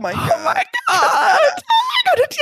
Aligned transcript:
mein 0.00 0.14
Oh 0.16 0.20
Gott. 0.28 0.38
mein 0.44 0.54
Gott! 0.54 0.64
Oh 0.90 0.94
mein 1.88 2.16
Gott! 2.16 2.36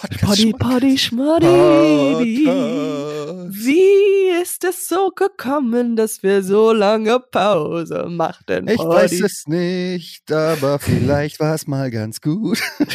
Podcast 0.00 0.20
Poddy, 0.22 0.42
Schmack- 0.50 0.58
poddy, 0.60 0.96
schmoddy. 0.98 2.44
Podcast. 2.46 3.66
Wie 3.66 4.30
ist 4.40 4.64
es 4.64 4.88
so 4.88 5.10
gekommen, 5.10 5.94
dass 5.96 6.22
wir 6.22 6.42
so 6.42 6.72
lange 6.72 7.20
Pause 7.20 8.06
machten? 8.08 8.66
Ich 8.68 8.78
Poddy? 8.78 8.88
weiß 8.96 9.20
es 9.20 9.44
nicht, 9.46 10.32
aber 10.32 10.78
vielleicht 10.78 11.38
war 11.40 11.54
es 11.54 11.66
mal 11.66 11.90
ganz 11.90 12.22
gut. 12.22 12.58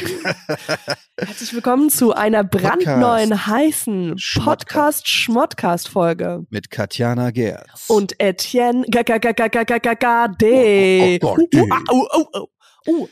Herzlich 1.20 1.54
willkommen 1.54 1.92
zu 1.92 2.12
einer 2.14 2.44
brandneuen, 2.44 3.46
heißen 3.46 4.16
Podcast-Schmodcast-Folge. 4.44 6.48
Mit 6.50 6.72
Katjana 6.72 7.30
Gerz. 7.30 7.86
Und 7.88 8.20
Etienne 8.20 8.84
Gagagagagagade. 8.90 11.20
Oh, 11.22 11.38
oh, 11.38 11.48
oh, 11.54 11.68
Oh, 11.92 12.08
oh, 12.12 12.26
oh, 12.34 12.48
oh. 12.88 13.08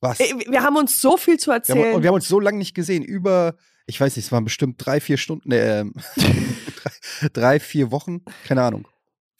Was? 0.00 0.18
Wir 0.18 0.62
haben 0.62 0.76
uns 0.76 1.00
so 1.00 1.16
viel 1.16 1.38
zu 1.38 1.48
Wir 1.50 1.54
haben, 1.54 1.60
erzählen. 1.60 1.94
und 1.94 2.02
wir 2.02 2.08
haben 2.08 2.14
uns 2.16 2.28
so 2.28 2.40
lange 2.40 2.58
nicht 2.58 2.74
gesehen. 2.74 3.02
Über, 3.02 3.54
ich 3.86 4.00
weiß 4.00 4.16
nicht, 4.16 4.26
es 4.26 4.32
waren 4.32 4.44
bestimmt 4.44 4.76
drei, 4.78 5.00
vier 5.00 5.16
Stunden, 5.16 5.50
äh, 5.52 5.84
drei, 6.16 7.28
drei, 7.32 7.60
vier 7.60 7.90
Wochen, 7.90 8.22
keine 8.46 8.62
Ahnung. 8.62 8.86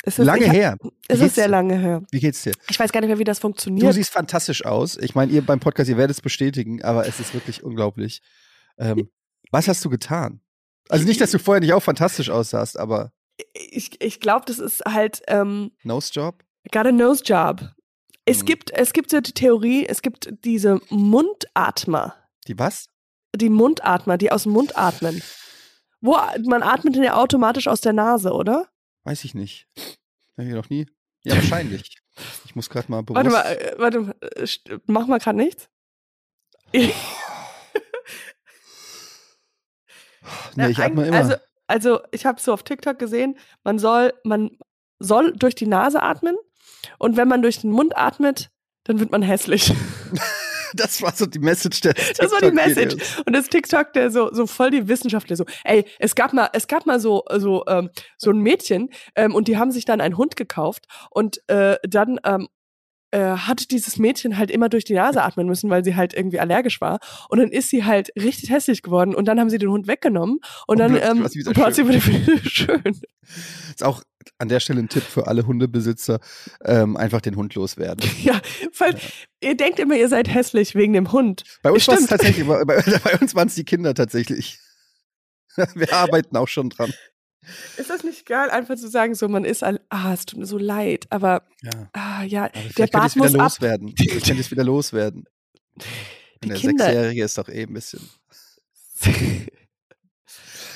es 0.04 0.18
ist, 0.18 0.24
lange 0.26 0.46
ich, 0.46 0.52
her. 0.52 0.76
Es 1.08 1.20
ist 1.20 1.34
sehr 1.34 1.48
lange 1.48 1.76
her. 1.78 2.02
Wie 2.10 2.20
geht's 2.20 2.42
dir? 2.42 2.52
Ich 2.68 2.78
weiß 2.78 2.92
gar 2.92 3.00
nicht 3.00 3.08
mehr, 3.08 3.18
wie 3.18 3.24
das 3.24 3.38
Du 3.38 3.42
funktioniert. 3.42 3.92
siehst 3.94 4.10
fantastisch 4.10 4.64
aus. 4.64 4.96
Ich 4.98 5.14
meine, 5.14 5.32
ihr 5.32 5.42
beim 5.42 5.60
Podcast, 5.60 5.88
ihr 5.90 5.96
werdet 5.96 6.16
es 6.16 6.20
bestätigen, 6.20 6.82
aber 6.82 7.06
es 7.06 7.20
ist 7.20 7.34
wirklich 7.34 7.62
unglaublich. 7.62 8.20
Ähm, 8.78 9.08
was 9.50 9.68
hast 9.68 9.84
du 9.84 9.90
getan? 9.90 10.40
Also 10.88 11.04
nicht, 11.06 11.20
dass 11.20 11.30
du 11.30 11.38
vorher 11.38 11.60
nicht 11.60 11.72
auch 11.72 11.82
fantastisch 11.82 12.30
aussahst, 12.30 12.78
aber 12.78 13.12
Ich, 13.54 14.00
ich 14.02 14.20
glaube, 14.20 14.44
das 14.46 14.58
ist 14.58 14.82
halt 14.86 15.22
ähm, 15.28 15.70
Nose 15.84 16.10
Job? 16.12 16.42
got 16.72 16.86
a 16.86 16.92
nose 16.92 17.22
job. 17.24 17.62
Es 18.30 18.42
Mhm. 18.42 18.46
gibt, 18.46 18.70
es 18.70 18.92
gibt 18.92 19.10
so 19.10 19.20
die 19.20 19.32
Theorie, 19.32 19.86
es 19.86 20.02
gibt 20.02 20.32
diese 20.44 20.80
Mundatmer. 20.90 22.14
Die 22.46 22.58
was? 22.58 22.88
Die 23.34 23.48
Mundatmer, 23.48 24.18
die 24.18 24.30
aus 24.30 24.44
dem 24.44 24.52
Mund 24.52 24.76
atmen. 24.78 25.20
Wo 26.00 26.16
man 26.44 26.62
atmet 26.62 26.96
ja 26.96 27.16
automatisch 27.16 27.66
aus 27.68 27.80
der 27.80 27.92
Nase, 27.92 28.32
oder? 28.32 28.68
Weiß 29.04 29.24
ich 29.24 29.34
nicht. 29.34 29.66
Hab 30.36 30.44
ich 30.46 30.52
noch 30.52 30.70
nie. 30.70 30.86
Ja, 31.24 31.34
wahrscheinlich. 31.34 31.96
Ich 32.44 32.54
muss 32.54 32.68
gerade 32.68 32.90
mal 32.90 33.02
bewusst. 33.02 33.24
Warte 33.24 33.30
mal, 33.30 33.56
äh, 33.56 33.74
warte 33.78 34.00
mal, 34.00 34.14
äh, 34.20 34.42
st- 34.42 34.78
mach 34.86 35.06
mal 35.06 35.18
gerade 35.20 35.38
nichts. 35.38 35.70
Nee, 36.74 36.92
ich 40.70 40.78
Na, 40.78 40.84
atme 40.84 41.02
eig- 41.04 41.08
immer. 41.08 41.16
Also, 41.16 41.34
also 41.66 42.00
ich 42.10 42.26
habe 42.26 42.40
so 42.40 42.52
auf 42.52 42.62
TikTok 42.62 42.98
gesehen, 42.98 43.38
man 43.64 43.78
soll, 43.78 44.12
man 44.24 44.50
soll 44.98 45.32
durch 45.32 45.54
die 45.54 45.66
Nase 45.66 46.02
atmen 46.02 46.36
und 46.98 47.16
wenn 47.16 47.28
man 47.28 47.42
durch 47.42 47.60
den 47.60 47.70
Mund 47.70 47.96
atmet, 47.96 48.50
dann 48.84 49.00
wird 49.00 49.10
man 49.10 49.22
hässlich. 49.22 49.72
das 50.74 51.02
war 51.02 51.12
so 51.14 51.26
die 51.26 51.38
Message 51.38 51.80
der 51.80 51.94
Das 51.94 52.30
war 52.32 52.40
die. 52.40 52.50
Message. 52.54 52.96
Und 53.26 53.34
das 53.34 53.48
TikTok, 53.48 53.92
der 53.92 54.10
so, 54.10 54.32
so 54.32 54.46
voll 54.46 54.70
die 54.70 54.88
Wissenschaftler 54.88 55.36
so, 55.36 55.44
ey, 55.64 55.84
es 55.98 56.14
gab 56.14 56.32
mal, 56.32 56.48
es 56.52 56.66
gab 56.66 56.86
mal 56.86 57.00
so, 57.00 57.24
so, 57.36 57.64
ähm, 57.66 57.90
so 58.16 58.30
ein 58.30 58.38
Mädchen, 58.38 58.90
ähm, 59.14 59.34
und 59.34 59.48
die 59.48 59.58
haben 59.58 59.70
sich 59.70 59.84
dann 59.84 60.00
einen 60.00 60.16
Hund 60.16 60.36
gekauft 60.36 60.86
und 61.10 61.40
äh, 61.48 61.76
dann 61.82 62.18
ähm, 62.24 62.48
äh, 63.10 63.36
hat 63.36 63.70
dieses 63.70 63.98
Mädchen 63.98 64.38
halt 64.38 64.50
immer 64.50 64.68
durch 64.68 64.84
die 64.84 64.94
Nase 64.94 65.22
atmen 65.22 65.46
müssen, 65.46 65.70
weil 65.70 65.84
sie 65.84 65.96
halt 65.96 66.14
irgendwie 66.14 66.40
allergisch 66.40 66.80
war. 66.80 66.98
Und 67.28 67.38
dann 67.38 67.50
ist 67.50 67.70
sie 67.70 67.84
halt 67.84 68.10
richtig 68.16 68.50
hässlich 68.50 68.82
geworden 68.82 69.14
und 69.14 69.26
dann 69.26 69.40
haben 69.40 69.50
sie 69.50 69.58
den 69.58 69.70
Hund 69.70 69.86
weggenommen 69.86 70.40
und 70.66 70.68
Und 70.68 70.78
dann 70.78 70.92
plötzlich 70.92 71.10
ähm, 71.10 71.22
war 71.22 71.30
sie 71.30 71.38
wieder 71.38 71.52
plötzlich 71.52 71.88
wieder 71.88 72.06
wieder 72.26 72.50
schön. 72.50 73.00
Ist 73.70 73.84
auch 73.84 74.02
an 74.38 74.48
der 74.48 74.60
Stelle 74.60 74.80
ein 74.80 74.88
Tipp 74.88 75.02
für 75.02 75.26
alle 75.26 75.46
Hundebesitzer, 75.46 76.20
ähm, 76.64 76.96
einfach 76.96 77.20
den 77.20 77.36
Hund 77.36 77.54
loswerden. 77.54 78.08
Ja, 78.22 78.40
weil 78.78 78.96
ihr 79.40 79.56
denkt 79.56 79.78
immer, 79.78 79.96
ihr 79.96 80.08
seid 80.08 80.28
hässlich 80.28 80.74
wegen 80.74 80.92
dem 80.92 81.10
Hund. 81.10 81.42
Bei 81.62 81.70
uns 81.70 81.88
war 81.88 81.94
es 81.96 82.06
tatsächlich, 82.06 82.46
bei, 82.46 82.64
bei 82.64 83.18
uns 83.20 83.34
waren 83.34 83.48
es 83.48 83.54
die 83.54 83.64
Kinder 83.64 83.94
tatsächlich. 83.94 84.58
Wir 85.74 85.92
arbeiten 85.92 86.36
auch 86.36 86.48
schon 86.48 86.70
dran. 86.70 86.92
Ist 87.78 87.88
das 87.90 88.04
nicht 88.04 88.26
geil, 88.26 88.50
einfach 88.50 88.76
zu 88.76 88.88
sagen, 88.88 89.14
so 89.14 89.26
man 89.28 89.44
ist, 89.44 89.62
all, 89.62 89.80
ah, 89.88 90.12
es 90.12 90.26
tut 90.26 90.38
mir 90.38 90.46
so 90.46 90.58
leid, 90.58 91.06
aber 91.10 91.42
Ja. 91.62 91.88
ah, 91.92 92.22
ja, 92.22 92.44
Aber 92.44 92.52
der 92.76 92.86
Bart 92.88 93.06
ich 93.06 93.10
es 93.12 93.16
wieder 93.16 93.24
muss 93.24 93.34
ab. 93.34 93.40
loswerden. 93.40 93.94
Ich 93.98 94.28
es 94.30 94.50
wieder 94.50 94.64
loswerden. 94.64 95.24
Die 96.44 96.48
der 96.48 96.56
Kinder- 96.58 96.84
Sechsjährige 96.84 97.24
ist 97.24 97.38
doch 97.38 97.48
eh 97.48 97.62
ein 97.62 97.72
bisschen. 97.72 98.00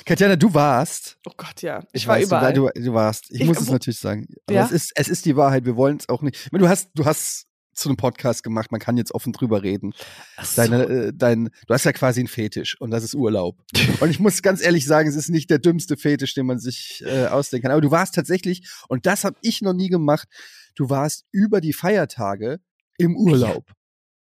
Katjana, 0.04 0.36
du 0.36 0.52
warst. 0.52 1.16
Oh 1.26 1.32
Gott, 1.36 1.62
ja. 1.62 1.80
Ich, 1.92 2.02
Ich, 2.02 2.06
war 2.06 2.16
weiß, 2.16 2.26
überall. 2.26 2.52
Du, 2.52 2.68
du 2.74 2.92
warst. 2.92 3.30
Ich, 3.30 3.40
Ich- 3.40 3.46
muss 3.46 3.60
es 3.60 3.70
natürlich 3.70 3.98
sagen. 3.98 4.26
Aber 4.46 4.56
Ja? 4.56 4.64
es, 4.66 4.70
ist, 4.72 4.92
es 4.94 5.08
ist 5.08 5.24
die 5.24 5.36
Wahrheit. 5.36 5.64
Wir 5.64 5.76
wollen 5.76 5.96
es 5.98 6.08
auch 6.08 6.20
nicht. 6.22 6.36
Ich 6.46 6.52
meine, 6.52 6.64
du 6.64 6.68
hast, 6.68 6.90
du 6.94 7.04
hast 7.06 7.46
zu 7.74 7.88
einem 7.88 7.96
Podcast 7.96 8.42
gemacht. 8.42 8.72
Man 8.72 8.80
kann 8.80 8.96
jetzt 8.96 9.14
offen 9.14 9.32
drüber 9.32 9.62
reden. 9.62 9.92
So. 10.42 10.62
Deine, 10.62 10.84
äh, 10.84 11.12
dein, 11.14 11.50
du 11.66 11.74
hast 11.74 11.84
ja 11.84 11.92
quasi 11.92 12.20
einen 12.20 12.28
Fetisch 12.28 12.80
und 12.80 12.90
das 12.90 13.04
ist 13.04 13.14
Urlaub. 13.14 13.62
und 14.00 14.10
ich 14.10 14.20
muss 14.20 14.42
ganz 14.42 14.62
ehrlich 14.62 14.86
sagen, 14.86 15.08
es 15.08 15.16
ist 15.16 15.28
nicht 15.28 15.50
der 15.50 15.58
dümmste 15.58 15.96
Fetisch, 15.96 16.34
den 16.34 16.46
man 16.46 16.58
sich 16.58 17.02
äh, 17.06 17.26
ausdenken 17.26 17.64
kann. 17.64 17.72
Aber 17.72 17.80
du 17.80 17.90
warst 17.90 18.14
tatsächlich, 18.14 18.68
und 18.88 19.06
das 19.06 19.24
habe 19.24 19.36
ich 19.42 19.62
noch 19.62 19.74
nie 19.74 19.88
gemacht, 19.88 20.28
du 20.74 20.90
warst 20.90 21.24
über 21.32 21.60
die 21.60 21.72
Feiertage 21.72 22.60
im 22.98 23.16
Urlaub. 23.16 23.72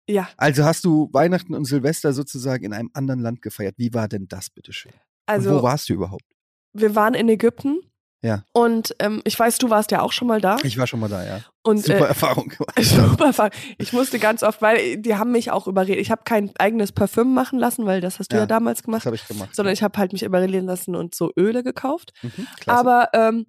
ja, 0.09 0.29
Also 0.37 0.65
hast 0.65 0.85
du 0.85 1.09
Weihnachten 1.13 1.55
und 1.55 1.65
Silvester 1.65 2.13
sozusagen 2.13 2.65
in 2.65 2.73
einem 2.73 2.91
anderen 2.95 3.21
Land 3.21 3.43
gefeiert. 3.43 3.75
Wie 3.79 3.93
war 3.95 4.09
denn 4.09 4.27
das, 4.29 4.51
bitteschön? 4.51 4.93
und 4.93 5.45
wo 5.45 5.51
also 5.51 5.63
warst 5.63 5.89
du 5.89 5.95
überhaupt? 5.95 6.25
wir 6.73 6.95
waren 6.95 7.15
in 7.15 7.29
Ägypten. 7.29 7.81
Ja. 8.23 8.45
Und 8.53 8.95
ähm, 9.01 9.21
ich 9.25 9.37
weiß, 9.39 9.59
du 9.59 9.69
warst 9.69 9.91
ja 9.91 10.01
auch 10.01 10.13
schon 10.13 10.29
mal 10.29 10.41
da. 10.41 10.57
Ich 10.63 10.79
war 10.79 10.87
schon 10.87 11.01
mal 11.01 11.09
da, 11.09 11.25
ja. 11.27 11.41
Und 11.65 11.79
Super 11.85 12.05
äh, 12.05 12.09
Erfahrung. 12.09 12.53
super 12.81 13.27
Erfahrung. 13.27 13.51
Ich 13.79 13.93
musste 13.93 14.19
ganz 14.21 14.43
oft, 14.45 14.63
weil 14.63 14.97
die 14.99 15.17
haben 15.17 15.33
mich 15.33 15.51
auch 15.51 15.67
überredet. 15.67 16.01
Ich 16.01 16.11
habe 16.13 16.23
kein 16.25 16.53
eigenes 16.59 16.93
Parfüm 16.93 17.35
machen 17.35 17.59
lassen, 17.59 17.85
weil 17.85 18.01
das 18.01 18.21
hast 18.21 18.31
du 18.33 18.37
ja, 18.37 18.43
Ja, 18.43 18.47
damals 18.47 18.79
Das 18.79 18.85
gemacht, 18.85 19.07
habe 19.07 19.17
ich 19.17 19.27
gemacht. 19.27 19.55
sondern 19.57 19.73
ich 19.75 19.83
habe 19.83 19.99
halt 19.99 20.13
mich 20.13 20.23
überreden 20.23 20.67
lassen 20.67 20.95
und 20.95 21.15
so 21.17 21.33
Öle 21.37 21.63
gekauft. 21.65 22.13
Mhm. 22.23 22.47
Aber 22.67 23.09
ähm, 23.13 23.47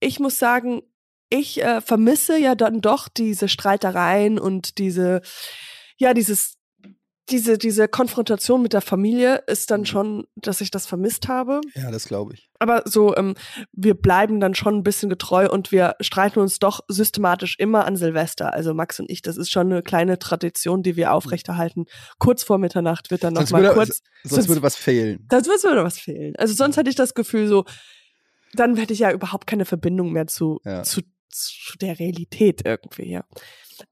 ich 0.00 0.20
muss 0.20 0.38
sagen, 0.38 0.82
ich 1.28 1.62
äh, 1.62 1.80
vermisse 1.80 2.38
ja 2.38 2.54
dann 2.54 2.80
doch 2.80 3.08
diese 3.08 3.48
Streitereien 3.48 4.38
und 4.38 4.78
diese, 4.78 5.20
ja, 5.98 6.14
dieses, 6.14 6.54
diese, 7.30 7.56
diese 7.58 7.88
Konfrontation 7.88 8.62
mit 8.62 8.72
der 8.72 8.82
Familie 8.82 9.42
ist 9.46 9.70
dann 9.70 9.80
Mhm. 9.80 9.86
schon, 9.86 10.24
dass 10.36 10.60
ich 10.60 10.70
das 10.70 10.86
vermisst 10.86 11.28
habe. 11.28 11.60
ja, 11.74 11.90
das 11.90 12.04
glaube 12.06 12.34
ich. 12.34 12.50
Aber 12.62 12.82
so, 12.86 13.14
ähm, 13.16 13.34
wir 13.72 13.94
bleiben 13.94 14.40
dann 14.40 14.54
schon 14.54 14.76
ein 14.76 14.82
bisschen 14.82 15.10
getreu 15.10 15.48
und 15.48 15.72
wir 15.72 15.96
streiten 16.00 16.38
uns 16.40 16.58
doch 16.58 16.80
systematisch 16.88 17.56
immer 17.58 17.84
an 17.86 17.96
Silvester. 17.96 18.52
Also 18.54 18.72
Max 18.74 19.00
und 19.00 19.10
ich, 19.10 19.20
das 19.22 19.36
ist 19.36 19.50
schon 19.50 19.72
eine 19.72 19.82
kleine 19.82 20.18
Tradition, 20.18 20.82
die 20.82 20.96
wir 20.96 21.12
aufrechterhalten. 21.12 21.86
Kurz 22.18 22.44
vor 22.44 22.58
Mitternacht 22.58 23.10
wird 23.10 23.24
dann 23.24 23.34
noch 23.34 23.40
Sonst 23.42 23.52
mal 23.52 23.62
würde, 23.62 23.74
kurz. 23.74 24.02
sonst 24.22 24.34
sonst- 24.34 24.48
würde 24.48 24.62
was 24.62 24.76
fehlen. 24.76 25.26
Wird 25.28 25.46
würde 25.46 25.84
was 25.84 25.98
fehlen. 25.98 26.34
Also 26.36 26.54
sonst 26.54 26.76
hatte 26.76 26.88
ich 26.90 26.96
das 26.96 27.14
Gefühl 27.14 27.48
so, 27.48 27.64
dann 28.54 28.76
hätte 28.76 28.92
ich 28.92 28.98
ja 29.00 29.10
überhaupt 29.12 29.46
keine 29.46 29.64
Verbindung 29.64 30.12
mehr 30.12 30.26
zu, 30.26 30.60
Ja. 30.64 30.82
zu, 30.82 31.00
zu 31.30 31.76
der 31.78 31.98
Realität 31.98 32.62
irgendwie, 32.64 33.10
ja. 33.10 33.24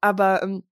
Aber 0.00 0.42
ähm, 0.42 0.62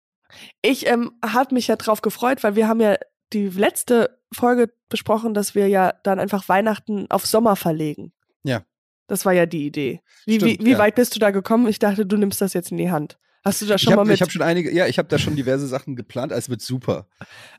ich 0.62 0.86
ähm, 0.86 1.12
habe 1.24 1.54
mich 1.54 1.66
ja 1.68 1.76
drauf 1.76 2.02
gefreut, 2.02 2.44
weil 2.44 2.54
wir 2.54 2.68
haben 2.68 2.80
ja 2.80 2.96
die 3.32 3.48
letzte 3.48 4.18
Folge 4.32 4.72
besprochen, 4.88 5.34
dass 5.34 5.54
wir 5.54 5.68
ja 5.68 5.92
dann 6.02 6.18
einfach 6.18 6.48
Weihnachten 6.48 7.10
auf 7.10 7.26
Sommer 7.26 7.56
verlegen. 7.56 8.12
Ja. 8.42 8.62
Das 9.06 9.24
war 9.24 9.32
ja 9.32 9.46
die 9.46 9.66
Idee. 9.66 10.00
Wie, 10.26 10.36
Stimmt, 10.36 10.60
wie, 10.60 10.64
wie 10.66 10.70
ja. 10.72 10.78
weit 10.78 10.94
bist 10.94 11.14
du 11.14 11.18
da 11.18 11.30
gekommen? 11.30 11.66
Ich 11.68 11.78
dachte, 11.78 12.04
du 12.06 12.16
nimmst 12.16 12.40
das 12.40 12.52
jetzt 12.52 12.70
in 12.70 12.76
die 12.76 12.90
Hand. 12.90 13.18
Hast 13.44 13.62
du 13.62 13.66
da 13.66 13.78
schon 13.78 13.92
Ich 13.92 13.96
mal 13.96 14.00
habe 14.00 14.10
mit? 14.10 14.20
hab 14.20 14.30
schon 14.30 14.42
einige, 14.42 14.72
ja, 14.72 14.86
ich 14.86 14.98
habe 14.98 15.08
da 15.08 15.18
schon 15.18 15.36
diverse 15.36 15.66
Sachen 15.66 15.96
geplant. 15.96 16.32
Es 16.32 16.48
wird 16.50 16.60
super. 16.60 17.06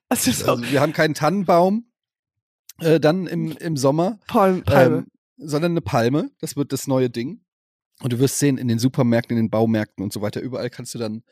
du 0.09 0.15
so 0.15 0.51
Also 0.51 0.63
wir 0.71 0.81
haben 0.81 0.93
keinen 0.93 1.13
Tannenbaum 1.13 1.85
äh, 2.79 2.99
dann 2.99 3.27
im, 3.27 3.53
im 3.57 3.77
Sommer, 3.77 4.19
Palm, 4.27 4.63
Palme? 4.63 4.97
ähm, 4.97 5.07
sondern 5.37 5.71
eine 5.71 5.81
Palme. 5.81 6.31
Das 6.39 6.55
wird 6.55 6.73
das 6.73 6.87
neue 6.87 7.09
Ding. 7.09 7.41
Und 8.01 8.13
du 8.13 8.19
wirst 8.19 8.39
sehen, 8.39 8.57
in 8.57 8.67
den 8.67 8.79
Supermärkten, 8.79 9.37
in 9.37 9.45
den 9.45 9.49
Baumärkten 9.49 10.03
und 10.03 10.13
so 10.13 10.21
weiter, 10.21 10.41
überall 10.41 10.69
kannst 10.69 10.93
du 10.93 10.99
dann 10.99 11.23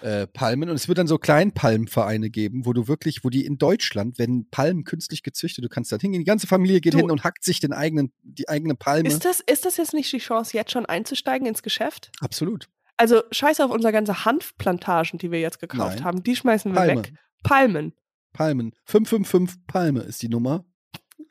äh, 0.00 0.26
Palmen. 0.26 0.68
Und 0.70 0.74
es 0.76 0.88
wird 0.88 0.98
dann 0.98 1.06
so 1.06 1.18
Kleinpalmenvereine 1.18 2.30
geben, 2.30 2.64
wo 2.66 2.72
du 2.72 2.88
wirklich, 2.88 3.24
wo 3.24 3.30
die 3.30 3.44
in 3.44 3.58
Deutschland 3.58 4.18
werden 4.18 4.48
Palmen 4.50 4.84
künstlich 4.84 5.22
gezüchtet. 5.22 5.64
Du 5.64 5.68
kannst 5.68 5.92
da 5.92 5.98
hingehen, 5.98 6.20
die 6.20 6.24
ganze 6.26 6.46
Familie 6.46 6.80
geht 6.80 6.94
Du- 6.94 6.98
hin 6.98 7.10
und 7.10 7.24
hackt 7.24 7.44
sich 7.44 7.60
den 7.60 7.72
eigenen, 7.72 8.12
die 8.22 8.48
eigene 8.48 8.74
Palme. 8.74 9.08
ist, 9.08 9.24
das, 9.24 9.40
ist 9.40 9.64
das 9.64 9.76
jetzt 9.76 9.92
nicht 9.94 10.10
die 10.12 10.18
Chance, 10.18 10.56
jetzt 10.56 10.70
schon 10.72 10.86
einzusteigen 10.86 11.46
ins 11.46 11.62
Geschäft? 11.62 12.10
Absolut. 12.20 12.68
Also 12.96 13.22
scheiß 13.30 13.60
auf 13.60 13.70
unsere 13.70 13.92
ganze 13.92 14.24
Hanfplantagen, 14.24 15.18
die 15.18 15.30
wir 15.30 15.40
jetzt 15.40 15.58
gekauft 15.60 15.96
Nein. 15.96 16.04
haben. 16.04 16.22
Die 16.22 16.36
schmeißen 16.36 16.72
wir 16.72 16.76
Palme. 16.76 16.96
weg. 17.02 17.12
Palmen. 17.42 17.92
Palmen. 18.32 18.72
555 18.84 19.66
Palme 19.66 20.00
ist 20.00 20.22
die 20.22 20.28
Nummer. 20.28 20.64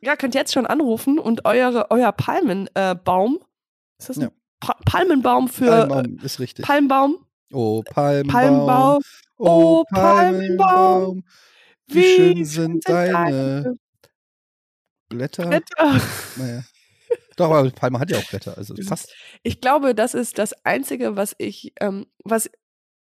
Ja, 0.02 0.16
könnt 0.16 0.36
jetzt 0.36 0.54
schon 0.54 0.66
anrufen 0.66 1.20
und 1.20 1.46
eure, 1.46 1.90
euer 1.92 2.12
Palmenbaum, 2.12 3.36
äh, 3.36 3.46
ist 4.00 4.10
das 4.10 4.18
ein 4.18 4.24
Ja. 4.24 4.30
pa 4.60 4.76
Palmenbaum 4.86 5.48
für 5.48 5.88
Palmbaum 5.88 6.18
ist 6.24 6.40
richtig. 6.40 6.66
äh, 6.66 6.68
Palmbaum? 6.68 7.26
Oh, 7.52 7.82
Palmbaum. 7.84 8.28
Palmbaum. 8.32 9.02
Oh, 9.38 9.46
Oh, 9.82 9.84
Palmbaum. 9.90 10.58
Palmbaum. 10.58 11.24
Wie, 11.88 12.04
schön 12.16 12.46
sind 12.46 12.88
deine 12.88 13.76
Blätter. 15.10 15.48
Blätter. 15.48 16.02
Naja. 16.38 16.64
Doch, 17.38 17.52
aber 17.52 17.70
Palme 17.72 18.00
hat 18.00 18.12
ja 18.12 18.18
auch 18.18 18.30
Blätter, 18.30 18.58
also 18.58 18.76
fast. 18.88 19.14
Ich 19.44 19.60
glaube, 19.62 19.96
das 19.96 20.14
ist 20.14 20.38
das 20.38 20.54
Einzige, 20.64 21.16
was 21.16 21.36
ich, 21.38 21.74
ähm, 21.80 22.06
was, 22.24 22.50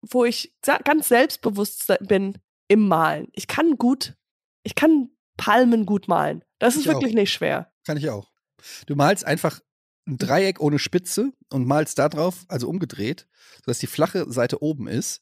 wo 0.02 0.24
ich 0.26 0.54
ganz 0.84 1.08
selbstbewusst 1.10 1.86
se- 1.88 1.98
bin, 2.02 2.38
im 2.68 2.88
Malen. 2.88 3.28
Ich 3.34 3.48
kann 3.48 3.78
gut, 3.78 4.16
ich 4.64 4.76
kann 4.76 5.10
Palmen 5.38 5.86
gut 5.86 6.08
malen. 6.08 6.44
Das 6.60 6.76
ist 6.76 6.82
Ich 6.82 6.88
wirklich 6.88 7.14
auch. 7.14 7.16
nicht 7.16 7.32
schwer. 7.34 7.72
Kann 7.86 7.98
ich 7.98 8.10
auch. 8.10 8.30
Du 8.86 8.96
malst 8.96 9.26
einfach 9.26 9.60
ein 10.10 10.18
Dreieck 10.18 10.60
ohne 10.60 10.80
Spitze 10.80 11.32
und 11.50 11.66
malst 11.68 12.00
da 12.00 12.10
drauf, 12.10 12.46
also 12.48 12.68
umgedreht, 12.68 13.28
sodass 13.64 13.80
die 13.80 13.88
flache 13.88 14.30
Seite 14.32 14.62
oben 14.62 14.88
ist. 14.88 15.22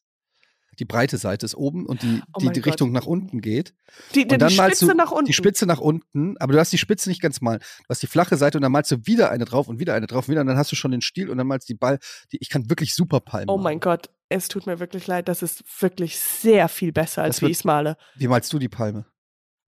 Die 0.80 0.86
breite 0.86 1.18
Seite 1.18 1.44
ist 1.44 1.56
oben 1.56 1.88
und 1.88 2.04
die, 2.04 2.22
Oh 2.36 2.40
die, 2.40 2.52
die. 2.52 2.60
Richtung 2.60 2.92
nach 2.92 3.08
unten 3.08 3.42
geht. 3.42 3.74
Die, 4.14 4.22
Und 4.24 4.34
dann 4.40 4.50
die 4.50 4.58
malst 4.58 4.78
Spitze 4.78 4.92
du 4.92 4.96
nach 4.98 5.10
unten. 5.12 5.26
Die 5.26 5.34
Spitze 5.34 5.66
nach 5.66 5.80
unten, 5.80 6.38
aber 6.38 6.54
du 6.54 6.60
hast 6.60 6.72
die 6.72 6.78
Spitze 6.78 7.10
nicht 7.10 7.20
ganz 7.20 7.42
mal. 7.42 7.58
Du 7.58 7.66
hast 7.90 8.04
die 8.04 8.08
flache 8.08 8.38
Seite 8.38 8.60
und 8.60 8.62
dann 8.62 8.72
malst 8.72 8.92
du 8.92 8.98
wieder 9.08 9.32
eine 9.32 9.46
drauf 9.46 9.68
und 9.70 9.80
wieder 9.80 9.96
eine 9.96 10.06
drauf 10.06 10.28
und 10.28 10.32
wieder 10.34 10.42
und 10.42 10.48
dann 10.48 10.58
hast 10.58 10.72
du 10.72 10.76
schon 10.76 10.92
den 10.92 11.02
Stiel 11.02 11.32
und 11.32 11.40
dann 11.40 11.48
malst 11.48 11.68
die 11.68 11.74
Ball. 11.74 11.98
Die, 12.32 12.38
ich 12.40 12.50
kann 12.50 12.70
wirklich 12.70 12.94
super 12.94 13.22
Palmen. 13.22 13.50
Oh 13.50 13.54
malen. 13.58 13.64
mein 13.64 13.80
Gott, 13.80 14.12
es 14.30 14.50
tut 14.50 14.68
mir 14.68 14.80
wirklich 14.80 15.08
leid. 15.08 15.28
Das 15.30 15.42
ist 15.42 15.64
wirklich 15.82 16.20
sehr 16.20 16.68
viel 16.70 16.92
besser, 16.92 17.24
als 17.24 17.38
Das 17.38 17.42
wie 17.42 17.46
wird- 17.46 17.52
ich 17.54 17.58
es 17.58 17.64
male. 17.64 17.98
Wie 18.16 18.28
malst 18.28 18.54
du 18.54 18.60
die 18.60 18.70
Palme? 18.70 19.08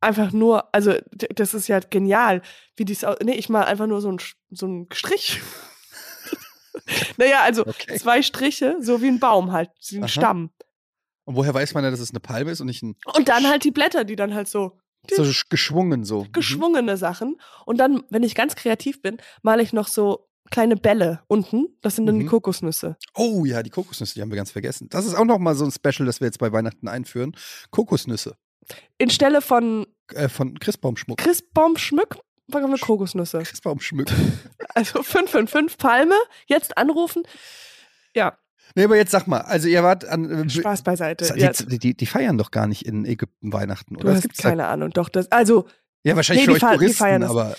Einfach 0.01 0.31
nur, 0.31 0.73
also 0.73 0.93
das 1.11 1.53
ist 1.53 1.67
ja 1.67 1.79
genial, 1.79 2.41
wie 2.77 2.85
dies 2.85 3.03
au- 3.03 3.15
Nee, 3.21 3.33
ich 3.35 3.49
mal 3.49 3.65
einfach 3.65 3.87
nur 3.87 3.99
so 4.01 4.09
ein, 4.09 4.17
Sch- 4.19 4.35
so 4.49 4.87
Strich. 4.93 5.41
naja, 7.17 7.41
also 7.43 7.65
Okay. 7.65 7.97
zwei 7.97 8.21
Striche, 8.21 8.77
so 8.79 9.01
wie 9.01 9.07
ein 9.07 9.19
Baum 9.19 9.51
halt, 9.51 9.69
wie 9.89 9.97
ein 9.97 10.03
Aha. 10.03 10.07
Stamm. 10.09 10.51
Und 11.25 11.35
woher 11.35 11.53
weiß 11.53 11.73
man 11.73 11.83
denn, 11.83 11.91
dass 11.91 11.99
es 11.99 12.11
eine 12.11 12.19
Palme 12.19 12.51
ist 12.51 12.61
und 12.61 12.67
nicht 12.67 12.81
ein 12.81 12.95
Und 13.13 13.27
dann 13.29 13.47
halt 13.47 13.63
die 13.63 13.71
Blätter, 13.71 14.03
die 14.03 14.15
dann 14.15 14.33
halt 14.33 14.47
so 14.47 14.79
so 15.11 15.23
sch- 15.23 15.45
geschwungen 15.49 16.03
so? 16.03 16.23
Mhm. 16.25 16.31
geschwungene 16.31 16.97
Sachen. 16.97 17.37
Und 17.65 17.77
dann, 17.77 18.03
wenn 18.09 18.23
ich 18.23 18.35
ganz 18.35 18.55
kreativ 18.55 19.01
bin, 19.01 19.17
male 19.43 19.61
ich 19.63 19.73
noch 19.73 19.87
so 19.87 20.27
kleine 20.51 20.75
Bälle 20.75 21.21
unten. 21.27 21.67
Das 21.81 21.95
sind 21.95 22.05
dann 22.07 22.17
die 22.19 22.25
Mhm. 22.25 22.29
Kokosnüsse. 22.29 22.97
Oh 23.15 23.45
ja, 23.45 23.61
die 23.63 23.69
Kokosnüsse, 23.69 24.15
die 24.15 24.21
haben 24.21 24.29
wir 24.31 24.35
ganz 24.37 24.51
vergessen. 24.51 24.87
Das 24.89 25.05
ist 25.05 25.13
auch 25.13 25.25
noch 25.25 25.37
mal 25.37 25.55
so 25.55 25.63
ein 25.65 25.71
Special, 25.71 26.05
das 26.05 26.19
wir 26.19 26.25
jetzt 26.27 26.39
bei 26.39 26.51
Weihnachten 26.51 26.87
einführen. 26.87 27.35
Kokosnüsse 27.69 28.35
In 28.97 29.09
Stelle 29.09 29.41
von 29.41 29.87
äh, 30.13 30.29
von 30.29 30.59
Christbaumschmuck. 30.59 31.17
Christbaumschmück 31.17 32.17
machen 32.47 32.71
wir 32.71 32.79
Kokosnüsse. 32.79 33.39
Christbaumschmuck. 33.39 34.07
Also 34.75 35.01
555 35.01 35.77
Palme, 35.77 36.13
jetzt 36.45 36.77
anrufen. 36.77 37.23
Ja, 38.15 38.37
nee, 38.75 38.83
aber 38.83 38.97
jetzt 38.97 39.11
sag 39.11 39.25
mal, 39.25 39.41
also 39.41 39.67
ihr 39.67 39.83
wart 39.83 40.05
an 40.05 40.45
äh, 40.45 40.49
Spaß 40.49 40.83
beiseite. 40.83 41.33
die, 41.33 41.79
die, 41.79 41.97
die, 41.97 42.05
feiern 42.05 42.37
doch 42.37 42.51
gar 42.51 42.67
nicht 42.67 42.85
in 42.85 43.03
Ägypten 43.03 43.51
Weihnachten, 43.51 43.95
du 43.95 44.01
oder? 44.01 44.09
Das 44.09 44.17
hast 44.17 44.21
gibt's 44.23 44.37
da- 44.37 44.49
keine 44.49 44.67
Ahnung. 44.67 44.91
Doch, 44.91 45.09
das, 45.09 45.31
also, 45.31 45.65
Ja, 46.03 46.15
wahrscheinlich 46.15 46.47
Nee, 46.47 46.59
für 46.59 46.65
euch 46.67 46.73
Touristen, 46.73 47.23
aber 47.23 47.55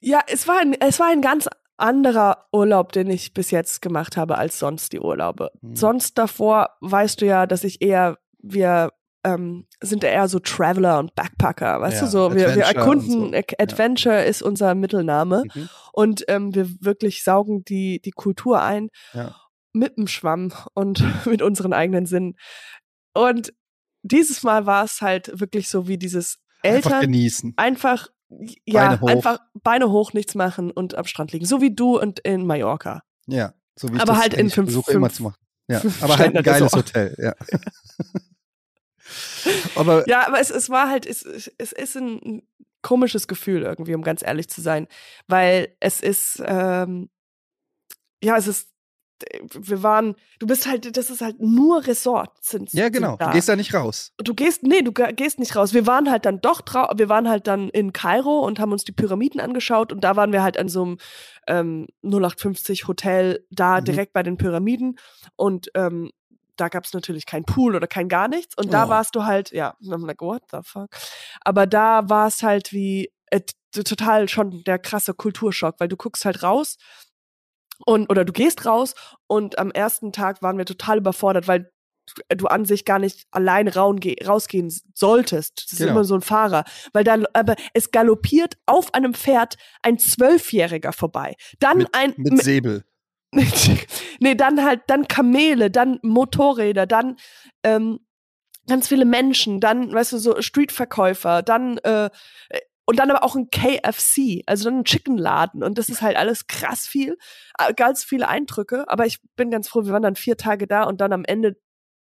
ja, 0.00 0.20
es 0.28 0.46
war, 0.46 0.60
ein, 0.60 0.74
es 0.80 1.00
war 1.00 1.08
ein 1.08 1.22
ganz 1.22 1.48
anderer 1.76 2.46
Urlaub, 2.52 2.92
den 2.92 3.10
ich 3.10 3.34
bis 3.34 3.50
jetzt 3.50 3.82
gemacht 3.82 4.16
habe, 4.16 4.38
als 4.38 4.58
sonst 4.58 4.92
die 4.92 5.00
Urlaube. 5.00 5.50
Hm. 5.60 5.76
Sonst 5.76 6.16
davor 6.18 6.76
weißt 6.80 7.20
du 7.20 7.26
ja, 7.26 7.46
dass 7.46 7.64
ich 7.64 7.82
eher, 7.82 8.18
wir 8.38 8.92
ähm, 9.24 9.66
sind 9.82 10.02
eher 10.04 10.28
so 10.28 10.38
Traveler 10.38 10.98
und 10.98 11.14
Backpacker, 11.14 11.80
weißt 11.80 11.96
Ja, 12.00 12.04
du, 12.06 12.10
so, 12.10 12.34
wir, 12.34 12.54
wir 12.54 12.62
erkunden, 12.64 13.20
und 13.24 13.34
so. 13.34 13.56
Adventure 13.58 14.24
ist 14.24 14.42
unser 14.42 14.74
Mittelname 14.74 15.44
Mhm. 15.54 15.68
und 15.92 16.24
ähm, 16.28 16.54
wir 16.54 16.68
wirklich 16.80 17.22
saugen 17.22 17.64
die, 17.64 18.00
die 18.00 18.12
Kultur 18.12 18.62
ein 18.62 18.88
Ja. 19.12 19.36
mit 19.72 19.96
dem 19.98 20.06
Schwamm 20.06 20.52
und 20.74 21.02
mit 21.26 21.42
unseren 21.42 21.72
eigenen 21.72 22.06
Sinnen. 22.06 22.34
Und 23.14 23.52
dieses 24.02 24.42
Mal 24.42 24.64
war 24.66 24.84
es 24.84 25.02
halt 25.02 25.38
wirklich 25.38 25.68
so 25.68 25.86
wie 25.86 25.98
dieses 25.98 26.38
einfach 26.62 26.90
Eltern 26.92 27.00
genießen. 27.02 27.52
einfach, 27.56 28.08
ja, 28.64 28.86
Beine 28.96 29.00
hoch. 29.02 29.08
einfach 29.08 29.38
Beine 29.62 29.90
hoch, 29.90 30.12
nichts 30.14 30.34
machen 30.34 30.70
und 30.70 30.94
am 30.94 31.04
Strand 31.04 31.32
liegen. 31.32 31.44
So 31.44 31.60
wie 31.60 31.74
du 31.74 32.00
und 32.00 32.20
in 32.20 32.46
Mallorca. 32.46 33.02
Ja, 33.26 33.52
so 33.78 33.88
wie 33.90 33.96
ich 33.96 34.00
Aber 34.00 34.12
das 34.12 34.22
halt 34.22 34.34
in 34.34 34.48
fünf- 34.48 34.68
versuche 34.68 34.92
immer 34.92 35.08
fünf- 35.08 35.16
zu 35.16 35.22
machen. 35.24 35.36
Ja, 35.68 35.80
fünf 35.80 36.02
aber 36.02 36.16
halt 36.18 36.34
ein 36.36 36.42
geiles. 36.42 36.72
Hotel, 36.72 37.14
ja. 37.18 37.34
aber 39.74 40.08
Ja, 40.08 40.26
aber 40.26 40.40
es, 40.40 40.50
es 40.50 40.70
war 40.70 40.88
halt, 40.88 41.06
es, 41.06 41.22
es 41.58 41.72
ist 41.72 41.96
ein 41.96 42.42
komisches 42.82 43.28
Gefühl 43.28 43.62
irgendwie, 43.62 43.94
um 43.94 44.02
ganz 44.02 44.22
ehrlich 44.22 44.48
zu 44.48 44.60
sein. 44.60 44.86
Weil 45.26 45.76
es 45.80 46.00
ist, 46.00 46.42
ähm, 46.46 47.10
ja, 48.22 48.36
es 48.36 48.46
ist, 48.46 48.68
wir 49.52 49.82
waren, 49.82 50.14
du 50.38 50.46
bist 50.46 50.66
halt, 50.66 50.96
das 50.96 51.10
ist 51.10 51.20
halt 51.20 51.40
nur 51.40 51.86
Resort. 51.86 52.42
Sind, 52.42 52.72
ja, 52.72 52.84
sind 52.84 52.92
genau, 52.94 53.16
da. 53.16 53.26
du 53.26 53.32
gehst 53.32 53.50
da 53.50 53.56
nicht 53.56 53.74
raus. 53.74 54.14
du 54.16 54.34
gehst, 54.34 54.62
nee, 54.62 54.80
du 54.80 54.92
ge- 54.92 55.12
gehst 55.12 55.38
nicht 55.38 55.56
raus. 55.56 55.74
Wir 55.74 55.86
waren 55.86 56.10
halt 56.10 56.24
dann 56.24 56.40
doch 56.40 56.62
drau 56.62 56.90
wir 56.96 57.10
waren 57.10 57.28
halt 57.28 57.46
dann 57.46 57.68
in 57.68 57.92
Kairo 57.92 58.40
und 58.40 58.58
haben 58.58 58.72
uns 58.72 58.84
die 58.84 58.92
Pyramiden 58.92 59.38
angeschaut 59.40 59.92
und 59.92 60.02
da 60.04 60.16
waren 60.16 60.32
wir 60.32 60.42
halt 60.42 60.56
an 60.58 60.68
so 60.70 60.82
einem 60.82 60.98
ähm, 61.46 61.86
0850 62.02 62.88
Hotel 62.88 63.46
da 63.50 63.80
Mhm. 63.80 63.84
direkt 63.84 64.14
bei 64.14 64.22
den 64.22 64.38
Pyramiden 64.38 64.98
und 65.36 65.70
ähm, 65.74 66.10
da 66.60 66.68
gab 66.68 66.84
es 66.84 66.92
natürlich 66.92 67.26
kein 67.26 67.44
Pool 67.44 67.74
oder 67.76 67.86
kein 67.86 68.08
gar 68.08 68.28
nichts 68.28 68.54
und 68.56 68.72
da 68.72 68.86
Oh. 68.86 68.88
warst 68.90 69.14
du 69.14 69.24
halt, 69.24 69.50
ja, 69.52 69.74
I'm 69.82 70.06
like, 70.06 70.20
what 70.20 70.42
the 70.52 70.58
fuck? 70.62 70.90
Aber 71.42 71.66
da 71.66 72.08
war 72.08 72.26
es 72.28 72.42
halt 72.42 72.72
wie 72.72 73.10
äh, 73.30 73.40
total 73.72 74.28
schon 74.28 74.62
der 74.64 74.78
krasse 74.78 75.14
Kulturschock, 75.14 75.76
weil 75.78 75.88
du 75.88 75.96
guckst 75.96 76.24
halt 76.24 76.42
raus 76.42 76.76
und 77.86 78.10
oder 78.10 78.24
du 78.24 78.32
gehst 78.32 78.66
raus 78.66 78.94
und 79.26 79.58
am 79.58 79.70
ersten 79.70 80.12
Tag 80.12 80.42
waren 80.42 80.58
wir 80.58 80.66
total 80.66 80.98
überfordert, 80.98 81.48
weil 81.48 81.70
du- 82.36 82.46
an 82.46 82.64
sich 82.64 82.84
gar 82.84 82.98
nicht 82.98 83.26
ge- 84.00 84.16
rausgehen 84.26 84.72
solltest. 84.94 85.64
Das 85.64 85.72
ist 85.74 85.78
Genau. 85.78 85.92
immer 85.92 86.04
so 86.04 86.14
ein 86.16 86.20
Fahrer, 86.22 86.64
weil 86.92 87.04
dann 87.04 87.24
aber 87.32 87.54
es 87.72 87.90
galoppiert 87.92 88.56
auf 88.66 88.92
einem 88.94 89.14
Pferd 89.14 89.56
ein 89.82 89.98
Zwölfjähriger 89.98 90.92
vorbei, 90.92 91.36
dann 91.60 91.78
Mit, 91.78 91.88
ein 91.94 92.14
mit 92.16 92.42
Säbel. 92.42 92.84
nee, 94.20 94.34
dann 94.34 94.64
halt, 94.64 94.82
dann 94.88 95.06
Kamele, 95.06 95.70
dann 95.70 95.98
Motorräder, 96.02 96.86
dann 96.86 97.16
ähm, 97.62 98.00
ganz 98.66 98.88
viele 98.88 99.04
Menschen, 99.04 99.60
dann, 99.60 99.92
weißt 99.92 100.12
du, 100.12 100.18
so 100.18 100.40
Streetverkäufer, 100.40 101.42
dann 101.42 101.78
äh, 101.78 102.10
und 102.86 102.98
dann 102.98 103.10
aber 103.10 103.22
auch 103.22 103.36
ein 103.36 103.50
KFC, 103.50 104.42
also 104.46 104.64
dann 104.64 104.80
ein 104.80 104.84
Chickenladen. 104.84 105.62
Und 105.62 105.78
das 105.78 105.88
ist 105.88 106.02
halt 106.02 106.16
alles 106.16 106.48
krass 106.48 106.88
viel, 106.88 107.16
ganz 107.76 108.02
viele 108.02 108.26
Eindrücke, 108.26 108.84
aber 108.88 109.06
ich 109.06 109.20
bin 109.36 109.52
ganz 109.52 109.68
froh, 109.68 109.84
wir 109.84 109.92
waren 109.92 110.02
dann 110.02 110.16
vier 110.16 110.36
Tage 110.36 110.66
da 110.66 110.82
und 110.82 111.00
dann 111.00 111.12
am 111.12 111.24
Ende, 111.24 111.56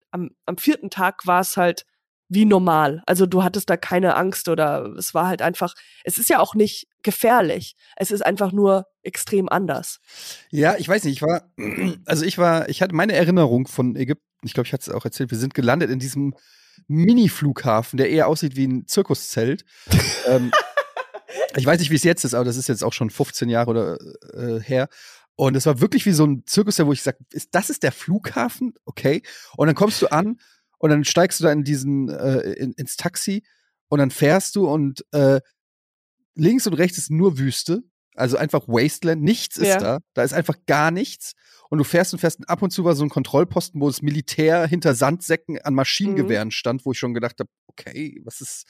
am, 0.10 0.32
am 0.48 0.58
vierten 0.58 0.90
Tag 0.90 1.28
war 1.28 1.42
es 1.42 1.56
halt 1.56 1.86
wie 2.32 2.46
normal. 2.46 3.04
Also 3.06 3.26
du 3.26 3.44
hattest 3.44 3.70
da 3.70 3.76
keine 3.76 4.16
Angst 4.16 4.48
oder 4.48 4.86
es 4.98 5.14
war 5.14 5.28
halt 5.28 5.42
einfach, 5.42 5.76
es 6.06 6.18
ist 6.18 6.30
ja 6.30 6.40
auch 6.40 6.56
nicht 6.56 6.88
gefährlich. 7.04 7.76
Es 7.98 8.10
ist 8.10 8.26
einfach 8.26 8.54
nur 8.54 8.86
extrem 9.04 9.50
anders. 9.50 10.00
Ja, 10.50 10.78
ich 10.78 10.88
weiß 10.88 11.04
nicht, 11.04 11.18
ich 11.18 11.22
war, 11.22 11.52
also 12.06 12.24
ich 12.24 12.38
war, 12.38 12.70
ich 12.70 12.82
hatte 12.82 12.96
meine 12.96 13.14
Erinnerung 13.14 13.68
von 13.68 13.98
Ägypten, 13.98 14.24
ich 14.44 14.54
glaube, 14.54 14.66
ich 14.66 14.72
hatte 14.72 14.90
es 14.90 14.96
auch 14.96 15.04
erzählt, 15.04 15.30
wir 15.30 15.38
sind 15.38 15.54
gelandet 15.54 15.92
in 15.92 16.00
diesem 16.00 16.34
Mini-Flughafen, 16.88 17.98
der 17.98 18.10
eher 18.10 18.30
aussieht 18.30 18.56
wie 18.56 18.66
ein 18.66 18.88
Zirkuszelt. 18.88 19.66
ähm, 20.28 20.52
ich 21.58 21.66
weiß 21.66 21.80
nicht, 21.80 21.92
wie 21.92 21.96
es 21.96 22.04
jetzt 22.04 22.24
ist, 22.24 22.34
aber 22.34 22.46
das 22.46 22.56
ist 22.56 22.70
jetzt 22.70 22.84
auch 22.84 22.94
schon 22.94 23.10
15 23.10 23.50
Jahre 23.50 23.70
oder 23.72 23.98
äh, 24.34 24.62
her. 24.62 24.88
Und 25.36 25.58
es 25.58 25.66
war 25.66 25.82
wirklich 25.82 26.06
wie 26.06 26.14
so 26.14 26.26
ein 26.26 26.44
Zirkuszelt, 26.46 26.88
wo 26.88 26.94
ich 26.94 27.04
sage, 27.04 27.18
ist, 27.34 27.50
das 27.52 27.70
ist 27.70 27.84
der 27.84 27.92
Flughafen? 27.92 28.74
Okay. 28.86 29.22
Und 29.58 29.68
dann 29.68 29.76
kommst 29.76 30.02
du 30.02 30.08
an 30.08 30.38
und 30.82 30.90
dann 30.90 31.04
steigst 31.04 31.40
du 31.40 31.44
da 31.46 31.52
in 31.52 31.64
diesen, 31.64 32.10
äh, 32.10 32.40
in, 32.54 32.74
ins 32.74 32.96
Taxi 32.98 33.44
und 33.88 34.00
dann 34.00 34.10
fährst 34.12 34.56
du 34.56 34.68
und 34.68 35.06
äh, 35.12 35.40
links 36.36 36.66
und 36.68 36.74
rechts 36.74 36.98
ist 36.98 37.12
nur 37.12 37.38
Wüste. 37.38 37.84
Also 38.16 38.36
einfach 38.36 38.68
Wasteland, 38.68 39.22
nichts 39.22 39.58
ist 39.58 39.68
Ja. 39.70 39.80
da. 39.80 40.00
Da 40.16 40.24
ist 40.24 40.34
einfach 40.34 40.56
gar 40.66 40.92
nichts. 40.92 41.34
Und 41.70 41.78
du 41.78 41.86
fährst 41.86 42.12
und 42.14 42.20
fährst 42.20 42.40
und 42.40 42.50
ab 42.50 42.62
und 42.62 42.72
zu 42.72 42.84
war 42.84 42.96
so 42.96 43.04
ein 43.06 43.10
Kontrollposten, 43.10 43.80
wo 43.80 43.88
das 43.88 44.02
Militär 44.02 44.68
hinter 44.68 44.94
Sandsäcken 44.96 45.60
an 45.62 45.74
Maschinengewehren 45.76 46.52
stand, 46.52 46.86
wo 46.86 46.92
ich 46.92 47.00
schon 47.00 47.14
gedacht 47.14 47.40
habe, 47.40 47.50
okay, 47.68 48.20
was 48.26 48.42
ist, 48.42 48.66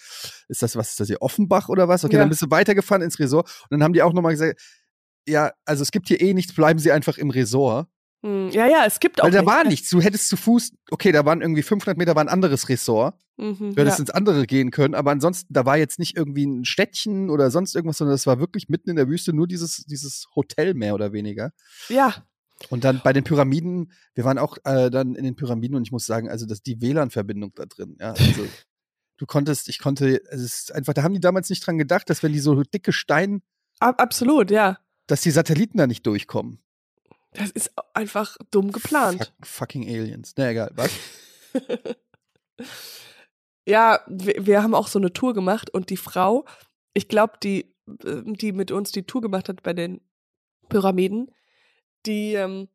ist 0.48 0.62
das, 0.62 0.76
was 0.76 0.92
ist 0.92 1.00
das 1.00 1.08
hier, 1.08 1.22
Offenbach 1.24 1.70
oder 1.70 1.88
was? 1.88 2.04
Okay, 2.06 2.16
Ja. 2.16 2.20
dann 2.20 2.30
bist 2.30 2.44
du 2.44 2.52
weitergefahren 2.52 3.02
ins 3.02 3.18
Resort 3.20 3.48
und 3.64 3.72
dann 3.72 3.84
haben 3.84 3.94
die 3.94 4.04
auch 4.04 4.14
nochmal 4.14 4.34
gesagt, 4.34 4.62
ja, 5.28 5.52
also 5.66 5.82
es 5.82 5.90
gibt 5.92 6.08
hier 6.10 6.22
eh 6.22 6.34
nichts, 6.36 6.54
bleiben 6.54 6.78
Sie 6.80 6.92
einfach 6.92 7.18
im 7.18 7.32
Resort. 7.32 7.88
Hm, 8.24 8.50
ja, 8.52 8.68
ja, 8.68 8.86
es 8.86 9.00
gibt 9.00 9.20
auch. 9.20 9.26
Weil 9.26 9.32
da 9.32 9.40
nichts. 9.40 9.54
war 9.54 9.64
nichts. 9.64 9.90
Du 9.90 10.02
hättest 10.02 10.28
zu 10.30 10.38
Fuß, 10.38 10.74
okay, 10.92 11.12
da 11.12 11.26
waren 11.26 11.42
irgendwie 11.42 11.64
500 11.64 11.98
Meter 11.98 12.16
war 12.16 12.24
ein 12.24 12.30
anderes 12.30 12.70
Resort. 12.70 13.16
Mhm, 13.38 13.74
Du 13.74 13.82
hättest 13.82 13.98
ja. 13.98 14.04
ins 14.04 14.12
andere 14.12 14.46
gehen 14.46 14.70
können, 14.70 14.94
aber 14.94 15.10
ansonsten, 15.12 15.52
da 15.52 15.66
war 15.66 15.78
jetzt 15.78 15.98
nicht 15.98 16.16
irgendwie 16.16 16.46
ein 16.46 16.66
Städtchen 16.66 17.32
oder 17.32 17.50
sonst 17.50 17.76
irgendwas, 17.76 17.98
sondern 17.98 18.14
das 18.14 18.28
war 18.28 18.40
wirklich 18.40 18.70
mitten 18.70 18.92
in 18.92 18.96
der 18.96 19.08
Wüste 19.08 19.34
nur 19.34 19.48
dieses, 19.48 19.86
dieses 19.86 20.28
Hotel 20.36 20.76
mehr 20.76 20.94
oder 20.94 21.14
weniger. 21.14 21.52
ja, 21.90 22.14
Und 22.70 22.84
dann 22.84 23.02
bei 23.04 23.14
den 23.14 23.24
Pyramiden, 23.24 23.92
wir 24.14 24.24
waren 24.24 24.38
auch 24.38 24.58
äh, 24.66 24.92
dann 24.92 25.16
in 25.16 25.24
den 25.24 25.36
Pyramiden 25.36 25.76
und 25.76 25.84
ich 25.88 25.92
muss 25.92 26.06
sagen, 26.06 26.30
also 26.30 26.46
das, 26.46 26.62
die 26.62 26.80
WLAN-Verbindung 26.82 27.54
da 27.56 27.66
drin, 27.66 27.98
ja, 28.00 28.12
also 28.12 28.46
du 29.18 29.26
konntest, 29.26 29.68
ich 29.70 29.80
konnte, 29.80 30.22
es 30.30 30.42
ist 30.42 30.72
einfach, 30.76 30.94
da 30.94 31.02
haben 31.02 31.16
die 31.16 31.20
damals 31.20 31.50
nicht 31.50 31.66
dran 31.66 31.80
gedacht, 31.80 32.10
dass 32.12 32.22
wenn 32.22 32.34
die 32.34 32.40
so 32.40 32.62
dicke 32.62 32.94
Steine, 32.94 33.42
ab, 33.80 34.00
absolut, 34.00 34.52
ja. 34.52 34.78
dass 35.08 35.22
die 35.22 35.32
Satelliten 35.32 35.80
da 35.80 35.88
nicht 35.88 36.06
durchkommen. 36.06 36.60
Das 37.34 37.50
ist 37.52 37.72
einfach 37.94 38.38
dumm 38.52 38.72
geplant. 38.72 39.32
Fuck, 39.40 39.48
fucking 39.48 39.88
Aliens. 39.88 40.34
Na 40.38 40.50
egal, 40.50 40.72
was? 40.76 40.92
Ja, 43.68 44.00
wir, 44.08 44.46
wir 44.46 44.64
haben 44.64 44.74
auch 44.74 44.88
so 44.88 45.00
eine 45.00 45.14
Tour 45.14 45.34
gemacht 45.34 45.70
und 45.70 45.90
die 45.90 45.98
Frau, 45.98 46.46
ich 46.94 47.08
glaube, 47.08 47.34
die, 47.44 47.74
äh, 48.04 48.24
die 48.26 48.52
mit 48.54 48.72
uns 48.72 48.92
die 48.92 49.04
Tour 49.04 49.22
gemacht 49.22 49.50
hat 49.50 49.64
bei 49.64 49.74
den 49.74 50.02
Pyramiden, 50.70 51.32
die, 52.06 52.34
ähm, 52.34 52.70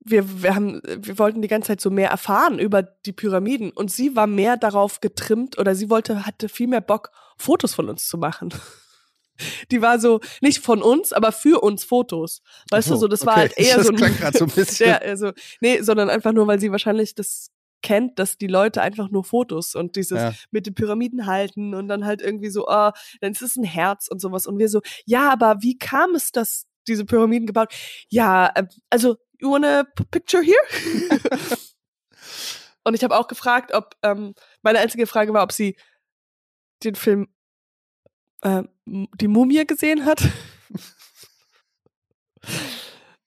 wir, 0.00 0.42
wir 0.42 0.54
haben, 0.54 0.82
wir 0.84 1.18
wollten 1.18 1.40
die 1.40 1.48
ganze 1.48 1.68
Zeit 1.68 1.80
so 1.80 1.90
mehr 1.90 2.10
erfahren 2.10 2.58
über 2.58 2.82
die 2.82 3.12
Pyramiden 3.12 3.70
und 3.70 3.90
sie 3.90 4.14
war 4.14 4.26
mehr 4.26 4.58
darauf 4.58 5.00
getrimmt 5.00 5.58
oder 5.58 5.74
sie 5.74 5.88
wollte, 5.88 6.26
hatte 6.26 6.50
viel 6.50 6.66
mehr 6.66 6.82
Bock, 6.82 7.10
Fotos 7.38 7.74
von 7.74 7.88
uns 7.88 8.06
zu 8.06 8.18
machen. 8.18 8.52
Die 9.70 9.82
war 9.82 9.98
so, 9.98 10.20
nicht 10.40 10.60
von 10.60 10.82
uns, 10.82 11.12
aber 11.12 11.32
für 11.32 11.62
uns 11.62 11.82
Fotos. 11.84 12.40
Weißt 12.70 12.88
Oh, 12.90 12.94
du, 12.94 13.00
so, 13.00 13.08
das 13.08 13.26
war 13.26 13.34
okay. 13.34 13.40
halt 13.40 13.52
eher 13.58 13.76
Das 13.78 13.86
so 13.86 13.92
ein. 13.92 13.96
klang 13.96 14.32
so 14.32 14.44
ein 14.44 14.50
bisschen. 14.54 14.88
Ja, 14.90 14.98
also, 14.98 15.32
nee, 15.60 15.80
sondern 15.82 16.08
einfach 16.10 16.32
nur, 16.32 16.46
weil 16.46 16.60
sie 16.60 16.70
wahrscheinlich 16.70 17.14
das 17.14 17.48
kennt, 17.82 18.18
dass 18.18 18.38
die 18.38 18.46
Leute 18.46 18.80
einfach 18.80 19.10
nur 19.10 19.24
Fotos 19.24 19.74
und 19.74 19.96
dieses 19.96 20.18
Ja. 20.18 20.32
mit 20.50 20.66
den 20.66 20.74
Pyramiden 20.74 21.26
halten 21.26 21.74
und 21.74 21.88
dann 21.88 22.06
halt 22.06 22.22
irgendwie 22.22 22.48
so, 22.48 22.66
ah, 22.68 22.94
dann 23.20 23.32
ist 23.32 23.42
es 23.42 23.56
ein 23.56 23.64
Herz 23.64 24.08
und 24.08 24.20
sowas. 24.20 24.46
Und 24.46 24.58
wir 24.58 24.68
so, 24.70 24.80
ja, 25.04 25.30
aber 25.30 25.56
wie 25.60 25.76
kam 25.76 26.14
es, 26.14 26.32
dass 26.32 26.66
diese 26.88 27.04
Pyramiden 27.04 27.46
gebaut? 27.46 27.74
Ja, 28.08 28.50
äh, 28.54 28.66
also, 28.88 29.16
you 29.38 29.50
wanna 29.50 29.82
p- 29.84 30.04
picture 30.10 30.42
here? 30.42 31.20
und 32.84 32.94
ich 32.94 33.04
habe 33.04 33.16
auch 33.18 33.26
gefragt, 33.28 33.72
ob, 33.74 33.94
ähm, 34.02 34.34
meine 34.62 34.78
einzige 34.78 35.06
Frage 35.06 35.32
war, 35.34 35.42
ob 35.42 35.52
sie 35.52 35.76
den 36.84 36.94
Film 36.94 37.28
äh, 38.44 38.62
Die 38.86 39.28
Mumie 39.28 39.64
gesehen 39.66 40.04
hat. 40.04 40.22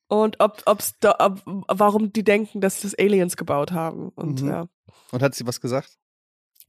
Und 0.07 0.39
ob, 0.39 0.63
ob's 0.65 0.93
da, 0.99 1.15
ob, 1.19 1.41
warum 1.67 2.13
die 2.13 2.23
denken, 2.23 2.61
dass 2.61 2.81
das 2.81 2.95
Aliens 2.97 3.35
gebaut 3.35 3.71
haben. 3.71 4.09
Und 4.09 4.41
Mhm. 4.41 4.47
ja. 4.49 4.69
Und 5.11 5.21
hat 5.21 5.35
sie 5.35 5.45
was 5.45 5.59
gesagt? 5.59 5.97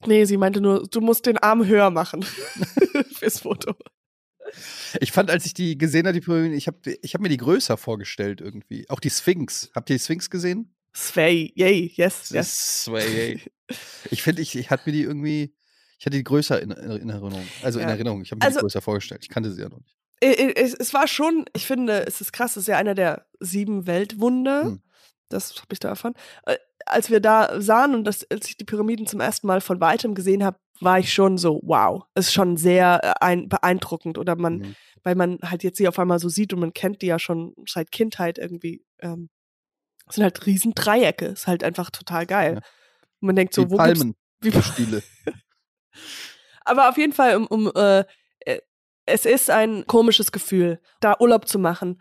Nee, 0.06 0.24
sie 0.24 0.36
meinte 0.36 0.60
nur, 0.60 0.86
du 0.88 1.00
musst 1.00 1.26
den 1.26 1.38
Arm 1.38 1.64
höher 1.66 1.90
machen 1.90 2.22
fürs 3.12 3.40
Foto. 3.40 3.74
Ich 5.00 5.12
fand, 5.12 5.30
als 5.30 5.44
ich 5.44 5.54
die 5.54 5.76
gesehen 5.76 6.06
habe, 6.06 6.14
die 6.18 6.24
Pyramiden, 6.24 6.56
ich 6.56 6.66
habe 6.68 6.78
ich 7.02 7.14
hab 7.14 7.20
mir 7.20 7.28
die 7.28 7.36
größer 7.36 7.76
vorgestellt 7.76 8.40
irgendwie. 8.40 8.88
Auch 8.88 9.00
die 9.00 9.10
Sphinx. 9.10 9.70
Habt 9.74 9.90
ihr 9.90 9.96
die 9.96 10.02
Sphinx 10.02 10.30
gesehen? 10.30 10.74
Sway, 10.96 11.52
yay, 11.54 11.92
yes, 11.94 12.30
yes. 12.30 12.82
sway. 12.84 13.40
Ich 14.10 14.22
finde, 14.22 14.40
ich, 14.42 14.56
ich 14.56 14.70
hatte 14.70 14.84
mir 14.88 14.92
die 14.92 15.02
irgendwie, 15.02 15.54
ich 15.98 16.06
hatte 16.06 16.16
die 16.16 16.24
größer 16.24 16.60
in, 16.62 16.70
in 16.70 17.08
Erinnerung. 17.10 17.32
Also 17.62 17.78
in 17.80 17.86
Ja. 17.88 17.94
Erinnerung. 17.94 18.22
Ich 18.22 18.30
habe 18.30 18.38
mir 18.38 18.44
Also- 18.46 18.58
die 18.58 18.62
größer 18.62 18.80
vorgestellt. 18.80 19.20
Ich 19.24 19.28
kannte 19.28 19.52
sie 19.52 19.62
ja 19.62 19.68
noch 19.68 19.78
nicht. 19.78 19.94
Es, 20.20 20.92
war 20.94 21.06
schon, 21.06 21.44
ich 21.54 21.64
finde, 21.66 22.04
es 22.06 22.20
ist 22.20 22.32
krass, 22.32 22.52
es 22.52 22.62
ist 22.62 22.66
ja 22.68 22.76
einer 22.76 22.94
der 22.96 23.26
sieben 23.38 23.86
Weltwunder. 23.86 24.64
Hm. 24.64 24.82
Das 25.28 25.54
habe 25.56 25.66
ich 25.72 25.78
da 25.78 25.88
erfahren. 25.88 26.14
Äh, 26.46 26.56
Als 26.86 27.10
wir 27.10 27.20
da 27.20 27.60
sahen 27.60 27.94
und 27.94 28.04
das, 28.04 28.24
als 28.30 28.48
ich 28.48 28.56
die 28.56 28.64
Pyramiden 28.64 29.06
zum 29.06 29.20
ersten 29.20 29.46
Mal 29.46 29.60
von 29.60 29.80
weitem 29.80 30.14
gesehen 30.14 30.42
habe, 30.42 30.58
war 30.80 30.98
ich 30.98 31.12
schon 31.12 31.36
so, 31.38 31.60
wow, 31.62 32.04
es 32.14 32.26
ist 32.28 32.32
schon 32.32 32.56
sehr 32.56 33.00
äh, 33.04 33.12
ein, 33.24 33.48
beeindruckend. 33.48 34.16
Oder 34.18 34.34
man, 34.36 34.58
Mhm. 34.58 34.76
weil 35.04 35.14
man 35.14 35.38
halt 35.44 35.62
jetzt 35.62 35.76
sie 35.76 35.86
auf 35.86 35.98
einmal 35.98 36.18
so 36.18 36.28
sieht 36.28 36.52
und 36.52 36.60
man 36.60 36.72
kennt 36.72 37.02
die 37.02 37.06
ja 37.06 37.18
schon 37.18 37.54
seit 37.68 37.92
Kindheit 37.92 38.38
irgendwie. 38.38 38.84
Ähm, 39.00 39.28
es 40.08 40.14
sind 40.16 40.24
halt 40.24 40.46
riesen 40.46 40.72
Dreiecke, 40.74 41.26
ist 41.26 41.46
halt 41.46 41.62
einfach 41.62 41.90
total 41.90 42.24
geil. 42.26 42.54
Ja. 42.54 42.60
Und 43.20 43.26
man 43.26 43.36
denkt 43.36 43.52
so, 43.54 43.64
die 43.64 43.70
wo 43.70 43.76
Palmen, 43.76 44.14
wie, 44.40 44.50
die 44.50 44.62
Stiele. 44.62 45.02
aber 46.64 46.88
auf 46.88 46.96
jeden 46.98 47.12
Fall, 47.12 47.36
um, 47.36 47.46
um 47.46 47.72
äh, 47.74 48.04
äh, 48.40 48.60
es 49.06 49.24
ist 49.24 49.50
ein 49.50 49.86
komisches 49.86 50.32
Gefühl, 50.32 50.80
da 51.00 51.16
Urlaub 51.18 51.48
zu 51.48 51.58
machen, 51.58 52.00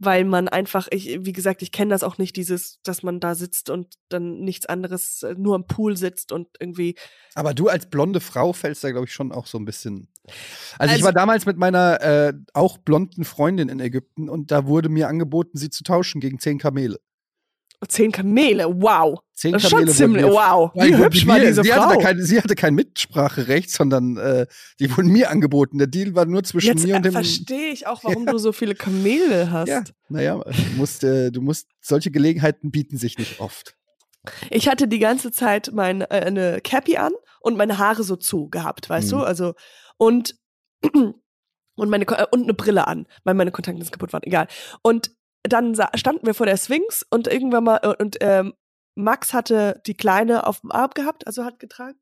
weil 0.00 0.24
man 0.24 0.46
einfach, 0.48 0.86
ich, 0.92 1.24
wie 1.24 1.32
gesagt, 1.32 1.60
ich 1.60 1.72
kenne 1.72 1.90
das 1.90 2.04
auch 2.04 2.18
nicht, 2.18 2.36
dieses, 2.36 2.80
dass 2.82 3.02
man 3.02 3.18
da 3.18 3.34
sitzt 3.34 3.68
und 3.68 3.94
dann 4.08 4.40
nichts 4.40 4.66
anderes, 4.66 5.22
äh, 5.24 5.34
nur 5.36 5.56
am 5.56 5.66
Pool 5.66 5.96
sitzt 5.96 6.30
und 6.30 6.48
irgendwie. 6.60 6.94
Aber 7.34 7.52
du 7.52 7.68
als 7.68 7.86
blonde 7.90 8.20
Frau 8.20 8.52
fällst 8.52 8.84
da, 8.84 8.90
glaube 8.92 9.06
ich, 9.06 9.12
schon 9.12 9.32
auch 9.32 9.46
so 9.46 9.58
ein 9.58 9.64
bisschen. 9.64 10.08
Also, 10.78 10.90
ich 10.94 11.02
Also- 11.02 11.04
war 11.06 11.12
damals 11.12 11.46
mit 11.46 11.56
meiner 11.56 12.00
äh, 12.00 12.32
auch 12.54 12.78
blonden 12.78 13.24
Freundin 13.24 13.68
in 13.68 13.80
Ägypten 13.80 14.28
und 14.28 14.50
da 14.52 14.66
wurde 14.66 14.88
mir 14.88 15.08
angeboten, 15.08 15.58
sie 15.58 15.70
zu 15.70 15.82
tauschen 15.82 16.20
gegen 16.20 16.38
zehn 16.38 16.58
Kamele. 16.58 17.00
Zehn 17.86 18.10
Kamele, 18.10 18.64
wow. 18.82 19.20
Zehn 19.34 19.52
Das 19.52 19.62
ist 19.62 19.70
schon 19.70 19.78
Kamele 19.80 19.94
ziemlich, 19.94 20.22
wurden 20.24 20.34
mir 20.34 20.40
wow. 20.40 20.70
Wie 20.74 20.96
hübsch 20.96 21.26
war 21.28 21.38
diese 21.38 21.62
sie 21.62 21.68
Frau. 21.70 21.82
Hatte 21.82 22.02
kein, 22.02 22.20
sie 22.22 22.38
hatte 22.40 22.54
kein 22.56 22.74
Mitspracherecht, 22.74 23.70
sondern 23.70 24.16
äh, 24.16 24.46
die 24.80 24.96
wurden 24.96 25.10
mir 25.12 25.30
angeboten. 25.30 25.78
Der 25.78 25.86
Deal 25.86 26.14
war 26.16 26.24
nur 26.26 26.42
zwischen 26.42 26.66
Jetzt 26.66 26.84
mir 26.84 26.94
und 26.96 27.00
äh, 27.00 27.02
dem. 27.04 27.12
verstehe 27.12 27.70
ich 27.70 27.86
auch, 27.86 28.02
warum 28.04 28.26
du 28.26 28.36
so 28.38 28.50
viele 28.52 28.74
Kamele 28.74 29.50
hast. 29.52 29.68
Ja, 29.68 29.84
naja, 30.08 30.38
du 30.44 30.76
musst, 30.76 31.04
äh, 31.04 31.30
du 31.30 31.40
musst, 31.40 31.68
solche 31.80 32.10
Gelegenheiten 32.10 32.70
bieten 32.72 32.96
sich 32.96 33.16
nicht 33.16 33.38
oft. 33.38 33.76
Ich 34.50 34.68
hatte 34.68 34.88
die 34.88 34.98
ganze 34.98 35.30
Zeit 35.30 35.70
meine 35.72 36.10
äh, 36.10 36.24
eine 36.24 36.60
Cappy 36.60 36.96
an 36.96 37.12
und 37.40 37.56
meine 37.56 37.78
Haare 37.78 38.02
so 38.02 38.16
zu 38.16 38.48
gehabt, 38.48 38.90
weißt 38.90 39.06
Mhm. 39.12 39.16
du? 39.18 39.22
Also 39.22 39.54
und 39.96 40.34
und 41.76 41.90
meine 41.90 42.04
äh, 42.08 42.26
und 42.32 42.42
eine 42.42 42.54
Brille 42.54 42.88
an, 42.88 43.06
weil 43.24 43.34
meine 43.34 43.52
Kontaktlinsen 43.52 43.92
kaputt 43.92 44.12
waren. 44.12 44.24
Egal. 44.24 44.48
Und 44.82 45.12
dann 45.42 45.74
standen 45.94 46.26
wir 46.26 46.34
vor 46.34 46.46
der 46.46 46.56
Sphinx 46.56 47.04
und 47.10 47.28
irgendwann 47.28 47.64
mal 47.64 47.80
äh, 47.82 47.94
und 48.02 48.16
ähm, 48.20 48.54
Max 48.94 49.32
hatte 49.32 49.80
die 49.86 49.94
kleine 49.94 50.46
auf 50.46 50.60
dem 50.60 50.72
Arm 50.72 50.90
gehabt, 50.94 51.26
also 51.26 51.44
hat 51.44 51.58
getragen. 51.60 51.98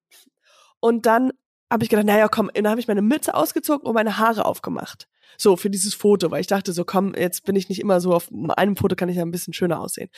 Und 0.81 1.05
dann 1.07 1.33
habe 1.71 1.85
ich 1.85 1.91
gedacht, 1.91 2.07
naja, 2.07 2.29
komm, 2.29 2.51
dann 2.55 2.69
habe 2.69 2.81
ich 2.81 2.89
meine 2.89 3.03
Mütze 3.03 3.35
ausgezogen 3.35 3.87
und 3.87 3.95
meine 3.95 4.19
Haare 4.19 4.45
aufgemacht. 4.47 5.09
So, 5.37 5.57
für 5.57 5.69
dieses 5.69 5.95
Foto, 5.95 6.31
weil 6.31 6.41
ich 6.41 6.47
dachte 6.47 6.73
so, 6.73 6.85
komm, 6.85 7.15
jetzt 7.15 7.45
bin 7.45 7.57
ich 7.57 7.69
nicht 7.69 7.81
immer 7.81 8.01
so, 8.01 8.15
auf 8.15 8.31
einem 8.57 8.77
Foto 8.77 8.97
kann 8.97 9.09
ich 9.11 9.17
ja 9.17 9.23
ein 9.23 9.31
bisschen 9.31 9.53
schöner 9.53 9.81
aussehen. 9.81 10.09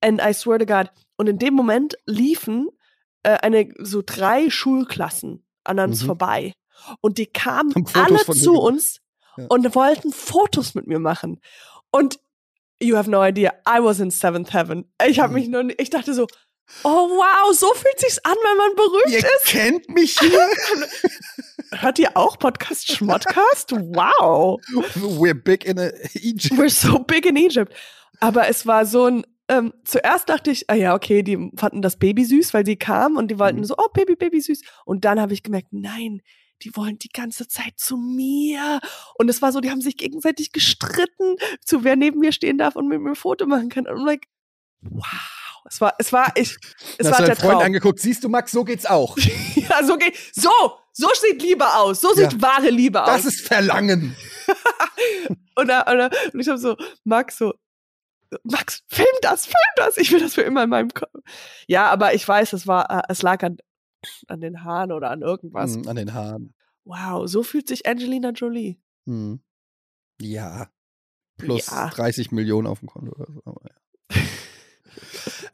And 0.00 0.20
I 0.22 0.32
swear 0.34 0.58
to 0.58 0.66
God. 0.66 0.90
Und 1.16 1.28
in 1.28 1.38
dem 1.38 1.54
Moment 1.54 1.96
liefen 2.06 2.68
äh, 3.24 3.38
eine, 3.38 3.72
so 3.78 4.02
drei 4.04 4.50
Schulklassen 4.50 5.44
an 5.64 5.78
uns 5.80 6.02
Mhm. 6.02 6.06
vorbei. 6.06 6.52
Und 7.00 7.18
die 7.18 7.26
kamen 7.26 7.72
alle 7.94 8.18
zu 8.18 8.52
uns 8.52 9.00
Ja. 9.36 9.46
und 9.48 9.74
wollten 9.74 10.12
Fotos 10.12 10.74
mit 10.74 10.86
mir 10.86 10.98
machen. 10.98 11.40
Und 11.90 12.18
you 12.80 12.96
have 12.96 13.08
no 13.10 13.22
idea, 13.22 13.52
I 13.66 13.80
was 13.80 14.00
in 14.00 14.10
seventh 14.10 14.52
heaven. 14.52 14.84
Ich 15.06 15.18
habe 15.20 15.30
Mhm. 15.32 15.34
mich 15.38 15.48
nur, 15.48 15.80
ich 15.80 15.90
dachte 15.90 16.12
so, 16.14 16.26
oh 16.82 17.08
wow, 17.10 17.52
so 17.54 17.66
fühlt 17.74 17.98
sich's 18.00 18.18
an, 18.24 18.34
wenn 18.42 18.56
man 18.56 18.74
berühmt 18.76 19.10
Ihr 19.10 19.18
ist. 19.18 19.44
kennt 19.46 19.88
mich 19.90 20.18
hier. 20.18 20.48
Hört 21.72 21.98
ihr 21.98 22.16
auch 22.16 22.38
Podcast 22.38 22.92
Schmottcast? 22.92 23.72
Wow. 23.72 24.60
We're 24.96 25.34
big 25.34 25.64
in 25.64 25.78
a 25.78 25.88
Egypt. 26.14 26.54
We're 26.58 26.68
so 26.70 26.98
big 27.00 27.26
in 27.26 27.36
Egypt. 27.36 27.74
Aber 28.20 28.48
es 28.48 28.64
war 28.66 28.86
so 28.86 29.06
ein, 29.06 29.24
ähm, 29.48 29.74
zuerst 29.84 30.28
dachte 30.28 30.50
ich, 30.50 30.70
ah 30.70 30.74
ja, 30.74 30.94
okay, 30.94 31.22
die 31.22 31.50
fanden 31.56 31.82
das 31.82 31.98
Baby 31.98 32.24
süß, 32.24 32.54
weil 32.54 32.64
sie 32.64 32.76
kamen 32.76 33.16
und 33.16 33.28
die 33.30 33.38
wollten 33.38 33.58
Mhm. 33.60 33.64
so, 33.64 33.74
oh, 33.76 33.88
Baby, 33.92 34.14
Baby 34.16 34.40
süß. 34.40 34.62
Und 34.84 35.04
dann 35.04 35.20
habe 35.20 35.32
ich 35.34 35.42
gemerkt, 35.42 35.68
nein, 35.72 36.22
die 36.64 36.74
wollen 36.76 36.98
die 36.98 37.08
ganze 37.10 37.46
Zeit 37.48 37.74
zu 37.76 37.96
mir. 37.96 38.80
Und 39.18 39.28
es 39.28 39.42
war 39.42 39.52
so, 39.52 39.60
die 39.60 39.70
haben 39.70 39.80
sich 39.82 39.96
gegenseitig 39.96 40.52
gestritten, 40.52 41.36
zu 41.64 41.84
wer 41.84 41.96
neben 41.96 42.18
mir 42.20 42.32
stehen 42.32 42.58
darf 42.58 42.74
und 42.76 42.88
mit 42.88 43.00
mir 43.00 43.10
ein 43.10 43.16
Foto 43.16 43.46
machen 43.46 43.68
kann. 43.68 43.86
Und 43.86 43.98
I'm 43.98 44.06
like, 44.06 44.26
wow. 44.80 45.04
Es 45.66 45.80
war, 45.80 45.94
es 45.98 46.12
war, 46.12 46.30
ich, 46.34 46.56
es 46.98 47.06
Hast 47.06 47.12
war 47.12 47.20
du 47.20 47.26
der 47.26 47.36
Freund 47.36 47.52
Traum. 47.54 47.62
angeguckt, 47.62 47.98
siehst 48.00 48.22
du, 48.24 48.28
Max, 48.28 48.52
so 48.52 48.64
geht's 48.64 48.84
auch. 48.86 49.16
ja, 49.54 49.82
so 49.84 49.96
geht, 49.96 50.14
so, 50.34 50.50
so 50.92 51.08
sieht 51.22 51.40
Liebe 51.40 51.66
aus. 51.74 52.00
So 52.02 52.12
sieht 52.12 52.32
Ja. 52.34 52.42
wahre 52.42 52.68
Liebe 52.70 53.02
aus. 53.02 53.08
Das 53.22 53.24
ist 53.26 53.46
Verlangen. 53.46 54.14
Und, 55.56 55.68
da, 55.68 55.82
und, 55.82 55.98
da, 55.98 56.10
und 56.32 56.40
ich 56.40 56.48
habe 56.48 56.58
so, 56.58 56.76
Max 57.04 57.38
so, 57.38 57.54
Max, 58.42 58.82
film 58.88 59.06
das, 59.22 59.44
film 59.46 59.54
das. 59.76 59.96
Ich 59.96 60.10
will 60.10 60.18
das 60.20 60.34
für 60.34 60.42
immer 60.42 60.64
in 60.64 60.70
meinem 60.70 60.90
Kopf. 60.92 61.12
Ja, 61.68 61.86
aber 61.90 62.12
ich 62.14 62.26
weiß, 62.26 62.52
es 62.54 62.66
war, 62.66 62.90
äh, 62.90 63.02
es 63.08 63.22
lag 63.22 63.40
an, 63.44 63.58
an 64.28 64.40
den 64.40 64.64
Haaren 64.64 64.92
oder 64.92 65.10
an 65.10 65.22
irgendwas. 65.22 65.76
Mhm, 65.76 65.88
an 65.88 65.96
den 65.96 66.14
Haaren. 66.14 66.54
Wow, 66.84 67.26
so 67.28 67.42
fühlt 67.42 67.68
sich 67.68 67.86
Angelina 67.86 68.30
Jolie. 68.30 68.78
Mhm. 69.06 69.40
Ja. 70.20 70.68
Plus 71.38 71.66
Ja. 71.70 71.88
30 71.90 72.30
Millionen 72.32 72.66
auf 72.66 72.78
dem 72.80 72.88
Konto 72.88 73.12
oder 73.12 73.32
so. 73.32 73.40
Aber 73.44 73.60
ja. 73.64 74.16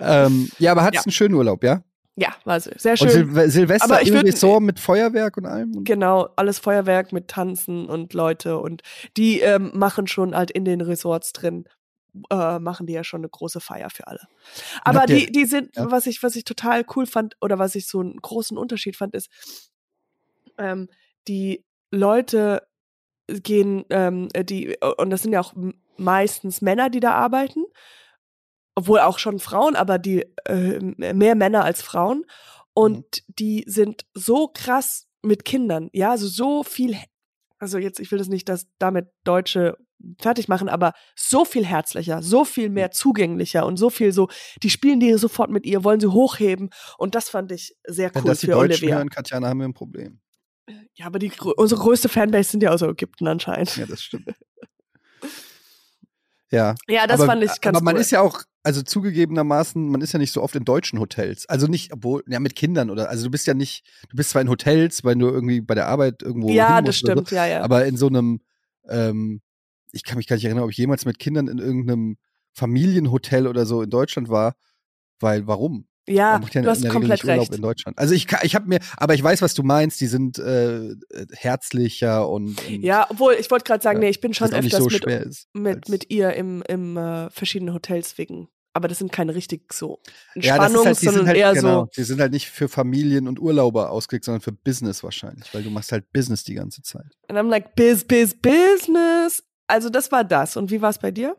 ähm, 0.27 0.51
ja, 0.59 0.73
aber 0.73 0.83
hattest 0.83 1.05
Ja. 1.05 1.09
einen 1.09 1.13
schönen 1.13 1.35
Urlaub, 1.35 1.63
ja? 1.65 1.83
Ja, 2.17 2.35
war 2.45 2.61
so- 2.61 2.71
sehr 2.77 2.93
Und 2.93 2.99
schön. 2.99 3.33
Sil 3.35 3.49
Silvester 3.51 3.85
Aber 3.85 4.03
ich 4.03 4.11
würd- 4.11 4.25
Resort 4.25 4.63
mit 4.63 4.79
Feuerwerk 4.81 5.37
und 5.39 5.47
allem? 5.47 5.75
Und 5.77 5.85
Genau, 5.85 6.29
alles 6.37 6.59
Feuerwerk 6.59 7.13
mit 7.13 7.29
Tanzen 7.29 7.87
und 7.87 8.13
Leute 8.13 8.59
und 8.59 8.83
die 9.17 9.41
ähm, 9.41 9.71
machen 9.75 10.07
schon 10.07 10.35
halt 10.35 10.51
in 10.51 10.65
den 10.65 10.81
Resorts 10.83 11.33
drin, 11.33 11.65
äh, 12.31 12.59
machen 12.59 12.87
die 12.87 12.93
ja 12.93 13.05
schon 13.05 13.21
eine 13.21 13.29
große 13.29 13.61
Feier 13.61 13.91
für 13.91 14.07
alle. 14.07 14.27
Aber 14.83 15.07
die, 15.07 15.27
die 15.27 15.45
sind, 15.45 15.77
ja. 15.77 15.91
was 15.91 16.07
ich, 16.07 16.23
was 16.23 16.37
ich 16.37 16.45
total 16.45 16.85
cool 16.95 17.07
fand 17.07 17.37
oder 17.41 17.59
was 17.59 17.75
ich 17.75 17.87
so 17.87 18.01
einen 18.01 18.17
großen 18.17 18.57
Unterschied 18.57 18.97
fand, 18.97 19.15
ist, 19.15 19.31
ähm, 20.59 20.89
die 21.29 21.65
Leute 21.91 22.67
gehen, 23.27 23.85
ähm, 23.91 24.29
die, 24.35 24.77
und 24.99 25.11
das 25.11 25.23
sind 25.23 25.33
ja 25.33 25.41
auch 25.41 25.55
meistens 25.97 26.63
Männer, 26.63 26.91
die 26.91 27.01
da 27.01 27.13
arbeiten, 27.13 27.65
obwohl 28.75 29.01
auch 29.01 29.19
schon 29.19 29.39
Frauen, 29.39 29.77
aber 29.77 29.99
die 29.99 30.27
äh, 30.47 30.81
mehr 30.81 31.35
Männer 31.35 31.65
als 31.65 31.83
Frauen. 31.83 32.25
Und 32.73 33.23
die 33.27 33.65
sind 33.67 34.07
so 34.15 34.49
krass 34.49 35.07
mit 35.23 35.45
Kindern, 35.45 35.91
ja, 35.93 36.13
also 36.13 36.29
so 36.29 36.63
viel, 36.63 36.97
also 37.59 37.79
jetzt, 37.79 38.01
ich 38.01 38.11
will 38.11 38.19
das 38.19 38.29
nicht, 38.29 38.49
dass 38.49 38.69
damit 38.79 39.09
Deutsche 39.25 39.77
fertig 40.21 40.49
machen, 40.49 40.69
aber 40.69 40.93
so 41.15 41.45
viel 41.45 41.65
herzlicher, 41.65 42.23
so 42.23 42.45
viel 42.45 42.71
mehr 42.71 42.91
zugänglicher 42.91 43.67
und 43.67 43.77
so 43.77 43.91
viel 43.91 44.13
so, 44.13 44.29
die 44.63 44.71
spielen 44.71 45.01
die 45.01 45.13
sofort 45.15 45.51
mit 45.51 45.67
ihr, 45.67 45.85
wollen 45.85 46.01
sie 46.01 46.09
hochheben 46.11 46.71
und 46.99 47.15
das 47.15 47.29
fand 47.29 47.53
ich 47.53 47.77
sehr 47.87 48.15
Wenn 48.15 48.23
cool 48.23 48.29
das 48.31 48.41
die 48.41 48.47
für 48.47 48.53
Deutschen 48.53 48.85
Olivia. 48.85 48.97
hören, 48.97 49.11
Katjana, 49.11 49.49
haben 49.49 49.59
wir 49.61 49.69
ein 49.69 49.75
Problem. 49.75 50.21
Ja, 50.95 51.07
aber 51.07 51.19
die, 51.19 51.33
unsere 51.57 51.81
größte 51.81 52.09
Fanbase 52.09 52.51
sind 52.51 52.63
ja 52.63 52.71
aus 52.71 52.83
Ägypten 52.83 53.27
anscheinend. 53.27 53.77
Ja, 53.77 53.87
das 53.87 54.03
stimmt. 54.03 54.29
Ja. 56.53 56.75
Ja, 56.89 57.07
das 57.07 57.21
aber, 57.21 57.27
fand 57.27 57.45
ich 57.45 57.61
ganz 57.61 57.77
Aber 57.77 57.85
man 57.85 57.95
cool. 57.95 58.01
ist 58.01 58.11
ja 58.11 58.21
auch, 58.21 58.43
also 58.63 58.83
zugegebenermaßen, 58.83 59.89
man 59.89 60.01
ist 60.01 60.13
ja 60.13 60.19
nicht 60.19 60.33
so 60.33 60.43
oft 60.43 60.57
in 60.57 60.65
deutschen 60.65 60.99
Hotels. 60.99 61.49
Also 61.49 61.67
nicht, 61.67 61.93
obwohl, 61.93 62.25
ja, 62.27 62.41
mit 62.41 62.57
Kindern 62.57 62.91
oder, 62.91 63.09
also 63.09 63.25
du 63.25 63.31
bist 63.31 63.47
ja 63.47 63.55
nicht, 63.55 63.87
du 64.09 64.17
bist 64.17 64.31
zwar 64.31 64.43
in 64.43 64.49
Hotels, 64.49 65.05
weil 65.05 65.15
du 65.17 65.29
irgendwie 65.29 65.61
bei 65.61 65.75
der 65.75 65.87
Arbeit 65.87 66.23
irgendwo. 66.23 66.51
ja, 66.51 66.83
das 66.83 66.97
stimmt, 66.97 67.31
ja, 67.31 67.47
ja. 67.47 67.59
So, 67.59 67.65
aber 67.65 67.87
in 67.87 67.97
so 67.97 68.09
einem, 68.09 68.41
ähm, 68.89 69.41
ich 69.93 70.05
kann 70.05 70.17
mich 70.19 70.27
gar 70.27 70.37
nicht 70.37 70.45
erinnern, 70.45 70.65
ob 70.65 70.71
ich 70.71 70.77
jemals 70.77 71.05
mit 71.05 71.19
Kindern 71.19 71.49
in 71.49 71.59
irgendeinem 71.59 72.17
Familienhotel 72.55 73.47
oder 73.47 73.67
so 73.67 73.83
in 73.83 73.91
Deutschland 73.91 74.29
war, 74.29 74.55
weil 75.21 75.47
warum? 75.47 75.87
ja, 76.09 76.33
Man 76.33 76.41
macht 76.43 76.55
ja 76.55 76.63
du 76.63 76.71
hast 76.71 76.89
komplett 76.89 77.23
nicht 77.23 77.25
Urlaub 77.25 77.41
recht. 77.49 77.55
in 77.55 77.63
Deutschland. 77.63 77.99
Also 77.99 78.15
ich, 78.15 78.27
ich 78.43 78.55
habe 78.55 78.67
mir, 78.69 78.81
aber 78.97 79.15
ich 79.15 79.23
weiß, 79.23 79.43
was 79.43 79.55
du 79.55 79.63
meinst. 79.63 80.01
Die 80.01 80.07
sind 80.09 80.39
äh, 80.39 80.95
herzlicher 81.33 82.29
und, 82.29 82.61
und 82.67 82.83
Ja, 82.83 83.07
obwohl, 83.11 83.35
ich 83.39 83.51
wollte 83.51 83.65
gerade 83.65 83.83
sagen, 83.83 83.99
Ja, 83.99 84.05
nee, 84.05 84.11
ich 84.11 84.21
bin 84.21 84.35
schon 84.35 84.53
öfters 84.53 84.79
so 84.79 84.87
mit, 84.87 85.03
schwer 85.05 85.21
ist. 85.23 85.49
mit, 85.53 85.89
mit 85.89 86.11
ihr 86.11 86.33
im, 86.35 86.63
im 86.69 86.97
äh, 86.97 87.31
verschiedenen 87.31 87.75
Hotels 87.75 88.19
wegen. 88.19 88.49
Aber 88.73 88.87
das 88.89 88.99
sind 88.99 89.11
keine 89.13 89.35
richtig 89.35 89.73
so 89.73 89.99
Ja, 90.37 90.41
ist 90.43 90.47
Entspannungs, 90.47 90.87
halt, 90.87 90.97
die 91.01 91.05
sind 91.07 91.15
sondern 91.15 91.27
halt, 91.29 91.37
eher 91.37 91.53
genau, 91.55 91.85
so. 91.85 91.91
die 91.97 92.05
sind 92.05 92.21
halt 92.21 92.33
nicht 92.33 92.51
für 92.51 92.69
Familien 92.69 93.27
und 93.29 93.41
Urlauber 93.41 93.91
ausgelegt, 93.91 94.25
sondern 94.25 94.41
für 94.41 94.53
Business 94.53 95.03
wahrscheinlich, 95.03 95.53
weil 95.53 95.63
du 95.65 95.71
machst 95.71 95.91
halt 95.93 96.13
Business 96.13 96.45
die 96.45 96.55
ganze 96.55 96.83
Zeit. 96.83 97.07
Und 97.29 97.37
I'm 97.37 97.49
like, 97.49 97.75
biz, 97.75 98.05
biz, 98.05 98.35
business. 98.41 99.43
Also 99.71 99.89
das 99.91 100.13
war 100.13 100.25
das. 100.25 100.57
Und 100.57 100.71
wie 100.71 100.83
war 100.83 100.91
es 100.91 100.99
bei 100.99 101.11
dir? 101.11 101.37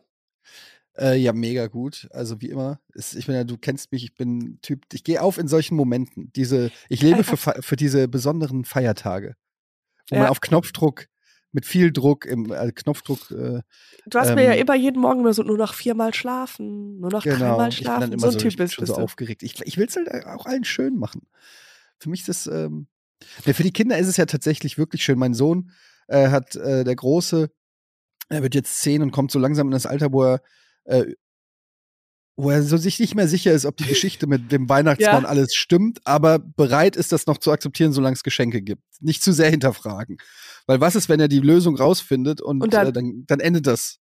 Äh, 0.98 1.18
ja, 1.18 1.32
mega 1.34 1.68
gut. 1.68 2.08
Also 2.12 2.42
wie 2.42 2.50
immer, 2.50 2.80
ist, 2.94 3.16
ich 3.16 3.26
bin 3.28 3.36
ja, 3.36 3.44
du 3.44 3.58
kennst 3.58 3.92
mich, 3.92 4.04
ich 4.04 4.16
bin 4.16 4.38
ein 4.40 4.60
Typ, 4.62 4.86
ich 4.92 5.04
gehe 5.04 5.22
auf 5.22 5.38
in 5.38 5.48
solchen 5.48 5.76
Momenten. 5.76 6.32
Diese, 6.36 6.72
ich 6.90 7.02
lebe 7.02 7.24
für, 7.24 7.38
für 7.38 7.76
diese 7.76 8.08
besonderen 8.08 8.66
Feiertage, 8.66 9.36
wo 10.10 10.16
man 10.18 10.26
Ja. 10.26 10.30
auf 10.30 10.42
Knopfdruck 10.42 11.06
mit 11.54 11.66
viel 11.66 11.92
Druck 11.92 12.26
im 12.26 12.52
äh, 12.52 12.72
Knopfdruck 12.72 13.30
äh, 13.32 13.62
Du 14.06 14.20
hast 14.20 14.36
mir 14.36 14.44
ja 14.44 14.54
Ähm, 14.54 14.62
immer 14.62 14.76
jeden 14.76 15.02
Morgen 15.02 15.20
immer 15.20 15.34
so 15.34 15.44
nur 15.44 15.58
noch 15.58 15.74
viermal 15.74 16.14
schlafen, 16.14 17.00
nur 17.00 17.10
noch 17.12 17.24
genau. 17.24 17.38
dreimal 17.40 17.72
schlafen. 17.72 18.18
so 18.20 18.28
ein 18.28 18.32
so, 18.34 18.38
Typ 18.40 18.52
ich 18.52 18.58
bin 18.58 18.64
bist, 18.66 18.74
schon 18.76 18.84
bist 18.84 18.94
so 18.94 19.00
du. 19.00 19.04
aufgeregt. 19.04 19.44
Ich, 19.44 19.62
ich 19.62 19.78
will 19.78 19.88
es 19.88 19.96
halt 19.96 20.10
auch 20.28 20.46
allen 20.46 20.64
schön 20.64 20.98
machen. 20.98 21.28
Für 22.00 22.10
mich 22.10 22.22
ist 22.22 22.30
das, 22.30 22.48
ähm, 22.48 22.88
ja, 23.46 23.54
für 23.54 23.64
die 23.64 23.72
Kinder 23.74 23.98
ist 23.98 24.08
es 24.08 24.18
ja 24.18 24.26
tatsächlich 24.26 24.78
wirklich 24.78 25.04
schön. 25.04 25.20
Mein 25.20 25.34
Sohn 25.34 25.72
äh, 26.08 26.30
hat 26.30 26.56
äh, 26.56 26.84
der 26.86 26.96
Große, 26.96 27.50
er 28.32 28.44
wird 28.44 28.56
jetzt 28.56 28.80
zehn 28.82 29.02
und 29.02 29.12
kommt 29.12 29.32
so 29.32 29.40
langsam 29.40 29.68
in 29.68 29.72
das 29.72 29.86
Alter, 29.86 30.12
wo 30.12 30.24
er 30.24 30.42
äh, 30.86 31.14
wo 32.38 32.50
er 32.50 32.64
so 32.64 32.78
sich 32.78 33.00
nicht 33.00 33.14
mehr 33.14 33.28
sicher 33.28 33.52
ist, 33.52 33.66
ob 33.66 33.78
die 33.78 33.86
Geschichte 33.86 34.26
mit 34.26 34.52
dem 34.52 34.68
Weihnachtsmann 34.68 35.24
Ja. 35.24 35.30
alles 35.30 35.54
stimmt, 35.54 36.00
aber 36.06 36.40
bereit 36.40 36.96
ist, 36.96 37.12
das 37.12 37.28
noch 37.28 37.38
zu 37.38 37.52
akzeptieren, 37.52 37.92
solange 37.94 38.16
es 38.16 38.24
Geschenke 38.24 38.62
gibt. 38.62 38.82
Nicht 39.00 39.22
zu 39.22 39.32
sehr 39.32 39.50
hinterfragen. 39.52 40.18
Weil 40.66 40.80
was 40.82 40.96
ist, 40.96 41.08
wenn 41.10 41.20
er 41.20 41.28
die 41.28 41.40
Lösung 41.42 41.76
rausfindet 41.76 42.42
und, 42.42 42.62
Und 42.64 42.74
dann- 42.74 42.88
äh, 42.88 42.94
dann, 42.94 43.26
dann 43.28 43.40
endet 43.42 43.68
das 43.68 44.00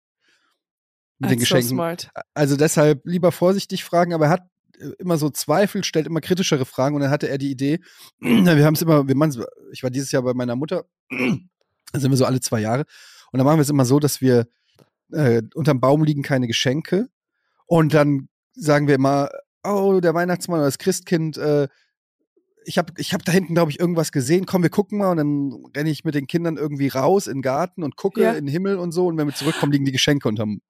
mit 1.19 1.31
den 1.31 1.39
so 1.39 1.43
Geschenken. 1.43 1.69
smart. 1.69 2.11
Also 2.33 2.57
deshalb 2.57 3.05
lieber 3.05 3.33
vorsichtig 3.33 3.85
fragen, 3.85 4.15
aber 4.15 4.27
er 4.27 4.31
hat 4.31 4.43
äh, 4.79 4.91
immer 4.99 5.19
so 5.19 5.29
Zweifel, 5.29 5.85
stellt 5.85 6.07
immer 6.07 6.21
kritischere 6.21 6.65
Fragen 6.65 6.95
und 6.95 7.03
dann 7.03 7.11
hatte 7.11 7.29
er 7.29 7.39
die 7.39 7.51
Idee, 7.51 7.81
wir 8.21 8.65
haben 8.65 8.75
es 8.75 8.83
immer, 8.83 9.07
wir 9.07 9.17
ich 9.73 9.83
war 9.83 9.91
dieses 9.91 10.11
Jahr 10.13 10.23
bei 10.23 10.33
meiner 10.33 10.57
Mutter, 10.57 10.85
da 11.11 12.01
sind 12.01 12.11
wir 12.11 12.17
so 12.17 12.25
alle 12.25 12.41
zwei 12.41 12.61
Jahre 12.61 12.85
und 13.33 13.39
dann 13.39 13.45
machen 13.45 13.59
wir 13.59 13.63
es 13.63 13.71
immer 13.71 13.85
so, 13.85 13.99
dass 13.99 14.21
wir 14.21 14.47
äh, 15.13 15.43
unterm 15.55 15.81
Baum 15.81 16.05
liegen 16.05 16.23
keine 16.23 16.47
Geschenke 16.47 17.09
und 17.67 17.93
dann 17.95 18.29
sagen 18.55 18.87
wir 18.87 18.95
immer, 18.95 19.31
oh, 19.65 20.01
der 20.01 20.15
Weihnachtsmann 20.15 20.59
oder 20.61 20.67
das 20.69 20.79
Christkind, 20.79 21.37
äh, 21.39 21.69
ich 22.65 22.79
habe 22.79 22.93
ich 22.97 23.13
hab 23.13 23.25
da 23.25 23.33
hinten, 23.33 23.55
glaube 23.55 23.71
ich, 23.71 23.81
irgendwas 23.81 24.13
gesehen. 24.13 24.47
Komm, 24.47 24.63
wir 24.63 24.71
gucken 24.71 24.99
mal. 24.99 25.11
Und 25.11 25.17
dann 25.17 25.65
renne 25.77 25.91
ich 25.91 26.05
mit 26.05 26.15
den 26.15 26.27
Kindern 26.29 26.57
irgendwie 26.57 26.89
raus 26.89 27.27
in 27.27 27.39
den 27.39 27.43
Garten 27.43 27.83
und 27.83 27.97
gucke 27.97 28.23
Ja. 28.23 28.31
in 28.33 28.47
den 28.47 28.53
Himmel 28.53 28.77
und 28.77 28.93
so. 28.93 29.07
Und 29.07 29.17
wenn 29.19 29.27
wir 29.27 29.35
zurückkommen, 29.35 29.73
liegen 29.73 29.85
die 29.85 29.93
Geschenke 29.93 30.29
unterm, 30.29 30.61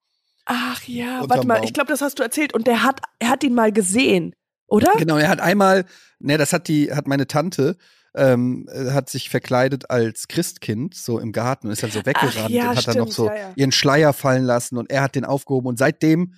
Ach 0.45 0.81
ja, 0.85 1.21
Unterm 1.21 1.29
warte 1.29 1.47
mal, 1.47 1.55
Baum. 1.57 1.63
ich 1.65 1.73
glaube, 1.73 1.89
das 1.89 2.01
hast 2.01 2.19
du 2.19 2.23
erzählt. 2.23 2.53
Und 2.53 2.67
der 2.67 2.83
hat, 2.83 3.01
er 3.19 3.29
hat 3.29 3.43
ihn 3.43 3.53
mal 3.53 3.71
gesehen, 3.71 4.35
oder? 4.67 4.91
Genau, 4.97 5.17
er 5.17 5.29
hat 5.29 5.39
einmal, 5.39 5.85
ne, 6.19 6.37
das 6.37 6.51
hat 6.51 6.67
die, 6.67 6.91
hat 6.91 7.07
meine 7.07 7.27
Tante, 7.27 7.77
ähm, 8.15 8.67
äh, 8.71 8.91
hat 8.91 9.09
sich 9.09 9.29
verkleidet 9.29 9.89
als 9.89 10.27
Christkind, 10.27 10.95
so 10.95 11.19
im 11.19 11.31
Garten 11.31 11.67
und 11.67 11.73
ist 11.73 11.83
dann 11.83 11.91
so 11.91 12.05
weggerannt 12.05 12.49
ja, 12.49 12.71
und 12.71 12.77
hat 12.77 12.87
dann 12.87 12.97
noch 12.97 13.11
so 13.11 13.27
ja, 13.27 13.35
ja. 13.35 13.53
ihren 13.55 13.71
Schleier 13.71 14.13
fallen 14.13 14.43
lassen 14.43 14.77
und 14.77 14.91
er 14.91 15.01
hat 15.01 15.15
den 15.15 15.25
aufgehoben 15.25 15.67
und 15.67 15.77
seitdem 15.77 16.33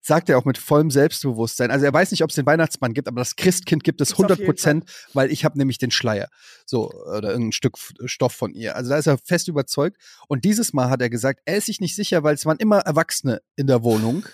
sagt 0.00 0.30
er 0.30 0.38
auch 0.38 0.44
mit 0.44 0.56
vollem 0.56 0.90
Selbstbewusstsein, 0.90 1.70
also 1.70 1.84
er 1.84 1.92
weiß 1.92 2.12
nicht, 2.12 2.22
ob 2.22 2.30
es 2.30 2.36
den 2.36 2.46
Weihnachtsmann 2.46 2.94
gibt, 2.94 3.08
aber 3.08 3.20
das 3.20 3.36
Christkind 3.36 3.84
gibt 3.84 4.00
es 4.00 4.08
Gibt's 4.08 4.20
auf 4.20 4.24
100 4.24 4.38
jeden 4.38 4.48
Prozent, 4.48 4.84
weil 5.12 5.30
ich 5.30 5.44
habe 5.44 5.58
nämlich 5.58 5.78
den 5.78 5.90
Schleier, 5.90 6.28
so, 6.64 6.90
oder 6.90 7.30
irgendein 7.30 7.52
Stück 7.52 7.76
F- 7.76 7.92
Stoff 8.06 8.32
von 8.32 8.54
ihr. 8.54 8.76
Also 8.76 8.90
da 8.90 8.96
ist 8.96 9.06
er 9.06 9.18
fest 9.18 9.48
überzeugt 9.48 9.96
und 10.28 10.44
dieses 10.44 10.72
Mal 10.72 10.88
hat 10.88 11.02
er 11.02 11.10
gesagt, 11.10 11.40
er 11.44 11.56
ist 11.56 11.66
sich 11.66 11.80
nicht 11.80 11.94
sicher, 11.94 12.22
weil 12.22 12.34
es 12.34 12.46
waren 12.46 12.58
immer 12.58 12.78
Erwachsene 12.78 13.42
in 13.56 13.66
der 13.66 13.82
Wohnung 13.82 14.24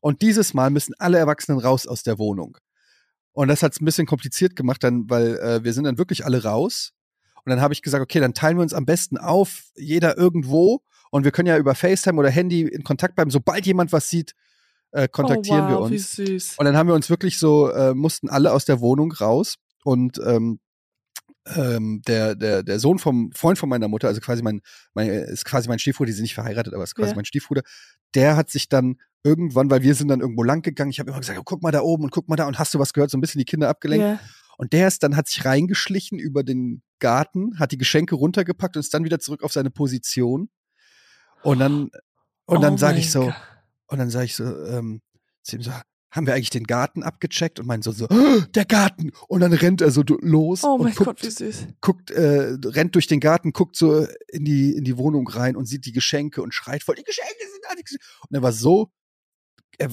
und 0.00 0.22
dieses 0.22 0.52
Mal 0.52 0.70
müssen 0.70 0.94
alle 0.98 1.18
Erwachsenen 1.18 1.60
raus 1.60 1.86
aus 1.86 2.02
der 2.02 2.18
Wohnung. 2.18 2.58
Und 3.34 3.48
das 3.48 3.62
hat 3.62 3.72
es 3.72 3.80
ein 3.80 3.84
bisschen 3.84 4.06
kompliziert 4.06 4.56
gemacht, 4.56 4.82
dann, 4.82 5.10
weil 5.10 5.36
äh, 5.38 5.64
wir 5.64 5.72
sind 5.72 5.84
dann 5.84 5.98
wirklich 5.98 6.24
alle 6.24 6.42
raus. 6.42 6.92
Und 7.44 7.50
dann 7.50 7.60
habe 7.60 7.74
ich 7.74 7.82
gesagt, 7.82 8.02
okay, 8.02 8.20
dann 8.20 8.32
teilen 8.32 8.56
wir 8.56 8.62
uns 8.62 8.72
am 8.72 8.86
besten 8.86 9.18
auf, 9.18 9.64
jeder 9.76 10.16
irgendwo. 10.16 10.80
Und 11.10 11.24
wir 11.24 11.30
können 11.30 11.48
ja 11.48 11.58
über 11.58 11.74
FaceTime 11.74 12.18
oder 12.18 12.30
Handy 12.30 12.62
in 12.62 12.84
Kontakt 12.84 13.16
bleiben. 13.16 13.30
Sobald 13.30 13.66
jemand 13.66 13.92
was 13.92 14.08
sieht, 14.08 14.34
äh, 14.92 15.08
kontaktieren 15.08 15.66
oh, 15.66 15.68
wir 15.68 15.76
wow, 15.76 15.90
uns. 15.90 16.16
Wie 16.18 16.26
süß. 16.26 16.54
Und 16.58 16.64
dann 16.64 16.76
haben 16.76 16.88
wir 16.88 16.94
uns 16.94 17.10
wirklich 17.10 17.38
so, 17.38 17.70
äh, 17.70 17.92
mussten 17.92 18.30
alle 18.30 18.52
aus 18.52 18.64
der 18.64 18.80
Wohnung 18.80 19.12
raus. 19.12 19.56
Und 19.84 20.18
ähm, 20.24 20.60
ähm, 21.46 22.02
der, 22.06 22.34
der, 22.34 22.62
der 22.62 22.78
Sohn 22.78 22.98
vom 22.98 23.30
Freund 23.32 23.58
von 23.58 23.68
meiner 23.68 23.88
Mutter, 23.88 24.08
also 24.08 24.20
quasi 24.20 24.42
mein, 24.42 24.62
mein 24.94 25.08
ist 25.10 25.44
quasi 25.44 25.68
mein 25.68 25.78
Stiefbruder, 25.78 26.06
die 26.06 26.12
sind 26.12 26.22
nicht 26.22 26.34
verheiratet, 26.34 26.72
aber 26.72 26.84
ist 26.84 26.94
quasi 26.94 27.10
Ja. 27.10 27.16
mein 27.16 27.24
Stiefbruder, 27.24 27.62
der 28.14 28.36
hat 28.36 28.50
sich 28.50 28.68
dann 28.68 28.96
irgendwann, 29.24 29.70
weil 29.70 29.82
wir 29.82 29.94
sind 29.94 30.08
dann 30.08 30.20
irgendwo 30.20 30.42
lang 30.42 30.62
gegangen, 30.62 30.90
ich 30.90 31.00
habe 31.00 31.10
immer 31.10 31.18
gesagt, 31.20 31.38
oh, 31.38 31.42
guck 31.44 31.62
mal 31.62 31.72
da 31.72 31.80
oben 31.80 32.04
und 32.04 32.10
guck 32.10 32.28
mal 32.28 32.36
da 32.36 32.46
und 32.46 32.58
hast 32.58 32.74
du 32.74 32.78
was 32.78 32.92
gehört, 32.92 33.10
so 33.10 33.18
ein 33.18 33.20
bisschen 33.20 33.38
die 33.38 33.44
Kinder 33.46 33.68
abgelenkt. 33.68 34.04
Ja. 34.04 34.20
Und 34.58 34.72
der 34.72 34.86
ist 34.86 35.02
dann, 35.02 35.16
hat 35.16 35.26
sich 35.26 35.44
reingeschlichen 35.44 36.18
über 36.18 36.44
den 36.44 36.82
Garten, 37.00 37.58
hat 37.58 37.72
die 37.72 37.78
Geschenke 37.78 38.14
runtergepackt 38.14 38.76
und 38.76 38.80
ist 38.80 38.94
dann 38.94 39.04
wieder 39.04 39.18
zurück 39.18 39.42
auf 39.42 39.52
seine 39.52 39.70
Position. 39.70 40.48
Und 41.42 41.58
dann, 41.58 41.90
und 42.46 42.62
dann 42.62 42.74
Oh 42.74 42.76
sage 42.76 42.98
ich 42.98 43.10
so, 43.10 43.24
Gott. 43.24 43.34
und 43.88 43.98
dann 43.98 44.10
sage 44.10 44.26
ich 44.26 44.36
so, 44.36 44.44
ähm, 44.44 45.00
zu 45.42 45.56
ihm 45.56 45.62
so, 45.62 45.72
haben 46.10 46.26
wir 46.28 46.34
eigentlich 46.34 46.50
den 46.50 46.64
Garten 46.64 47.02
abgecheckt? 47.02 47.58
Und 47.58 47.66
mein 47.66 47.82
Sohn 47.82 47.94
so, 47.94 48.06
"Oh, 48.08 48.40
der 48.54 48.64
Garten! 48.64 49.10
Und 49.26 49.40
dann 49.40 49.52
rennt 49.52 49.80
er 49.80 49.90
so 49.90 50.04
los 50.20 50.62
Oh 50.62 50.74
und 50.74 50.84
mein 50.84 50.94
guckt, 50.94 51.06
Gott, 51.06 51.22
wie 51.24 51.30
süß. 51.30 51.66
guckt, 51.80 52.12
äh, 52.12 52.56
rennt 52.64 52.94
durch 52.94 53.08
den 53.08 53.18
Garten, 53.18 53.52
guckt 53.52 53.74
so 53.74 54.06
in 54.28 54.44
die, 54.44 54.76
in 54.76 54.84
die 54.84 54.96
Wohnung 54.96 55.26
rein 55.26 55.56
und 55.56 55.66
sieht 55.66 55.86
die 55.86 55.92
Geschenke 55.92 56.40
und 56.40 56.54
schreit 56.54 56.84
voll, 56.84 56.94
die 56.94 57.02
Geschenke 57.02 57.32
sind 57.40 57.64
da. 57.68 57.74
die 57.74 57.82
Geschenke." 57.82 58.04
Und 58.28 58.36
er 58.36 58.42
war 58.42 58.52
so, 58.52 58.92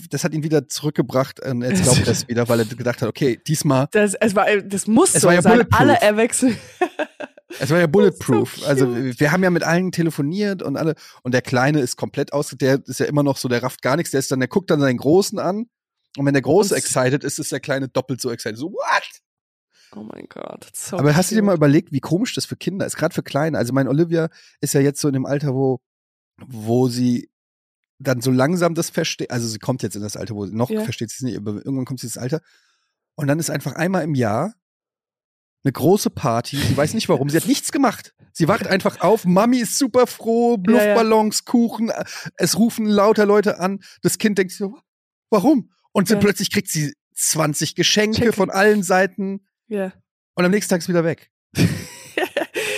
das 0.10 0.24
hat 0.24 0.34
ihn 0.34 0.44
wieder 0.44 0.67
zurückgebracht 0.67 1.39
und 1.46 1.62
jetzt 1.62 1.84
glaubt 1.84 2.00
er 2.06 2.08
es 2.13 2.28
wieder, 2.28 2.48
weil 2.50 2.60
er 2.60 2.65
gedacht 2.65 3.02
hat, 3.02 3.10
okay, 3.10 3.39
diesmal, 3.48 3.88
Das, 3.91 4.13
es 4.15 4.36
war, 4.36 4.46
das 4.62 4.88
muss 4.88 5.15
Es 5.15 5.22
so 5.22 5.28
war 5.28 5.34
ja 5.36 5.41
sein. 5.41 5.65
Alle 5.72 6.00
erwachsen. 6.02 6.58
es 7.60 7.70
war 7.70 7.80
ja 7.80 7.88
bulletproof. 7.88 8.58
so 8.58 8.65
also 8.65 8.96
wir, 8.96 9.32
haben 9.32 9.44
ja 9.44 9.50
mit 9.50 9.63
allen 9.63 9.91
telefoniert 9.91 10.62
und 10.63 10.78
alle, 10.78 10.96
und 11.24 11.34
der 11.34 11.41
Kleine 11.41 11.80
ist 11.82 11.96
komplett 11.98 12.34
aus, 12.34 12.50
der 12.60 12.82
ist 12.86 13.00
ja 13.00 13.06
immer 13.06 13.24
noch 13.24 13.38
so, 13.38 13.48
der 13.48 13.63
rafft 13.63 13.82
gar 13.82 13.96
nichts, 13.96 14.12
der 14.12 14.20
ist 14.20 14.32
dann, 14.32 14.39
der 14.39 14.48
guckt 14.50 14.70
dann 14.70 14.80
seinen 14.80 14.98
Großen 14.98 15.39
an 15.39 15.67
und 16.17 16.26
wenn 16.26 16.34
der 16.34 16.41
Große 16.44 16.74
Und- 16.74 16.78
excited 16.80 17.24
ist, 17.24 17.39
ist 17.39 17.52
der 17.52 17.60
Kleine 17.60 17.88
doppelt 17.88 18.20
so 18.22 18.32
excited. 18.32 18.58
So, 18.58 18.72
what? 18.72 19.04
Oh 19.96 20.04
mein 20.04 20.26
Gott. 20.30 20.70
So 20.74 20.98
Aber 20.98 21.15
hast 21.17 21.32
du 21.32 21.36
dir 21.36 21.41
mal 21.41 21.56
überlegt, 21.56 21.91
wie 21.91 22.00
komisch 22.00 22.34
das 22.34 22.46
für 22.46 22.56
Kinder 22.56 22.86
ist, 22.86 22.96
gerade 22.96 23.13
für 23.13 23.24
Kleine? 23.24 23.58
Also 23.58 23.74
mein 23.74 23.89
Olivia 23.89 24.30
ist 24.62 24.74
ja 24.74 24.80
jetzt 24.80 25.02
so 25.02 25.10
in 25.10 25.13
dem 25.13 25.26
Alter, 25.26 25.54
wo, 25.54 25.82
wo 26.48 26.88
sie 26.88 27.30
dann 28.04 28.22
so 28.22 28.32
langsam 28.32 28.74
das 28.76 28.90
versteht, 28.90 29.32
also 29.32 29.48
sie 29.48 29.60
kommt 29.60 29.84
jetzt 29.84 29.96
in 29.96 30.02
das 30.02 30.18
Alter, 30.18 30.36
wo 30.36 30.46
sie 30.46 30.56
noch 30.56 30.70
Ja. 30.70 30.84
versteht 30.84 31.10
sie 31.10 31.16
es 31.18 31.22
nicht, 31.22 31.38
aber 31.38 31.56
irgendwann 31.56 31.86
kommt 31.86 32.00
sie 32.00 32.08
ins 32.08 32.18
Alter. 32.18 32.42
Und 33.16 33.28
dann 33.28 33.40
ist 33.40 33.50
einfach 33.50 33.74
einmal 33.74 34.04
im 34.04 34.16
Jahr 34.16 34.54
eine 35.64 35.72
große 35.74 36.10
Party. 36.10 36.58
Sie 36.58 36.76
weiß 36.76 36.94
nicht 36.96 37.08
warum. 37.10 37.30
Sie 37.30 37.38
hat 37.38 37.46
nichts 37.46 37.72
gemacht. 37.72 38.16
Sie 38.34 38.48
wacht 38.48 38.66
einfach 38.66 39.02
auf. 39.02 39.26
Mami 39.26 39.60
ist 39.60 39.78
super 39.78 40.08
froh. 40.08 40.58
Luftballons, 40.66 41.46
Kuchen. 41.46 41.92
Es 42.36 42.58
rufen 42.58 42.86
lauter 42.86 43.26
Leute 43.26 43.60
an. 43.60 43.80
Das 44.02 44.18
Kind 44.18 44.38
denkt 44.40 44.54
so, 44.54 44.78
warum? 45.30 45.70
Und 45.92 46.10
dann 46.10 46.18
Ja. 46.18 46.22
plötzlich 46.22 46.52
kriegt 46.52 46.70
sie 46.70 46.94
20 47.14 47.76
Geschenke 47.76 48.12
Geschenke. 48.18 48.34
von 48.34 48.50
allen 48.50 48.82
Seiten. 48.82 49.46
Ja. 49.68 49.94
Und 50.34 50.46
am 50.46 50.52
nächsten 50.52 50.70
Tag 50.72 50.80
ist 50.80 50.90
wieder 50.90 51.04
weg. 51.04 51.30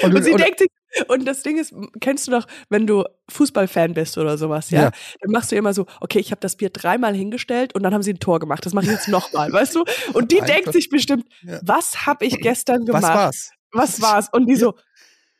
Und, 0.03 0.11
du- 0.11 0.21
sie 0.21 0.33
denkt 0.33 0.59
sich, 0.59 0.67
und 1.07 1.25
das 1.25 1.43
Ding 1.43 1.57
ist, 1.57 1.73
kennst 1.99 2.27
du 2.27 2.31
doch, 2.31 2.45
wenn 2.69 2.87
du 2.87 3.03
Fußballfan 3.29 3.93
bist 3.93 4.17
oder 4.17 4.37
sowas, 4.37 4.69
ja, 4.69 4.83
Ja. 4.83 4.91
dann 5.21 5.31
machst 5.31 5.51
du 5.51 5.55
immer 5.55 5.73
so, 5.73 5.85
okay, 6.01 6.19
ich 6.19 6.31
habe 6.31 6.41
das 6.41 6.55
Bier 6.55 6.69
dreimal 6.69 7.15
hingestellt 7.15 7.73
und 7.75 7.83
dann 7.83 7.93
haben 7.93 8.03
sie 8.03 8.13
ein 8.13 8.19
Tor 8.19 8.39
gemacht. 8.39 8.65
Das 8.65 8.73
mache 8.73 8.85
ich 8.85 8.91
jetzt 8.91 9.07
nochmal, 9.07 9.51
weißt 9.53 9.75
du? 9.75 9.83
Und 10.13 10.31
die 10.31 10.41
Einfach. 10.41 10.55
denkt 10.55 10.73
sich 10.73 10.89
bestimmt, 10.89 11.25
Ja. 11.41 11.59
was 11.63 12.05
habe 12.05 12.25
ich 12.25 12.39
gestern 12.39 12.85
gemacht? 12.85 13.03
Was 13.03 13.09
war's? 13.09 13.51
Was 13.71 14.01
war's? 14.01 14.29
Und 14.31 14.47
die 14.47 14.55
so, 14.55 14.75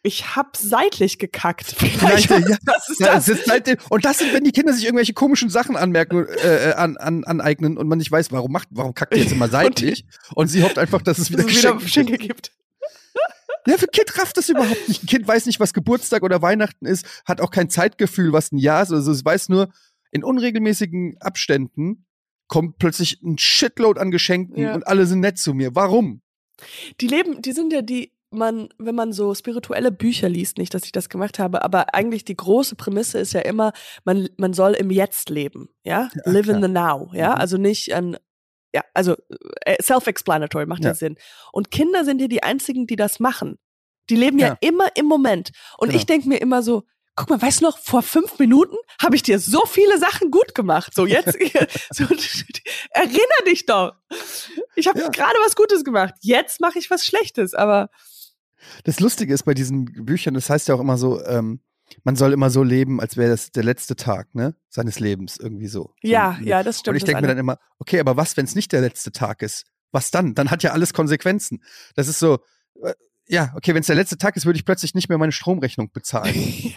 ich 0.05 0.35
hab 0.35 0.57
seitlich 0.57 1.17
gekackt. 1.17 1.65
Vielleicht, 1.77 2.27
Vielleicht, 2.27 2.49
ja. 2.49 2.57
was 2.65 2.89
ist 2.89 2.99
Ja, 2.99 3.13
das? 3.13 3.27
ist 3.29 3.49
und 3.89 4.05
das 4.05 4.17
sind, 4.19 4.33
wenn 4.33 4.43
die 4.43 4.51
Kinder 4.51 4.73
sich 4.73 4.83
irgendwelche 4.83 5.13
komischen 5.13 5.49
Sachen 5.49 5.77
anmerken, 5.77 6.25
äh, 6.43 6.71
äh, 6.71 6.73
an, 6.73 6.97
an, 6.97 7.23
aneignen 7.23 7.77
und 7.77 7.87
man 7.87 7.97
nicht 7.97 8.11
weiß, 8.11 8.31
warum 8.31 8.51
macht, 8.51 8.67
warum 8.71 8.93
kackt 8.93 9.15
die 9.15 9.19
jetzt 9.21 9.31
immer 9.31 9.47
seitlich 9.47 10.05
und 10.35 10.47
sie 10.47 10.61
hofft 10.63 10.77
einfach, 10.77 11.01
dass 11.01 11.17
es 11.17 11.31
wieder 11.31 11.43
Dass 11.43 11.51
es 11.51 11.57
wieder 11.63 11.73
Geschenke 11.75 12.13
Geschenke 12.13 12.17
gibt. 12.17 12.51
Ja, 13.67 13.77
für 13.77 13.85
ein 13.87 13.91
Kind 13.91 14.17
rafft 14.19 14.37
das 14.37 14.49
überhaupt 14.49 14.87
nicht. 14.87 15.03
Ein 15.03 15.07
Kind 15.07 15.27
weiß 15.27 15.45
nicht, 15.45 15.59
was 15.59 15.73
Geburtstag 15.73 16.23
oder 16.23 16.41
Weihnachten 16.41 16.85
ist, 16.85 17.05
hat 17.25 17.41
auch 17.41 17.51
kein 17.51 17.69
Zeitgefühl, 17.69 18.33
was 18.33 18.51
ein 18.51 18.57
Jahr 18.57 18.83
ist. 18.83 18.91
Also 18.91 19.11
es 19.11 19.23
weiß 19.23 19.49
nur, 19.49 19.69
in 20.11 20.23
unregelmäßigen 20.23 21.17
Abständen 21.21 22.05
kommt 22.47 22.77
plötzlich 22.77 23.21
ein 23.23 23.37
Shitload 23.37 23.99
an 23.99 24.11
Geschenken 24.11 24.61
Ja. 24.61 24.75
und 24.75 24.85
alle 24.85 25.05
sind 25.05 25.21
nett 25.21 25.37
zu 25.39 25.53
mir. 25.53 25.75
Warum? 25.75 26.21
Die 27.01 27.07
leben, 27.07 27.41
die 27.41 27.51
sind 27.53 27.73
ja 27.73 27.81
die, 27.81 28.11
man, 28.29 28.69
wenn 28.77 28.95
man 28.95 29.13
so 29.13 29.33
spirituelle 29.33 29.91
Bücher 29.91 30.29
liest, 30.29 30.57
nicht, 30.57 30.73
dass 30.73 30.85
ich 30.85 30.91
das 30.91 31.09
gemacht 31.09 31.39
habe, 31.39 31.63
aber 31.63 31.93
eigentlich 31.95 32.25
die 32.25 32.35
große 32.35 32.75
Prämisse 32.75 33.19
ist 33.19 33.33
ja 33.33 33.41
immer, 33.41 33.73
man, 34.05 34.27
man 34.37 34.53
soll 34.53 34.73
im 34.73 34.91
Jetzt 34.91 35.29
leben, 35.29 35.69
ja? 35.83 36.09
Ja, 36.13 36.31
Live 36.31 36.47
in 36.47 36.57
klar. 36.57 36.61
the 36.61 36.67
now, 36.67 37.11
ja? 37.13 37.29
Mhm. 37.35 37.41
Also 37.41 37.57
nicht 37.57 37.93
an, 37.95 38.17
ja, 38.73 38.83
also 38.93 39.15
äh, 39.61 39.81
self-explanatory, 39.81 40.65
macht 40.65 40.83
ja. 40.83 40.89
Ja. 40.91 40.95
Sinn. 40.95 41.17
Und 41.51 41.71
Kinder 41.71 42.03
sind 42.05 42.19
ja 42.21 42.27
die 42.27 42.43
einzigen, 42.43 42.87
die 42.87 42.95
das 42.95 43.19
machen. 43.19 43.57
Die 44.09 44.15
leben 44.15 44.39
ja, 44.39 44.47
Ja. 44.49 44.57
immer 44.61 44.87
im 44.95 45.05
Moment. 45.05 45.51
Und 45.77 45.89
Genau. 45.89 45.99
ich 45.99 46.05
denke 46.05 46.27
mir 46.27 46.37
immer 46.41 46.63
so, 46.63 46.83
guck 47.15 47.29
mal, 47.29 47.41
weißt 47.41 47.61
du 47.61 47.65
noch, 47.65 47.77
vor 47.77 48.01
fünf 48.01 48.39
Minuten 48.39 48.75
habe 49.01 49.15
ich 49.15 49.21
dir 49.23 49.37
so 49.39 49.61
viele 49.67 49.99
Sachen 49.99 50.31
gut 50.31 50.55
gemacht. 50.55 50.93
So 50.95 51.05
jetzt, 51.05 51.37
so, 51.91 52.05
erinnere 52.91 53.43
dich 53.45 53.65
doch. 53.67 53.93
Ich 54.75 54.87
habe 54.87 54.99
Ja. 54.99 55.09
gerade 55.09 55.35
was 55.45 55.55
Gutes 55.55 55.83
gemacht. 55.83 56.15
Jetzt 56.21 56.59
mache 56.59 56.79
ich 56.79 56.89
was 56.89 57.05
Schlechtes, 57.05 57.53
aber 57.53 57.89
Das 58.85 58.99
Lustige 59.01 59.33
ist 59.33 59.43
bei 59.43 59.53
diesen 59.53 59.85
Büchern, 60.05 60.33
das 60.33 60.49
heißt 60.49 60.67
ja 60.69 60.75
auch 60.75 60.79
immer 60.79 60.97
so, 60.97 61.21
ähm, 61.25 61.59
man 62.03 62.15
soll 62.15 62.33
immer 62.33 62.49
so 62.49 62.63
leben, 62.63 62.99
als 62.99 63.17
wäre 63.17 63.29
das 63.29 63.51
der 63.51 63.63
letzte 63.63 63.95
Tag, 63.95 64.33
ne? 64.35 64.55
Seines 64.69 64.99
Lebens, 64.99 65.37
irgendwie 65.37 65.67
so. 65.67 65.93
ja, 66.01 66.37
so, 66.39 66.45
ja, 66.45 66.63
das 66.63 66.79
stimmt. 66.79 66.93
Und 66.93 66.97
ich 66.97 67.03
denke 67.03 67.21
mir 67.21 67.27
dann 67.27 67.37
immer, 67.37 67.59
okay, 67.79 67.99
aber 67.99 68.17
was, 68.17 68.37
wenn 68.37 68.45
es 68.45 68.55
nicht 68.55 68.71
der 68.71 68.81
letzte 68.81 69.11
Tag 69.11 69.41
ist? 69.41 69.65
Was 69.91 70.11
dann? 70.11 70.33
Dann 70.33 70.51
hat 70.51 70.63
ja 70.63 70.71
alles 70.71 70.93
Konsequenzen. 70.93 71.63
Das 71.95 72.07
ist 72.07 72.19
so, 72.19 72.39
äh, 72.81 72.93
ja, 73.27 73.53
okay, 73.55 73.73
wenn 73.73 73.81
es 73.81 73.87
der 73.87 73.95
letzte 73.95 74.17
Tag 74.17 74.35
ist, 74.35 74.45
würde 74.45 74.57
ich 74.57 74.65
plötzlich 74.65 74.95
nicht 74.95 75.09
mehr 75.09 75.17
meine 75.17 75.31
Stromrechnung 75.31 75.91
bezahlen. 75.91 76.33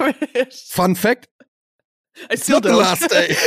Fun 0.68 0.96
Fact, 0.96 1.28
I 2.18 2.34
it's 2.34 2.48
not 2.48 2.64
the 2.64 2.70
last 2.70 3.10
day. 3.10 3.36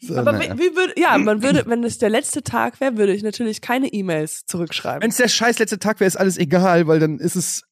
so, 0.00 0.16
Aber 0.16 0.32
naja. 0.32 0.54
wie, 0.54 0.60
wie 0.60 0.76
würde, 0.76 0.94
ja, 0.96 1.16
man 1.18 1.42
würde, 1.44 1.64
wenn 1.66 1.84
es 1.84 1.98
der 1.98 2.10
letzte 2.10 2.42
Tag 2.42 2.80
wäre, 2.80 2.96
würde 2.96 3.14
ich 3.14 3.22
natürlich 3.22 3.60
keine 3.60 3.88
E-Mails 3.88 4.44
zurückschreiben. 4.46 5.02
Wenn 5.02 5.10
es 5.10 5.16
der 5.16 5.28
scheiß 5.28 5.58
letzte 5.58 5.78
Tag 5.78 6.00
wäre, 6.00 6.08
ist 6.08 6.16
alles 6.16 6.38
egal, 6.38 6.86
weil 6.86 6.98
dann 6.98 7.18
ist 7.18 7.36
es 7.36 7.62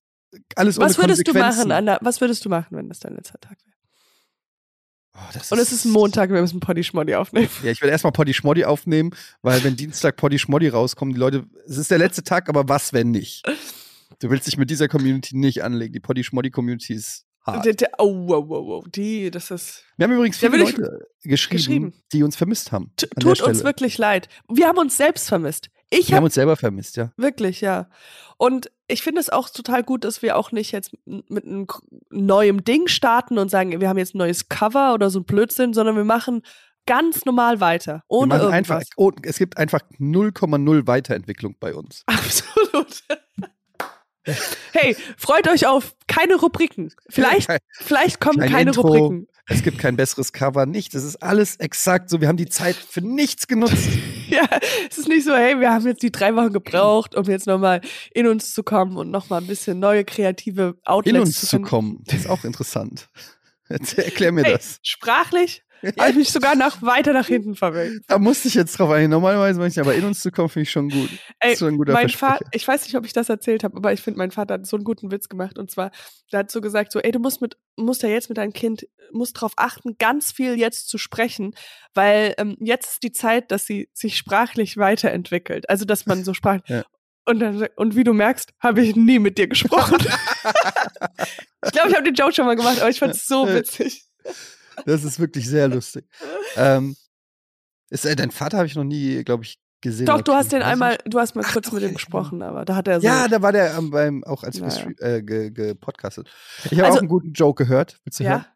alles 0.54 0.78
ohne 0.78 0.86
Was 0.88 0.98
würdest 0.98 1.26
du 1.26 1.32
machen, 1.34 1.72
Anna? 1.72 1.98
Was 2.02 2.20
würdest 2.20 2.44
du 2.44 2.48
machen, 2.48 2.76
wenn 2.76 2.88
das 2.88 3.00
dein 3.00 3.14
letzter 3.14 3.38
Tag 3.40 3.58
wäre? 3.64 3.76
Oh, 5.14 5.54
Und 5.54 5.58
es 5.58 5.72
ist 5.72 5.84
ein 5.86 5.92
Montag, 5.92 6.30
wir 6.30 6.40
müssen 6.42 6.60
Poddy 6.60 6.84
Schmoddy 6.84 7.14
aufnehmen. 7.14 7.48
Ja, 7.62 7.70
ich 7.70 7.80
will 7.80 7.88
erstmal 7.88 8.12
Poddy 8.12 8.34
Schmoddy 8.34 8.64
aufnehmen, 8.66 9.12
weil 9.40 9.64
wenn 9.64 9.74
Dienstag 9.74 10.16
Poddy 10.16 10.38
Schmoddy 10.38 10.68
rauskommen, 10.68 11.14
die 11.14 11.20
Leute, 11.20 11.44
es 11.66 11.78
ist 11.78 11.90
der 11.90 11.96
letzte 11.98 12.22
Tag, 12.22 12.50
aber 12.50 12.68
was, 12.68 12.92
wenn 12.92 13.12
nicht? 13.12 13.42
Du 14.18 14.28
willst 14.28 14.46
dich 14.46 14.58
mit 14.58 14.68
dieser 14.68 14.88
Community 14.88 15.34
nicht 15.36 15.62
anlegen. 15.64 15.94
Die 15.94 16.00
Poddy 16.00 16.22
Schmoddy 16.22 16.50
Community 16.50 16.92
ist 16.92 17.24
hart. 17.46 17.64
Der- 17.64 17.72
der- 17.72 17.90
Oh, 17.98 18.28
wow, 18.28 18.44
wow, 18.46 18.66
wow. 18.66 18.84
Die, 18.88 19.30
das 19.30 19.50
ist. 19.50 19.84
Wir 19.96 20.04
haben 20.04 20.12
übrigens 20.12 20.36
viele 20.36 20.56
Leute 20.58 21.06
geschrieben, 21.22 21.56
geschrieben. 21.56 21.94
die 22.12 22.22
uns 22.22 22.36
vermisst 22.36 22.72
haben. 22.72 22.92
Tut 23.18 23.40
uns 23.40 23.64
wirklich 23.64 23.96
leid. 23.96 24.28
Wir 24.52 24.66
haben 24.68 24.78
uns 24.78 24.98
selbst 24.98 25.28
vermisst. 25.28 25.70
Ich 25.90 26.08
Wir 26.08 26.12
haben 26.12 26.16
habe 26.16 26.24
uns 26.26 26.34
selber 26.34 26.56
vermisst, 26.56 26.96
ja. 26.96 27.12
wirklich, 27.16 27.60
ja. 27.60 27.88
Und 28.38 28.70
ich 28.88 29.02
finde 29.02 29.20
es 29.20 29.30
auch 29.30 29.48
total 29.48 29.82
gut, 29.82 30.04
dass 30.04 30.22
wir 30.22 30.36
auch 30.36 30.52
nicht 30.52 30.72
jetzt 30.72 30.92
mit 31.04 31.44
einem 31.44 31.66
neuem 32.10 32.64
Ding 32.64 32.88
starten 32.88 33.38
und 33.38 33.50
sagen, 33.50 33.80
wir 33.80 33.88
haben 33.88 33.98
jetzt 33.98 34.14
ein 34.14 34.18
neues 34.18 34.48
Cover 34.48 34.94
oder 34.94 35.10
so 35.10 35.20
ein 35.20 35.24
Blödsinn, 35.24 35.74
sondern 35.74 35.96
wir 35.96 36.04
machen 36.04 36.42
ganz 36.86 37.24
normal 37.24 37.60
weiter. 37.60 38.04
Wir 38.08 38.16
Ohne 38.16 38.28
machen 38.28 38.52
irgendwas. 38.52 38.70
einfach, 38.70 38.82
oh, 38.96 39.12
es 39.22 39.38
gibt 39.38 39.56
einfach 39.58 39.80
0,0 39.98 40.86
Weiterentwicklung 40.86 41.56
bei 41.58 41.74
uns. 41.74 42.02
Absolut. 42.06 43.02
hey, 44.72 44.96
freut 45.16 45.48
euch 45.48 45.66
auf 45.66 45.94
keine 46.06 46.36
Rubriken. 46.36 46.92
Vielleicht, 47.08 47.48
vielleicht 47.72 48.20
kommen 48.20 48.38
kein 48.38 48.50
keine 48.50 48.70
Intro, 48.70 48.82
Rubriken. 48.82 49.28
Es 49.48 49.62
gibt 49.62 49.78
kein 49.78 49.96
besseres 49.96 50.32
Cover, 50.32 50.66
nichts. 50.66 50.94
Es 50.94 51.04
ist 51.04 51.22
alles 51.22 51.56
exakt 51.56 52.10
so. 52.10 52.20
Wir 52.20 52.26
haben 52.28 52.36
die 52.36 52.48
Zeit 52.48 52.74
für 52.76 53.00
nichts 53.00 53.46
genutzt. 53.46 53.88
Ja, 54.28 54.44
es 54.90 54.98
ist 54.98 55.08
nicht 55.08 55.24
so, 55.24 55.36
hey, 55.36 55.60
wir 55.60 55.70
haben 55.70 55.86
jetzt 55.86 56.02
die 56.02 56.10
drei 56.10 56.34
Wochen 56.34 56.52
gebraucht, 56.52 57.14
um 57.14 57.22
jetzt 57.26 57.46
nochmal 57.46 57.80
in 58.12 58.26
uns 58.26 58.52
zu 58.54 58.64
kommen 58.64 58.96
und 58.96 59.08
nochmal 59.12 59.40
ein 59.40 59.46
bisschen 59.46 59.78
neue 59.78 60.04
kreative 60.04 60.74
Outlets 60.84 61.14
In 61.14 61.20
uns 61.22 61.40
zu 61.40 61.46
zu 61.46 61.60
kommen. 61.60 62.02
Das 62.06 62.16
ist 62.16 62.28
auch 62.28 62.42
interessant. 62.42 63.08
Erklär 63.68 64.32
mir 64.32 64.42
Hey, 64.42 64.54
das. 64.54 64.80
sprachlich 64.82 65.62
habe 65.98 66.10
ich 66.10 66.16
mich 66.16 66.32
sogar 66.32 66.54
noch 66.54 66.82
weiter 66.82 67.12
nach 67.12 67.26
hinten 67.26 67.54
verwählt. 67.54 68.02
Da 68.08 68.18
musste 68.18 68.48
ich 68.48 68.54
jetzt 68.54 68.78
drauf 68.78 68.90
eingehen. 68.90 69.10
Normalerweise 69.10 69.58
meine 69.58 69.70
ich, 69.70 69.80
aber 69.80 69.94
in 69.94 70.04
uns 70.04 70.20
zu 70.20 70.30
kommen, 70.30 70.48
finde 70.48 70.64
ich 70.64 70.70
schon 70.70 70.88
gut. 70.88 71.08
Ey, 71.40 71.52
ist 71.52 71.58
schon 71.58 71.68
ein 71.68 71.76
guter 71.76 71.92
mein. 71.92 72.08
Vater, 72.08 72.44
ich 72.52 72.66
weiß 72.66 72.84
nicht, 72.84 72.96
ob 72.96 73.04
ich 73.04 73.12
das 73.12 73.28
erzählt 73.28 73.64
habe, 73.64 73.76
aber 73.76 73.92
ich 73.92 74.00
finde, 74.00 74.18
mein 74.18 74.30
Vater 74.30 74.54
hat 74.54 74.66
so 74.66 74.76
einen 74.76 74.84
guten 74.84 75.10
Witz 75.10 75.28
gemacht. 75.28 75.58
Und 75.58 75.70
zwar, 75.70 75.90
der 76.32 76.40
hat 76.40 76.50
so 76.50 76.60
gesagt, 76.60 76.92
so, 76.92 77.00
ey, 77.00 77.10
du 77.10 77.18
musst 77.18 77.40
mit, 77.40 77.56
musst 77.76 78.02
ja 78.02 78.08
jetzt 78.08 78.28
mit 78.28 78.38
deinem 78.38 78.52
Kind, 78.52 78.86
musst 79.12 79.36
darauf 79.36 79.52
achten, 79.56 79.96
ganz 79.98 80.32
viel 80.32 80.58
jetzt 80.58 80.88
zu 80.88 80.98
sprechen, 80.98 81.54
weil 81.94 82.34
ähm, 82.38 82.56
jetzt 82.60 82.92
ist 82.92 83.02
die 83.02 83.12
Zeit, 83.12 83.50
dass 83.50 83.66
sie 83.66 83.88
sich 83.92 84.16
sprachlich 84.16 84.76
weiterentwickelt. 84.76 85.68
Also, 85.68 85.84
dass 85.84 86.06
man 86.06 86.24
so 86.24 86.34
sprach. 86.34 86.60
Ja. 86.68 86.84
Und, 87.28 87.40
dann, 87.40 87.66
und 87.74 87.96
wie 87.96 88.04
du 88.04 88.12
merkst, 88.12 88.52
habe 88.60 88.82
ich 88.82 88.94
nie 88.94 89.18
mit 89.18 89.36
dir 89.36 89.48
gesprochen. 89.48 89.98
ich 91.64 91.72
glaube, 91.72 91.88
ich 91.88 91.94
habe 91.94 92.04
den 92.04 92.14
Joke 92.14 92.32
schon 92.32 92.46
mal 92.46 92.54
gemacht, 92.54 92.80
aber 92.80 92.88
ich 92.88 93.00
fand 93.00 93.14
es 93.14 93.26
so 93.26 93.48
witzig. 93.48 94.05
Das 94.86 95.04
ist 95.04 95.20
wirklich 95.20 95.46
sehr 95.48 95.68
lustig. 95.68 96.06
ähm, 96.56 96.96
ist, 97.90 98.04
äh, 98.06 98.16
dein 98.16 98.30
Vater 98.30 98.56
habe 98.58 98.66
ich 98.66 98.74
noch 98.74 98.84
nie, 98.84 99.22
glaube 99.24 99.44
ich, 99.44 99.58
gesehen. 99.80 100.06
Doch, 100.06 100.22
du 100.22 100.32
hast 100.32 100.52
den 100.52 100.62
einmal, 100.62 100.98
du 101.04 101.18
hast 101.20 101.34
mal 101.36 101.44
Ach, 101.46 101.52
kurz 101.52 101.66
doch, 101.66 101.72
mit 101.74 101.82
ihm 101.82 101.88
ich 101.90 101.94
gesprochen, 101.96 102.42
aber 102.42 102.64
da 102.64 102.74
hat 102.76 102.88
er 102.88 103.00
so. 103.00 103.06
Ja, 103.06 103.28
da 103.28 103.42
war 103.42 103.52
der 103.52 103.76
ähm, 103.76 103.90
beim, 103.90 104.24
auch 104.24 104.42
als 104.42 104.56
wir 104.56 104.66
Naja. 104.68 104.80
stream- 104.80 104.96
äh, 105.00 105.22
ge, 105.22 105.50
gepodcastet. 105.50 106.28
Ich 106.64 106.72
habe 106.72 106.84
Also- 106.86 106.96
auch 106.96 107.00
einen 107.02 107.08
guten 107.08 107.32
Joke 107.32 107.64
gehört. 107.64 107.98
Willst 108.04 108.18
du 108.20 108.24
hören? 108.24 108.44
ja. 108.46 108.52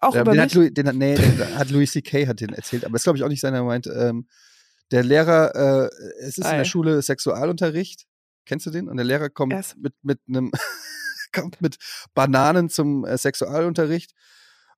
Auch 0.00 0.14
Ja, 0.14 0.22
über 0.22 0.32
den, 0.32 0.36
mich. 0.40 0.50
hat 0.50 0.54
Louis, 0.54 0.72
den 0.72 0.86
hat, 0.88 0.94
nee, 0.94 1.14
den 1.16 1.58
hat 1.58 1.70
Louis 1.70 1.92
C.K. 1.92 2.26
hat 2.26 2.40
den 2.40 2.50
erzählt, 2.54 2.84
aber 2.86 2.92
das 2.94 3.02
glaube 3.02 3.18
ich 3.18 3.24
auch 3.24 3.28
nicht 3.28 3.40
seiner 3.42 3.62
meint. 3.64 3.86
Ähm, 3.86 4.28
der 4.92 5.02
Lehrer, 5.02 5.54
äh, 5.54 5.90
es 6.20 6.38
ist 6.38 6.38
in 6.38 6.44
Ei. 6.44 6.56
der 6.58 6.64
Schule 6.64 7.02
Sexualunterricht. 7.02 8.04
Kennst 8.46 8.64
du 8.66 8.70
den? 8.70 8.88
Und 8.88 8.96
der 8.96 9.04
Lehrer 9.04 9.28
kommt 9.28 9.52
Yes. 9.52 9.74
mit 9.78 9.92
mit 10.02 10.20
einem 10.28 10.52
kommt 11.34 11.60
mit 11.60 11.76
Bananen 12.14 12.70
zum 12.70 13.04
äh, 13.04 13.18
Sexualunterricht 13.18 14.12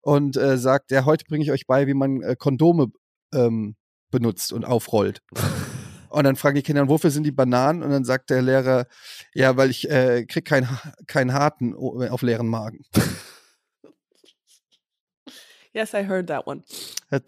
und 0.07 0.37
äh, 0.37 0.57
sagt, 0.57 0.92
ja, 0.92 1.05
heute 1.05 1.25
bringe 1.25 1.42
ich 1.45 1.51
euch 1.51 1.66
bei, 1.66 1.88
wie 1.88 1.95
man 1.95 2.23
äh, 2.23 2.37
Kondome 2.38 2.92
ähm, 3.35 3.75
benutzt 4.12 4.53
und 4.53 4.64
aufrollt. 4.64 5.21
Und 6.09 6.25
dann 6.25 6.37
fragen 6.37 6.55
die 6.55 6.62
Kinder, 6.62 6.88
wofür 6.88 7.11
sind 7.11 7.25
die 7.25 7.33
Bananen? 7.33 7.83
Und 7.83 7.90
dann 7.90 8.05
sagt 8.05 8.31
der 8.31 8.40
Lehrer, 8.40 8.87
ja, 9.35 9.57
weil 9.59 9.69
ich 9.71 9.90
äh, 9.90 10.25
krieg 10.25 10.47
keinen 10.47 10.66
kein 11.07 11.35
Harten 11.35 11.75
o- 11.75 12.01
auf 12.09 12.23
leeren 12.23 12.47
Magen. 12.49 12.85
Yes, 15.75 15.92
I 15.92 16.07
heard 16.07 16.29
that 16.29 16.47
one. 16.47 16.62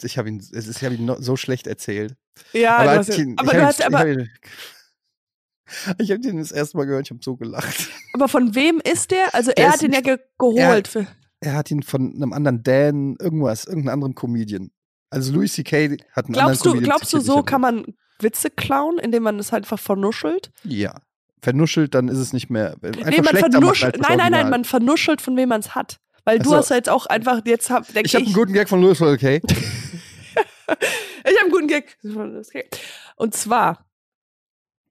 Ich 0.02 0.16
habe 0.16 0.28
ihn, 0.30 0.38
ich 0.52 0.82
habe 0.84 0.94
ihn 0.94 1.14
so 1.18 1.36
schlecht 1.36 1.66
erzählt. 1.66 2.16
Ja, 2.54 2.78
aber 2.78 3.04
du 3.04 3.12
ihn- 3.14 3.34
aber 3.36 3.46
ich 3.48 3.52
du 3.52 3.58
hab 3.60 3.66
hast 3.66 3.80
ihn- 3.80 3.86
aber, 3.94 4.06
Ich 5.98 6.10
habe 6.10 6.14
hab 6.14 6.22
den 6.22 6.38
das 6.38 6.50
erste 6.52 6.78
Mal 6.78 6.86
gehört, 6.86 7.06
ich 7.06 7.10
habe 7.10 7.20
so 7.22 7.36
gelacht. 7.36 7.90
aber 8.14 8.26
von 8.28 8.54
wem 8.54 8.80
ist 8.80 9.10
der? 9.10 9.34
Also 9.34 9.50
er 9.54 9.66
ist 9.66 9.72
hat 9.74 9.82
ihn 9.82 9.92
ja 9.92 10.00
ge 10.00 10.18
geholt. 10.38 10.88
für, 10.88 11.06
Er 11.40 11.54
hat 11.54 11.70
ihn 11.70 11.82
von 11.82 12.14
einem 12.14 12.32
anderen 12.32 12.62
Dan, 12.62 13.16
irgendwas, 13.20 13.64
irgendeinem 13.64 13.94
anderen 13.94 14.14
Comedian. 14.14 14.70
Also 15.10 15.32
Louis 15.32 15.52
C.K. 15.54 15.98
hat 16.12 16.26
einen 16.26 16.34
glaubst 16.34 16.36
anderen 16.36 16.54
du, 16.54 16.62
Comedian. 16.70 16.84
glaubst 16.84 17.12
du, 17.12 17.20
so 17.20 17.42
kann 17.42 17.60
man 17.60 17.84
Witze 18.20 18.50
klauen, 18.50 18.98
indem 18.98 19.22
man 19.22 19.38
es 19.38 19.52
halt 19.52 19.64
einfach 19.64 19.78
vernuschelt? 19.78 20.50
Ja. 20.64 21.00
Vernuschelt, 21.40 21.94
dann 21.94 22.08
ist 22.08 22.18
es 22.18 22.32
nicht 22.32 22.50
mehr. 22.50 22.74
Einfach 22.82 23.10
nee, 23.10 23.20
man 23.22 23.36
vernuschelt. 23.36 23.94
das 23.96 24.08
Nein, 24.08 24.18
nein, 24.18 24.32
nein, 24.32 24.50
man 24.50 24.64
vernuschelt, 24.64 25.20
von 25.22 25.36
wem 25.36 25.50
man 25.50 25.60
es 25.60 25.74
hat. 25.76 25.98
Weil 26.24 26.38
Ach 26.40 26.44
du 26.44 26.54
hast 26.56 26.70
ja 26.70 26.76
jetzt 26.76 26.88
auch 26.88 27.06
einfach, 27.06 27.40
jetzt 27.46 27.70
hab, 27.70 27.88
Ich 27.94 28.14
habe 28.14 28.24
einen 28.24 28.34
guten 28.34 28.52
Gag 28.52 28.68
von 28.68 28.82
Louis 28.82 28.98
C.K. 28.98 29.40
ich 29.46 29.48
habe 29.48 31.40
einen 31.42 31.50
guten 31.50 31.68
Gag. 31.68 31.96
Okay. 32.04 32.68
Und 33.16 33.34
zwar, 33.34 33.86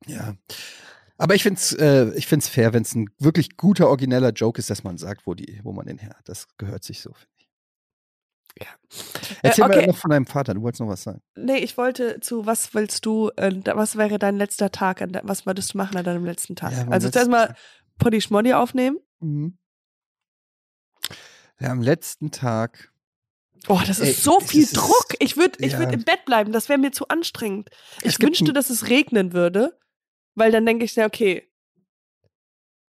Ja. 0.06 0.36
Aber 1.18 1.34
ich 1.36 1.44
finde 1.44 1.60
es 1.60 1.74
äh, 1.74 2.12
ich 2.16 2.28
find's 2.28 2.48
fair, 2.48 2.74
wenn 2.74 2.84
es 2.84 2.94
ein 2.96 3.10
wirklich 3.20 3.58
guter, 3.58 3.88
origineller 3.90 4.32
Joke 4.32 4.60
ist, 4.60 4.70
dass 4.70 4.84
man 4.84 4.98
sagt, 4.98 5.26
wo, 5.26 5.34
die, 5.34 5.60
wo 5.64 5.72
man 5.74 5.86
den 5.88 5.98
her 5.98 6.12
hat. 6.18 6.30
Das 6.30 6.48
gehört 6.58 6.84
sich 6.84 7.02
so, 7.02 7.12
finde 7.14 7.28
ich. 7.38 7.48
Ja. 8.62 8.68
Erzähl 9.44 9.64
Äh, 9.64 9.68
okay. 9.68 9.78
mal 9.82 9.88
noch 9.88 9.98
von 9.98 10.12
deinem 10.12 10.26
Vater, 10.26 10.54
du 10.54 10.62
wolltest 10.62 10.82
noch 10.82 10.88
was 10.88 11.04
sagen. 11.04 11.22
nee, 11.36 11.58
ich 11.58 11.78
wollte 11.78 12.20
zu, 12.22 12.46
was 12.46 12.74
willst 12.74 13.06
du, 13.06 13.30
äh, 13.36 13.52
was 13.76 13.96
wäre 13.98 14.18
dein 14.20 14.38
letzter 14.38 14.72
Tag, 14.72 15.00
de, 15.00 15.22
was 15.24 15.46
würdest 15.46 15.74
du 15.74 15.78
machen 15.78 15.98
an 15.98 16.04
deinem 16.04 16.26
letzten 16.26 16.56
Tag? 16.56 16.72
Ja, 16.74 16.88
also 16.90 17.10
zuerst 17.10 17.30
mal. 17.30 17.56
Poddy 18.00 18.22
Schmoddy 18.22 18.54
aufnehmen. 18.54 18.98
Mhm. 19.20 19.58
Ja, 21.60 21.70
am 21.72 21.82
letzten 21.82 22.30
Tag. 22.32 22.92
Oh, 23.68 23.82
das 23.86 24.00
Ey, 24.00 24.12
ist 24.12 24.24
so 24.24 24.38
es 24.40 24.52
viel 24.52 24.64
ist- 24.64 24.78
Druck. 24.78 25.08
Ich 25.20 25.36
würde 25.36 25.58
ich 25.66 25.74
ja. 25.74 25.80
würd 25.80 25.94
im 25.94 26.04
Bett 26.04 26.24
bleiben. 26.26 26.52
Das 26.52 26.70
wäre 26.70 26.78
mir 26.80 26.92
zu 26.92 27.08
anstrengend. 27.08 27.70
Ich 28.04 28.22
wünschte, 28.22 28.54
dass 28.54 28.70
es 28.70 28.90
regnen 28.90 29.34
würde, 29.34 29.78
weil 30.38 30.52
dann 30.52 30.66
denke 30.66 30.86
ich, 30.86 30.96
ja, 30.96 31.06
okay. 31.06 31.44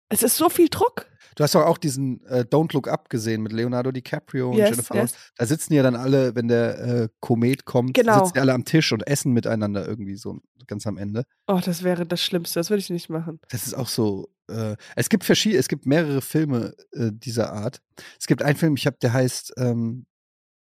Es 0.09 0.23
ist 0.23 0.37
so 0.37 0.49
viel 0.49 0.69
Druck. 0.69 1.05
Du 1.35 1.43
hast 1.43 1.55
doch 1.55 1.65
auch 1.65 1.77
diesen 1.77 2.25
äh, 2.25 2.41
Don't 2.49 2.73
Look 2.73 2.87
Up 2.87 3.09
gesehen 3.09 3.41
mit 3.43 3.51
Leonardo 3.53 3.91
DiCaprio 3.91 4.49
und 4.49 4.57
Yes, 4.57 4.71
Jennifer 4.71 4.95
yes. 4.95 5.11
Lawrence. 5.11 5.15
Da 5.37 5.45
sitzen 5.45 5.73
ja 5.73 5.83
dann 5.83 5.95
alle, 5.95 6.35
wenn 6.35 6.47
der 6.47 6.79
äh, 6.79 7.09
Komet 7.19 7.65
kommt, 7.65 7.93
Genau. 7.93 8.19
sitzen 8.19 8.33
die 8.33 8.39
alle 8.39 8.53
am 8.53 8.65
Tisch 8.65 8.91
und 8.91 9.05
essen 9.07 9.31
miteinander 9.33 9.87
irgendwie 9.87 10.15
so 10.15 10.39
ganz 10.67 10.85
am 10.87 10.97
Ende. 10.97 11.23
Oh, 11.47 11.61
das 11.63 11.83
wäre 11.83 12.05
das 12.05 12.21
Schlimmste. 12.23 12.59
Das 12.59 12.69
würde 12.69 12.79
ich 12.81 12.89
nicht 12.89 13.09
machen. 13.09 13.39
Das 13.49 13.65
ist 13.67 13.73
auch 13.75 13.87
so. 13.87 14.29
Äh, 14.49 14.75
es 14.95 15.09
gibt 15.09 15.23
verschiedene, 15.23 15.59
es 15.59 15.67
gibt 15.67 15.85
mehrere 15.85 16.21
Filme 16.21 16.73
äh, 16.93 17.11
dieser 17.13 17.53
Art. 17.53 17.81
Es 18.19 18.25
gibt 18.25 18.41
einen 18.41 18.57
Film, 18.57 18.75
ich 18.75 18.85
habe, 18.87 18.97
der 19.01 19.13
heißt 19.13 19.53
ähm, 19.57 20.05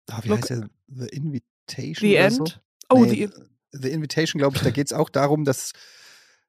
Ah, 0.09 0.19
wie 0.23 0.29
Look- 0.29 0.39
heißt 0.39 0.49
der? 0.49 0.69
The 0.93 1.07
Invitation 1.07 2.09
The 2.09 2.15
End. 2.17 2.33
so? 2.35 2.45
Oh, 2.89 3.05
Nee, 3.05 3.27
the, 3.27 3.29
The 3.71 3.89
Invitation, 3.89 4.37
glaube 4.39 4.57
ich, 4.57 4.61
da 4.63 4.69
geht 4.69 4.87
es 4.87 4.93
auch 4.93 5.09
darum, 5.09 5.45
dass 5.45 5.71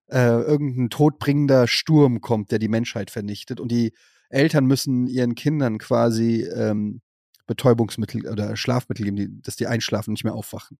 äh, 0.08 0.40
irgendein 0.40 0.90
todbringender 0.90 1.66
Sturm 1.66 2.20
kommt, 2.20 2.50
der 2.50 2.58
die 2.58 2.68
Menschheit 2.68 3.10
vernichtet. 3.10 3.60
Und 3.60 3.70
die 3.70 3.92
Eltern 4.28 4.66
müssen 4.66 5.06
ihren 5.06 5.34
Kindern 5.34 5.78
quasi 5.78 6.42
ähm, 6.42 7.00
Betäubungsmittel 7.46 8.28
oder 8.28 8.56
Schlafmittel 8.56 9.04
geben, 9.04 9.16
die, 9.16 9.42
dass 9.42 9.56
die 9.56 9.66
einschlafen 9.66 10.10
und 10.10 10.14
nicht 10.14 10.24
mehr 10.24 10.34
aufwachen. 10.34 10.78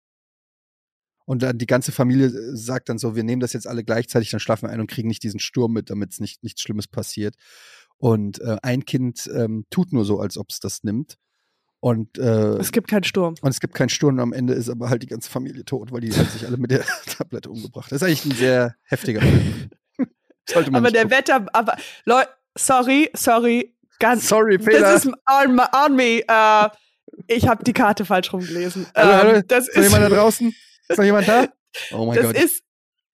Und 1.24 1.42
dann 1.42 1.58
die 1.58 1.66
ganze 1.66 1.92
Familie 1.92 2.26
äh, 2.26 2.56
sagt 2.56 2.88
dann 2.88 2.98
so, 2.98 3.14
wir 3.14 3.24
nehmen 3.24 3.40
das 3.40 3.52
jetzt 3.52 3.66
alle 3.66 3.84
gleichzeitig, 3.84 4.30
dann 4.30 4.40
schlafen 4.40 4.68
wir 4.68 4.70
ein 4.70 4.80
und 4.80 4.90
kriegen 4.90 5.08
nicht 5.08 5.22
diesen 5.22 5.40
Sturm 5.40 5.72
mit, 5.72 5.90
damit 5.90 6.12
es 6.12 6.20
nicht, 6.20 6.42
nichts 6.42 6.62
Schlimmes 6.62 6.88
passiert. 6.88 7.36
Und 7.98 8.40
äh, 8.40 8.56
ein 8.62 8.84
Kind 8.84 9.30
ähm, 9.32 9.64
tut 9.70 9.92
nur 9.92 10.04
so, 10.04 10.18
als 10.18 10.36
ob 10.36 10.50
es 10.50 10.58
das 10.58 10.82
nimmt. 10.82 11.18
Und 11.84 12.16
äh, 12.16 12.58
es 12.58 12.70
gibt 12.70 12.86
keinen 12.88 13.02
Sturm. 13.02 13.34
und 13.40 13.50
es 13.50 13.58
gibt 13.58 13.74
keinen 13.74 13.88
Sturm, 13.88 14.20
am 14.20 14.32
Ende 14.32 14.52
ist 14.54 14.68
aber 14.70 14.88
halt 14.88 15.02
die 15.02 15.08
ganze 15.08 15.28
Familie 15.28 15.64
tot, 15.64 15.90
weil 15.90 16.00
die 16.00 16.12
halt 16.14 16.30
sich 16.30 16.46
alle 16.46 16.56
mit 16.56 16.70
der 16.70 16.84
Tablette 17.18 17.50
umgebracht. 17.50 17.90
Das 17.90 18.00
ist 18.00 18.06
eigentlich 18.06 18.24
ein 18.24 18.30
sehr 18.36 18.76
heftiger 18.84 19.20
Film. 19.20 19.68
Sollte 20.48 20.70
man 20.70 20.80
Aber 20.84 20.92
der 20.92 21.02
gucken. 21.02 21.18
Wetter, 21.18 21.46
aber 21.52 21.76
Leute, 22.04 22.28
sorry, 22.56 23.10
sorry, 23.14 23.74
ganz. 23.98 24.28
Sorry, 24.28 24.58
Das 24.58 24.66
Fehler. 24.66 24.94
ist 24.94 25.06
on, 25.06 25.60
on 25.84 25.96
me. 25.96 26.20
Äh, 26.28 26.68
ich 27.26 27.48
habe 27.48 27.64
die 27.64 27.72
Karte 27.72 28.04
falsch 28.04 28.32
rumgelesen. 28.32 28.86
Hallo, 28.94 29.10
Ähm, 29.10 29.18
hallo, 29.18 29.42
das 29.48 29.66
ist 29.68 29.76
noch 29.76 29.82
jemand 29.82 30.02
da 30.04 30.08
draußen? 30.08 30.54
Ist 30.88 30.98
noch 30.98 31.04
jemand 31.04 31.26
da? 31.28 31.48
Oh 31.92 32.04
mein 32.06 32.16
das 32.16 32.26
Gott. 32.26 32.36
ist, 32.36 32.62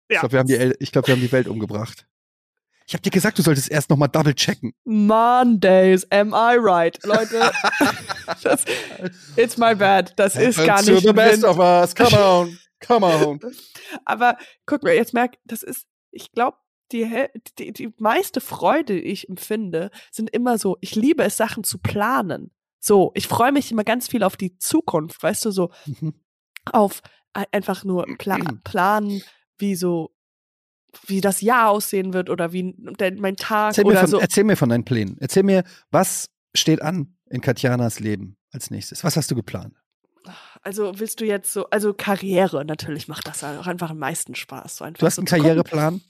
ich 0.09 0.15
ja. 0.15 0.19
glaube, 0.21 0.31
wir, 0.33 0.39
haben 0.39 0.47
die 0.47 0.73
ich 0.79 0.91
glaub, 0.91 1.07
wir 1.07 1.13
haben 1.15 1.21
die 1.21 1.31
Welt 1.31 1.47
umgebracht. 1.47 2.05
Ich 2.87 2.93
habe 2.93 3.01
dir 3.01 3.09
gesagt, 3.09 3.37
du 3.37 3.41
solltest 3.41 3.69
erst 3.69 3.89
noch 3.89 3.97
mal 3.97 4.07
double 4.07 4.33
checken. 4.33 4.73
Mondays, 4.85 6.05
am 6.09 6.29
I 6.29 6.55
right? 6.57 6.97
Leute, 7.05 7.51
das, 8.43 8.63
it's 9.35 9.57
my 9.57 9.75
bad. 9.75 10.13
Das 10.17 10.37
ist 10.37 10.63
gar 10.65 10.81
nicht 10.81 11.05
the 11.05 11.11
best 11.11 11.43
of 11.43 11.59
us. 11.59 11.93
Come 11.93 12.17
on. 12.23 12.57
Come 12.79 13.05
on. 13.05 13.39
Aber 14.05 14.37
guck 14.65 14.83
mal, 14.83 14.93
jetzt 14.93 15.13
merk, 15.13 15.35
das 15.43 15.63
ist, 15.63 15.85
ich 16.11 16.31
glaube, 16.31 16.57
die, 16.93 17.25
die, 17.59 17.73
die 17.73 17.93
meiste 17.97 18.39
Freude, 18.39 18.93
die 18.93 19.01
ich 19.01 19.27
empfinde, 19.27 19.89
sind 20.09 20.29
immer 20.29 20.57
so, 20.57 20.77
ich 20.79 20.95
liebe 20.95 21.23
es, 21.23 21.35
Sachen 21.35 21.65
zu 21.65 21.79
planen. 21.79 22.51
So, 22.79 23.11
ich 23.15 23.27
freue 23.27 23.51
mich 23.51 23.69
immer 23.71 23.83
ganz 23.83 24.07
viel 24.07 24.23
auf 24.23 24.37
die 24.37 24.57
Zukunft, 24.59 25.21
weißt 25.21 25.43
du, 25.45 25.51
so 25.51 25.71
Mhm. 25.85 26.13
auf 26.71 27.01
ein- 27.33 27.47
einfach 27.51 27.83
nur 27.83 28.05
pla 28.17 28.37
planen, 28.63 29.21
wie 29.57 29.75
so, 29.75 30.13
wie 31.05 31.21
das 31.21 31.41
Jahr 31.41 31.69
aussehen 31.69 32.13
wird 32.13 32.29
oder 32.29 32.53
wie 32.53 32.75
mein 33.17 33.35
Tag 33.35 33.69
Erzähl 33.69 33.85
oder 33.85 34.01
von, 34.01 34.07
so. 34.09 34.19
erzähl 34.19 34.43
mir 34.43 34.55
von 34.55 34.69
deinen 34.69 34.85
Plänen. 34.85 35.17
Erzähl 35.19 35.43
mir, 35.43 35.63
was 35.91 36.29
steht 36.55 36.81
an 36.81 37.15
in 37.29 37.41
Katjanas 37.41 37.99
Leben 37.99 38.37
als 38.51 38.71
nächstes? 38.71 39.03
Was 39.03 39.15
hast 39.17 39.29
du 39.31 39.35
geplant? 39.35 39.75
Also 40.61 40.99
willst 40.99 41.21
du 41.21 41.25
jetzt 41.25 41.53
so, 41.53 41.69
also 41.69 41.93
Karriere 41.93 42.65
natürlich 42.65 43.07
macht 43.07 43.27
das 43.27 43.43
auch 43.43 43.67
einfach 43.67 43.91
am 43.91 43.99
meisten 43.99 44.35
Spaß. 44.35 44.77
So 44.77 44.85
Du 44.85 45.05
hast 45.05 45.15
so 45.15 45.21
einen 45.21 45.27
gucken. 45.27 45.43
Karriereplan? 45.43 46.01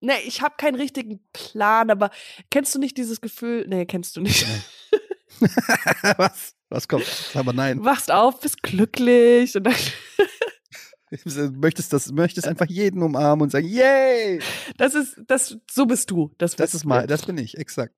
Nee, 0.00 0.12
ich 0.26 0.42
habe 0.42 0.54
keinen 0.58 0.74
richtigen 0.74 1.20
Plan, 1.32 1.90
aber 1.90 2.10
kennst 2.50 2.74
du 2.74 2.78
nicht 2.78 2.96
dieses 2.98 3.20
Gefühl? 3.20 3.66
Nee, 3.68 3.86
kennst 3.86 4.16
du 4.16 4.20
nicht. 4.20 4.46
was? 6.16 6.54
Was 6.68 6.88
kommt? 6.88 7.06
Aber 7.34 7.52
nein. 7.52 7.78
Du 7.78 7.84
wachst 7.84 8.10
auf, 8.10 8.40
bist 8.40 8.62
glücklich 8.62 9.56
und 9.56 9.64
dann, 9.64 9.74
Du 11.24 11.50
möchtest, 11.50 11.92
das, 11.92 12.10
möchtest 12.10 12.48
einfach 12.48 12.66
jeden 12.66 13.02
umarmen 13.02 13.44
und 13.44 13.50
sagen, 13.50 13.68
yay! 13.68 14.40
das 14.78 14.94
ist, 14.94 15.16
das, 15.26 15.56
so 15.70 15.86
bist 15.86 16.10
du. 16.10 16.34
Das, 16.38 16.56
Das 16.56 16.74
ist 16.74 16.84
mal, 16.84 17.06
das 17.06 17.26
bin 17.26 17.38
ich, 17.38 17.56
exakt. 17.58 17.94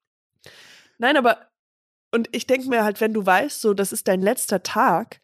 Nein, 0.98 1.16
aber, 1.16 1.50
und 2.10 2.28
ich 2.32 2.46
denke 2.46 2.68
mir 2.68 2.84
halt, 2.84 3.00
wenn 3.00 3.14
du 3.14 3.24
weißt, 3.24 3.60
so, 3.60 3.74
das 3.74 3.92
ist 3.92 4.08
dein 4.08 4.20
letzter 4.20 4.62
Tag, 4.62 5.20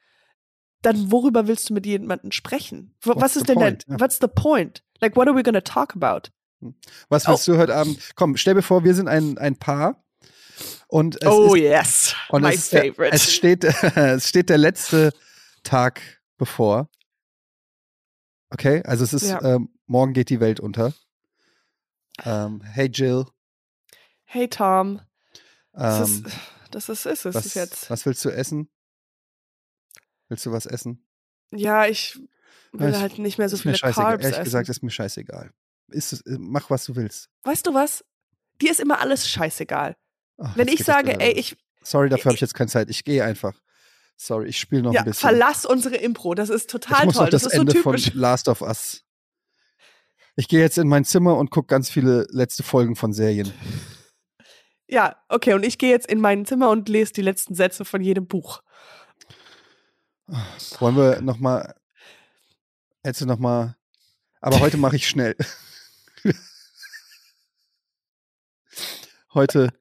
dann 0.82 1.12
worüber 1.12 1.46
willst 1.46 1.70
du 1.70 1.74
mit 1.74 1.86
jemandem 1.86 2.32
sprechen? 2.32 2.94
What's 3.02 3.20
Was 3.20 3.36
ist 3.36 3.48
denn 3.48 3.56
point? 3.56 3.84
dein, 3.88 4.00
what's 4.00 4.18
the 4.20 4.28
point? 4.28 4.82
Like, 5.00 5.16
what 5.16 5.28
are 5.28 5.36
we 5.36 5.42
gonna 5.42 5.60
talk 5.60 5.94
about? 5.94 6.30
Was 7.08 7.26
willst 7.26 7.48
du 7.48 7.56
heute 7.56 7.74
Abend? 7.74 7.98
Komm, 8.14 8.36
stell 8.36 8.54
dir 8.54 8.62
vor, 8.62 8.84
wir 8.84 8.94
sind 8.94 9.08
ein, 9.08 9.38
ein 9.38 9.56
Paar. 9.56 10.04
Und 10.88 11.20
es 11.22 11.28
oh 11.28 11.54
ist, 11.54 11.62
yes, 11.62 12.14
und 12.28 12.42
my 12.42 12.52
es, 12.52 12.68
favorite. 12.68 13.12
es, 13.12 13.32
steht, 13.32 13.64
es 13.96 14.28
steht 14.28 14.48
der 14.50 14.58
letzte 14.58 15.12
Tag 15.62 16.00
bevor. 16.36 16.88
Okay, 18.52 18.82
also 18.84 19.04
es 19.04 19.12
ist, 19.14 19.28
Ja. 19.30 19.42
ähm, 19.42 19.70
morgen 19.86 20.12
geht 20.12 20.28
die 20.28 20.40
Welt 20.40 20.60
unter. 20.60 20.92
Ähm, 22.24 22.60
hey 22.62 22.88
Jill, 22.88 23.24
hey 24.24 24.46
Tom, 24.48 25.00
das 25.72 26.10
ähm, 26.10 26.26
ist, 26.26 26.36
das 26.70 26.88
ist, 26.90 27.06
ist 27.06 27.24
es 27.24 27.34
was, 27.34 27.54
jetzt. 27.54 27.88
was 27.90 28.04
willst 28.04 28.22
du 28.24 28.28
essen? 28.30 28.68
Willst 30.28 30.44
du 30.44 30.52
was 30.52 30.66
essen? 30.66 31.06
Ja, 31.50 31.86
ich 31.86 32.20
will 32.72 32.90
Ich- 32.90 32.96
halt 33.00 33.18
nicht 33.18 33.38
mehr 33.38 33.48
so 33.48 33.56
viele. 33.56 33.78
Carbs 33.78 33.98
Ehrlich 33.98 34.26
essen. 34.26 34.44
gesagt, 34.44 34.68
ist 34.68 34.82
mir 34.82 34.90
scheißegal. 34.90 35.50
Ist 35.88 36.12
äh, 36.26 36.36
mach, 36.38 36.68
was 36.70 36.84
du 36.84 36.94
willst. 36.96 37.30
weißt 37.44 37.66
du 37.66 37.72
was? 37.74 38.04
Dir 38.60 38.70
ist 38.70 38.80
immer 38.80 39.00
alles 39.00 39.26
scheißegal. 39.28 39.96
Ach, 40.38 40.56
Wenn 40.56 40.68
ich 40.68 40.84
sage, 40.84 41.18
ey, 41.20 41.32
ich 41.32 41.56
Sorry, 41.82 42.08
dafür 42.08 42.26
habe 42.26 42.34
ich 42.34 42.40
jetzt 42.40 42.54
keine 42.54 42.70
Zeit. 42.70 42.90
Ich 42.90 43.02
gehe 43.04 43.24
einfach. 43.24 43.60
Sorry, 44.16 44.48
ich 44.48 44.58
spiele 44.58 44.82
noch 44.82 44.92
ja, 44.92 45.00
ein 45.00 45.06
bisschen. 45.06 45.28
verlass 45.28 45.64
unsere 45.64 45.96
Impro, 45.96 46.34
das 46.34 46.48
ist 46.48 46.62
ich 46.62 46.66
total 46.68 47.06
muss 47.06 47.14
toll. 47.14 47.24
noch 47.24 47.30
das, 47.30 47.42
das 47.42 47.52
ist 47.52 47.56
so 47.56 47.60
Ende 47.62 47.72
typisch. 47.72 48.10
von 48.10 48.20
Last 48.20 48.48
of 48.48 48.62
Us. 48.62 49.02
Ich 50.36 50.48
gehe 50.48 50.60
jetzt 50.60 50.78
in 50.78 50.88
mein 50.88 51.04
Zimmer 51.04 51.36
und 51.36 51.50
gucke 51.50 51.66
ganz 51.66 51.90
viele 51.90 52.26
letzte 52.30 52.62
Folgen 52.62 52.96
von 52.96 53.12
Serien. 53.12 53.52
Ja, 54.88 55.16
okay, 55.28 55.54
und 55.54 55.64
ich 55.64 55.78
gehe 55.78 55.90
jetzt 55.90 56.06
in 56.06 56.20
mein 56.20 56.44
Zimmer 56.44 56.70
und 56.70 56.88
lese 56.88 57.12
die 57.12 57.22
letzten 57.22 57.54
Sätze 57.54 57.84
von 57.84 58.00
jedem 58.00 58.26
Buch. 58.26 58.62
Wollen 60.78 60.96
wir 60.96 61.20
noch 61.20 61.38
mal 61.38 61.74
Hättest 63.04 63.22
du 63.22 63.26
noch 63.26 63.38
mal 63.38 63.76
Aber 64.40 64.60
heute 64.60 64.76
mache 64.76 64.96
ich 64.96 65.08
schnell. 65.08 65.34
heute 69.34 69.72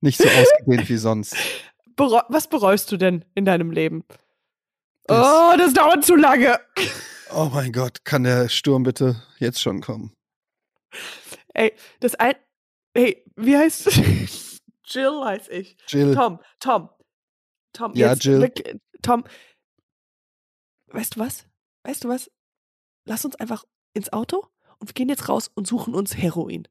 nicht 0.00 0.18
so 0.18 0.28
ausgedehnt 0.28 0.88
wie 0.90 0.98
sonst. 0.98 1.34
Bereu 1.96 2.20
was 2.28 2.48
bereust 2.48 2.90
du 2.92 2.96
denn 2.96 3.24
in 3.34 3.44
deinem 3.44 3.70
Leben? 3.70 4.04
Das- 5.06 5.26
oh, 5.26 5.56
das 5.58 5.72
dauert 5.74 6.04
zu 6.04 6.16
lange. 6.16 6.58
Oh 7.32 7.50
mein 7.52 7.72
Gott, 7.72 8.04
kann 8.04 8.24
der 8.24 8.48
Sturm 8.48 8.82
bitte 8.84 9.22
jetzt 9.38 9.60
schon 9.60 9.80
kommen? 9.80 10.12
Ey, 11.52 11.72
das 12.00 12.14
ein. 12.14 12.34
Hey, 12.96 13.24
wie 13.36 13.56
heißt 13.56 13.86
Jill 14.86 15.20
heiß 15.24 15.48
ich. 15.48 15.76
Jill, 15.88 16.14
Tom, 16.14 16.38
Tom. 16.60 16.88
Tom, 17.72 17.92
Ja, 17.94 18.12
jetzt 18.12 18.24
Jill. 18.24 18.40
wirklich- 18.40 18.76
Tom, 19.02 19.24
weißt 20.88 21.16
du 21.16 21.20
was? 21.20 21.46
Weißt 21.82 22.04
du 22.04 22.08
was? 22.08 22.30
Lass 23.06 23.24
uns 23.24 23.34
einfach 23.36 23.64
ins 23.94 24.12
Auto 24.12 24.46
und 24.78 24.88
wir 24.88 24.94
gehen 24.94 25.08
jetzt 25.08 25.28
raus 25.28 25.50
und 25.54 25.66
suchen 25.66 25.94
uns 25.94 26.16
Heroin. 26.16 26.68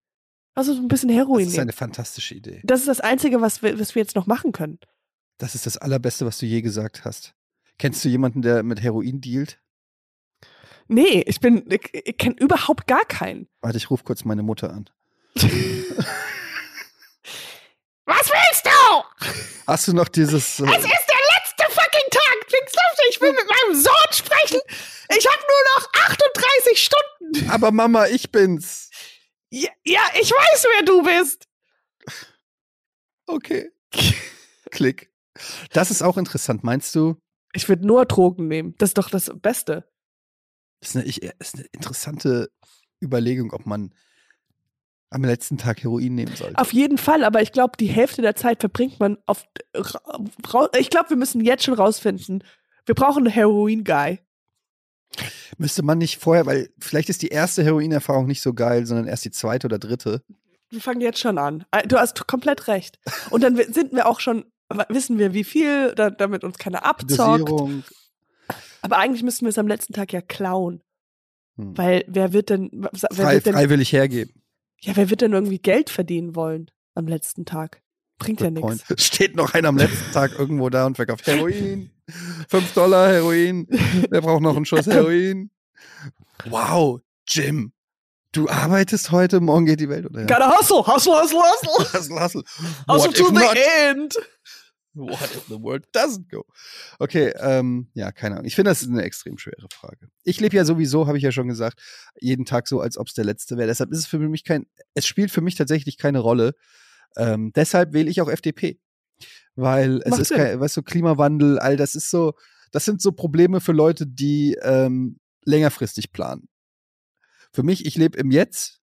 Lass 0.55 0.69
uns 0.69 0.77
ein 0.79 0.87
bisschen 0.87 1.09
das 1.09 1.17
Heroin 1.17 1.45
ist 1.47 1.51
nehmen. 1.53 1.61
eine 1.63 1.73
fantastische 1.73 2.35
Idee. 2.35 2.61
Das 2.63 2.79
ist 2.79 2.87
das 2.87 2.99
Einzige, 3.01 3.41
was 3.41 3.61
wir, 3.61 3.79
was 3.79 3.95
wir 3.95 4.01
jetzt 4.01 4.15
noch 4.15 4.27
machen 4.27 4.51
können. 4.51 4.79
Das 5.37 5.55
ist 5.55 5.65
das 5.65 5.77
Allerbeste, 5.77 6.25
was 6.25 6.37
du 6.37 6.45
je 6.45 6.61
gesagt 6.61 7.05
hast. 7.05 7.33
Kennst 7.79 8.03
du 8.05 8.09
jemanden, 8.09 8.41
der 8.41 8.63
mit 8.63 8.81
Heroin 8.81 9.19
dealt? 9.19 9.59
Nee, 10.87 11.23
ich 11.27 11.39
bin, 11.39 11.65
ich, 11.71 11.89
ich 11.93 12.17
kenne 12.17 12.35
überhaupt 12.39 12.87
gar 12.87 13.05
keinen. 13.05 13.47
Warte, 13.61 13.77
ich 13.77 13.89
rufe 13.89 14.03
kurz 14.03 14.25
meine 14.25 14.43
Mutter 14.43 14.71
an. 14.71 14.89
Was 18.05 18.29
willst 18.29 18.65
du? 18.65 19.29
Hast 19.65 19.87
du 19.87 19.93
noch 19.93 20.09
dieses. 20.09 20.59
äh, 20.59 20.65
Es 20.65 20.83
ist 20.83 21.07
der 21.07 21.21
letzte 21.37 21.63
fucking 21.69 22.09
Tag. 22.11 22.35
Fix 22.49 22.73
auf, 22.75 22.99
ich 23.09 23.21
will 23.21 23.31
mit 23.31 23.45
meinem 23.49 23.81
Sohn 23.81 24.11
sprechen. 24.11 24.59
Ich 25.17 25.25
habe 25.25 25.41
nur 25.41 25.63
noch 25.79 25.93
38 25.93 26.83
Stunden. 26.83 27.49
aber 27.49 27.71
Mama, 27.71 28.07
ich 28.07 28.29
bin's. 28.31 28.89
Ja, 29.49 29.69
ja, 29.85 30.01
ich 30.19 30.29
weiß, 30.31 30.65
wer 30.75 30.83
du 30.85 31.01
bist. 31.03 31.47
Okay. 33.25 33.71
Klick. 34.71 35.12
Das 35.71 35.91
ist 35.91 36.01
auch 36.01 36.17
interessant. 36.17 36.63
Meinst 36.63 36.95
du? 36.95 37.15
Ich 37.53 37.69
würde 37.69 37.85
nur 37.85 38.05
Drogen 38.05 38.47
nehmen. 38.47 38.75
Das 38.77 38.91
ist 38.91 38.97
doch 38.97 39.09
das 39.09 39.31
Beste. 39.41 39.85
Das 40.79 40.89
ist 40.89 40.95
eine, 40.95 41.05
ich, 41.05 41.23
ist 41.23 41.55
eine 41.55 41.65
interessante 41.71 42.49
Überlegung, 43.01 43.51
ob 43.53 43.65
man 43.65 43.93
am 45.09 45.23
letzten 45.23 45.57
Tag 45.57 45.83
Heroin 45.83 46.15
nehmen 46.15 46.35
sollte. 46.35 46.57
Auf 46.57 46.73
jeden 46.73 46.97
Fall, 46.97 47.23
aber 47.23 47.41
ich 47.41 47.51
glaube, 47.51 47.77
die 47.77 47.87
Hälfte 47.87 48.21
der 48.21 48.35
Zeit 48.35 48.61
verbringt 48.61 48.99
man 48.99 49.17
auf. 49.27 49.45
Ich 50.77 50.89
glaube, 50.89 51.11
wir 51.11 51.17
müssen 51.17 51.41
jetzt 51.41 51.63
schon 51.63 51.75
rausfinden. 51.75 52.43
Wir 52.85 52.95
brauchen 52.95 53.19
einen 53.25 53.33
Heroin-Guy. 53.33 54.19
Müsste 55.57 55.83
man 55.83 55.99
nicht 55.99 56.17
vorher, 56.17 56.47
weil 56.47 56.69
vielleicht 56.79 57.09
ist 57.09 57.21
die 57.21 57.27
erste 57.27 57.63
Heroinerfahrung 57.63 58.25
nicht 58.25 58.41
so 58.41 58.53
geil, 58.53 58.87
sondern 58.87 59.07
erst 59.07 59.25
die 59.25 59.31
zweite 59.31 59.67
oder 59.67 59.77
dritte. 59.77 60.23
Wir 60.71 60.81
fangen 60.81 61.01
jetzt 61.01 61.19
schon 61.19 61.37
an. 61.37 61.65
Äh, 61.69 61.87
Du 61.87 61.97
hast 61.99 62.25
komplett 62.25 62.67
recht. 62.67 62.99
Und 63.29 63.43
dann 63.43 63.55
sind 63.55 63.93
wir 63.93 64.07
auch 64.07 64.19
schon, 64.19 64.45
wissen 64.89 65.17
wir, 65.19 65.33
wie 65.33 65.43
viel, 65.43 65.93
da, 65.95 66.09
damit 66.09 66.43
uns 66.43 66.57
keiner 66.57 66.85
abzockt. 66.85 67.47
Dosierung. 67.49 67.83
Aber 68.81 68.97
eigentlich 68.97 69.23
müssten 69.23 69.45
wir 69.45 69.49
es 69.49 69.57
am 69.57 69.67
letzten 69.67 69.93
Tag 69.93 70.11
ja 70.13 70.21
klauen. 70.21 70.81
Hm. 71.57 71.77
Weil 71.77 72.03
wer 72.07 72.33
wird 72.33 72.49
denn, 72.49 72.69
wer 72.73 72.89
Frei, 73.11 73.35
wird 73.35 73.45
denn 73.45 73.53
freiwillig 73.53 73.91
hergeben. 73.93 74.33
ja, 74.81 74.95
wer 74.95 75.09
wird 75.09 75.21
denn 75.21 75.33
irgendwie 75.33 75.59
Geld 75.59 75.89
verdienen 75.89 76.35
wollen 76.35 76.69
am 76.95 77.07
letzten 77.07 77.45
Tag? 77.45 77.81
Bringt 78.19 78.41
ja 78.41 78.49
Good 78.49 78.63
nichts. 78.63 78.83
point. 78.87 78.99
Steht 79.01 79.35
noch 79.35 79.53
einer 79.53 79.69
am 79.69 79.77
letzten 79.77 80.11
Tag 80.13 80.37
irgendwo 80.37 80.69
da 80.69 80.85
und 80.85 80.95
verkauft 80.95 81.25
Heroin. 81.27 81.89
Fünf 82.49 82.73
Dollar 82.73 83.09
Heroin. 83.09 83.67
Wer 84.09 84.21
braucht 84.21 84.41
noch 84.41 84.55
einen 84.55 84.65
Schuss 84.65 84.85
Heroin? 84.87 85.49
Wow, 86.45 86.99
Jim. 87.27 87.71
Du 88.31 88.49
arbeitest 88.49 89.11
heute, 89.11 89.39
morgen 89.41 89.65
geht 89.67 89.79
die 89.79 89.89
Welt 89.89 90.07
unter. 90.07 90.25
Gotta 90.25 90.57
hustle, 90.57 90.77
hustle, 90.85 91.13
hustle, 91.21 91.39
hustle. 91.39 91.99
Hustle, 91.99 92.19
hustle. 92.19 92.43
Hustle 92.87 93.09
What 93.09 93.15
to 93.15 93.27
the 93.27 93.33
not? 93.33 93.57
end. 93.87 94.15
What 94.95 95.21
if 95.35 95.45
the 95.47 95.59
world 95.59 95.85
doesn't 95.95 96.29
go? 96.29 96.45
Okay, 96.99 97.33
ähm, 97.39 97.87
ja, 97.93 98.11
keine 98.11 98.35
Ahnung. 98.35 98.45
Ich 98.45 98.55
finde, 98.55 98.69
das 98.71 98.81
ist 98.83 98.89
eine 98.89 99.01
extrem 99.03 99.37
schwere 99.37 99.67
Frage. 99.73 100.09
Ich 100.23 100.39
lebe 100.39 100.55
ja 100.55 100.65
sowieso, 100.65 101.07
habe 101.07 101.17
ich 101.17 101.23
ja 101.23 101.31
schon 101.31 101.47
gesagt, 101.47 101.81
jeden 102.19 102.45
Tag 102.45 102.67
so, 102.67 102.79
als 102.79 102.97
ob 102.97 103.07
es 103.07 103.13
der 103.13 103.25
letzte 103.25 103.57
wäre. 103.57 103.67
Deshalb 103.67 103.91
ist 103.91 103.97
es 103.99 104.05
für 104.07 104.19
mich 104.19 104.43
kein, 104.43 104.67
es 104.93 105.05
spielt 105.07 105.31
für 105.31 105.41
mich 105.41 105.55
tatsächlich 105.55 105.97
keine 105.97 106.19
Rolle. 106.19 106.53
Ähm, 107.17 107.51
deshalb 107.55 107.93
wähle 107.93 108.09
ich 108.09 108.21
auch 108.21 108.29
FDP. 108.29 108.79
Weil 109.55 110.01
es 110.03 110.11
Macht 110.11 110.21
ist 110.21 110.27
Sinn. 110.29 110.37
kein, 110.37 110.59
weißt 110.59 110.77
du, 110.77 110.83
Klimawandel, 110.83 111.59
all 111.59 111.77
das 111.77 111.95
ist 111.95 112.09
so, 112.09 112.33
das 112.71 112.85
sind 112.85 113.01
so 113.01 113.11
Probleme 113.11 113.61
für 113.61 113.71
Leute, 113.71 114.05
die 114.07 114.57
ähm, 114.61 115.19
längerfristig 115.45 116.11
planen. 116.11 116.47
Für 117.51 117.63
mich, 117.63 117.85
ich 117.85 117.95
lebe 117.95 118.17
im 118.17 118.31
Jetzt, 118.31 118.79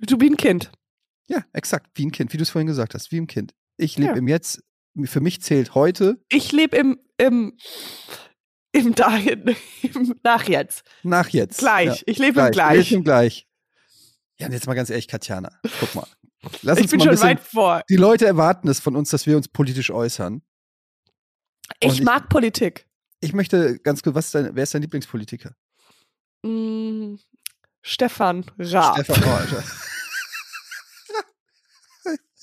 Du 0.00 0.16
bist 0.18 0.30
ein 0.32 0.36
Kind. 0.36 0.70
ja, 1.28 1.44
exakt, 1.52 1.90
wie 1.94 2.06
ein 2.06 2.12
Kind, 2.12 2.32
wie 2.32 2.36
du 2.38 2.42
es 2.42 2.50
vorhin 2.50 2.66
gesagt 2.66 2.94
hast, 2.94 3.10
wie 3.12 3.18
ein 3.20 3.26
Kind. 3.26 3.54
Ich 3.78 3.96
lebe 3.98 4.12
Ja. 4.12 4.16
im 4.16 4.28
Jetzt, 4.28 4.62
für 5.04 5.20
mich 5.20 5.42
zählt 5.42 5.74
heute 5.74 6.18
Ich 6.28 6.52
lebe 6.52 6.76
im, 6.76 6.98
im, 7.18 7.56
im 8.72 8.94
Dahin, 8.94 9.54
im 9.82 10.14
Nach 10.22 10.48
jetzt. 10.48 10.84
nach 11.02 11.28
jetzt. 11.28 11.58
Gleich. 11.58 11.98
Ja. 12.00 12.02
Ich 12.06 12.18
lebe 12.18 12.40
im 12.40 12.50
Gleich. 12.52 12.90
leben 12.90 13.04
gleich. 13.04 13.46
Ja, 14.38 14.46
und 14.46 14.52
jetzt 14.52 14.66
mal 14.66 14.74
ganz 14.74 14.90
ehrlich, 14.90 15.08
Katjana, 15.08 15.50
guck 15.80 15.94
mal. 15.94 16.06
Lass 16.62 16.78
Ich 16.78 16.82
uns 16.84 16.90
bin 16.92 16.98
mal 16.98 17.04
schon 17.04 17.10
bisschen, 17.12 17.28
weit 17.28 17.40
vor. 17.40 17.82
die 17.88 17.96
Leute 17.96 18.26
erwarten 18.26 18.68
es 18.68 18.80
von 18.80 18.94
uns, 18.96 19.10
dass 19.10 19.26
wir 19.26 19.36
uns 19.36 19.48
politisch 19.48 19.90
äußern. 19.90 20.42
Ich, 21.80 21.94
ich- 21.94 22.02
mag 22.02 22.28
Politik. 22.28 22.86
Ich 23.20 23.32
möchte 23.32 23.78
ganz 23.78 24.02
kurz, 24.02 24.14
was 24.14 24.26
ist 24.26 24.34
dein, 24.34 24.54
wer 24.54 24.62
ist 24.62 24.74
dein 24.74 24.82
Lieblingspolitiker? 24.82 25.54
Mm, 26.42 27.14
Stefan 27.82 28.44
Raab. 28.58 29.02
Stefan 29.02 29.24
Alter. 29.24 29.64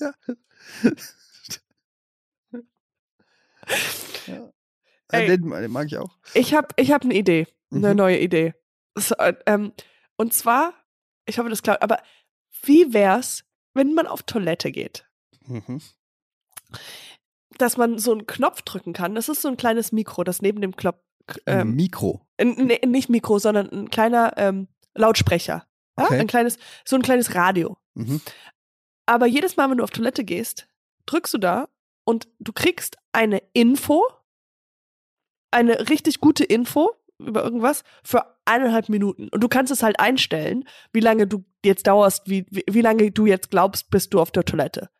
ja. 0.00 0.12
Ja. 4.26 4.50
Ey. 5.12 5.26
Den, 5.26 5.50
den 5.50 5.70
mag 5.70 5.86
ich 5.86 5.96
auch. 5.98 6.16
Ich 6.34 6.54
habe 6.54 6.68
ich 6.76 6.90
hab 6.92 7.02
eine 7.04 7.14
Idee, 7.14 7.46
eine 7.70 7.90
Mhm. 7.90 7.96
neue 7.96 8.18
Idee. 8.20 8.54
So, 8.96 9.14
äh, 9.16 9.34
ähm, 9.46 9.72
und 10.16 10.32
zwar, 10.32 10.72
ich 11.26 11.38
hoffe, 11.38 11.50
das 11.50 11.62
klappt, 11.62 11.82
aber 11.82 12.00
wie 12.62 12.92
wär's, 12.92 13.44
wenn 13.74 13.94
man 13.94 14.06
auf 14.06 14.22
Toilette 14.22 14.70
geht? 14.72 15.06
Mhm. 15.46 15.80
Dass 17.58 17.76
man 17.76 17.98
so 17.98 18.12
einen 18.12 18.26
Knopf 18.26 18.62
drücken 18.62 18.92
kann. 18.92 19.14
Das 19.14 19.28
ist 19.28 19.42
so 19.42 19.48
ein 19.48 19.56
kleines 19.56 19.92
Mikro, 19.92 20.24
das 20.24 20.42
neben 20.42 20.60
dem 20.60 20.74
Knopf. 20.76 20.98
Ein 21.46 21.60
Ähm, 21.60 21.74
Mikro. 21.76 22.26
nee, 22.40 22.80
nicht 22.86 23.08
Mikro, 23.08 23.38
sondern 23.38 23.70
ein 23.70 23.90
kleiner 23.90 24.32
ähm, 24.36 24.68
Lautsprecher. 24.94 25.66
Ja? 25.98 26.04
Okay. 26.04 26.18
Ein 26.18 26.26
kleines, 26.26 26.58
so 26.84 26.96
ein 26.96 27.02
kleines 27.02 27.34
Radio. 27.34 27.76
Mhm. 27.94 28.20
Aber 29.06 29.26
jedes 29.26 29.56
Mal, 29.56 29.70
wenn 29.70 29.78
du 29.78 29.84
auf 29.84 29.90
Toilette 29.90 30.24
gehst, 30.24 30.68
drückst 31.06 31.34
du 31.34 31.38
da 31.38 31.68
und 32.04 32.28
du 32.38 32.52
kriegst 32.52 32.96
eine 33.12 33.42
Info, 33.52 34.02
eine 35.50 35.88
richtig 35.88 36.20
gute 36.20 36.44
Info 36.44 36.90
über 37.18 37.44
irgendwas 37.44 37.84
für 38.02 38.24
eineinhalb 38.44 38.88
Minuten. 38.88 39.28
Und 39.28 39.42
du 39.42 39.48
kannst 39.48 39.72
es 39.72 39.82
halt 39.82 40.00
einstellen, 40.00 40.64
wie 40.92 41.00
lange 41.00 41.26
du 41.26 41.44
jetzt 41.64 41.86
dauerst, 41.86 42.28
wie, 42.28 42.44
wie, 42.50 42.64
wie 42.68 42.80
lange 42.80 43.10
du 43.10 43.26
jetzt 43.26 43.50
glaubst, 43.50 43.90
bist 43.90 44.12
du 44.12 44.20
auf 44.20 44.30
der 44.32 44.44
Toilette. 44.44 44.90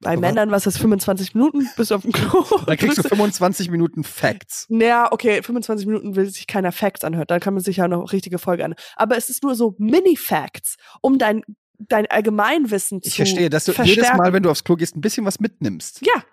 Bei 0.00 0.12
Aber- 0.12 0.20
Männern, 0.22 0.50
was 0.50 0.66
ist 0.66 0.78
25 0.78 1.34
Minuten, 1.34 1.68
bist 1.76 1.90
du 1.90 1.94
auf 1.96 2.02
dem 2.02 2.12
Klo. 2.12 2.42
Dann 2.66 2.76
kriegst 2.76 2.98
du 2.98 3.02
Drückst 3.02 3.08
25 3.10 3.70
Minuten 3.70 4.04
Facts. 4.04 4.66
naja, 4.68 5.12
okay, 5.12 5.42
25 5.42 5.86
Minuten 5.86 6.16
will 6.16 6.26
sich 6.30 6.46
keiner 6.46 6.72
Facts 6.72 7.04
anhört, 7.04 7.30
dann 7.30 7.40
kann 7.40 7.54
man 7.54 7.62
sich 7.62 7.76
ja 7.76 7.88
noch 7.88 8.12
richtige 8.12 8.38
Folge 8.38 8.64
an. 8.64 8.74
Aber 8.96 9.16
es 9.16 9.30
ist 9.30 9.42
nur 9.42 9.54
so 9.54 9.74
Mini-Facts, 9.78 10.76
um 11.00 11.18
dein, 11.18 11.42
dein 11.78 12.06
Allgemeinwissen 12.06 13.02
zu 13.02 13.08
Ich 13.08 13.16
verstehe, 13.16 13.50
dass 13.50 13.64
du 13.64 13.72
verstärken. 13.72 14.02
jedes 14.04 14.16
Mal, 14.16 14.32
wenn 14.32 14.42
du 14.42 14.50
aufs 14.50 14.64
Klo 14.64 14.76
gehst, 14.76 14.96
ein 14.96 15.00
bisschen 15.00 15.24
was 15.24 15.40
mitnimmst. 15.40 16.00
Ja, 16.04 16.24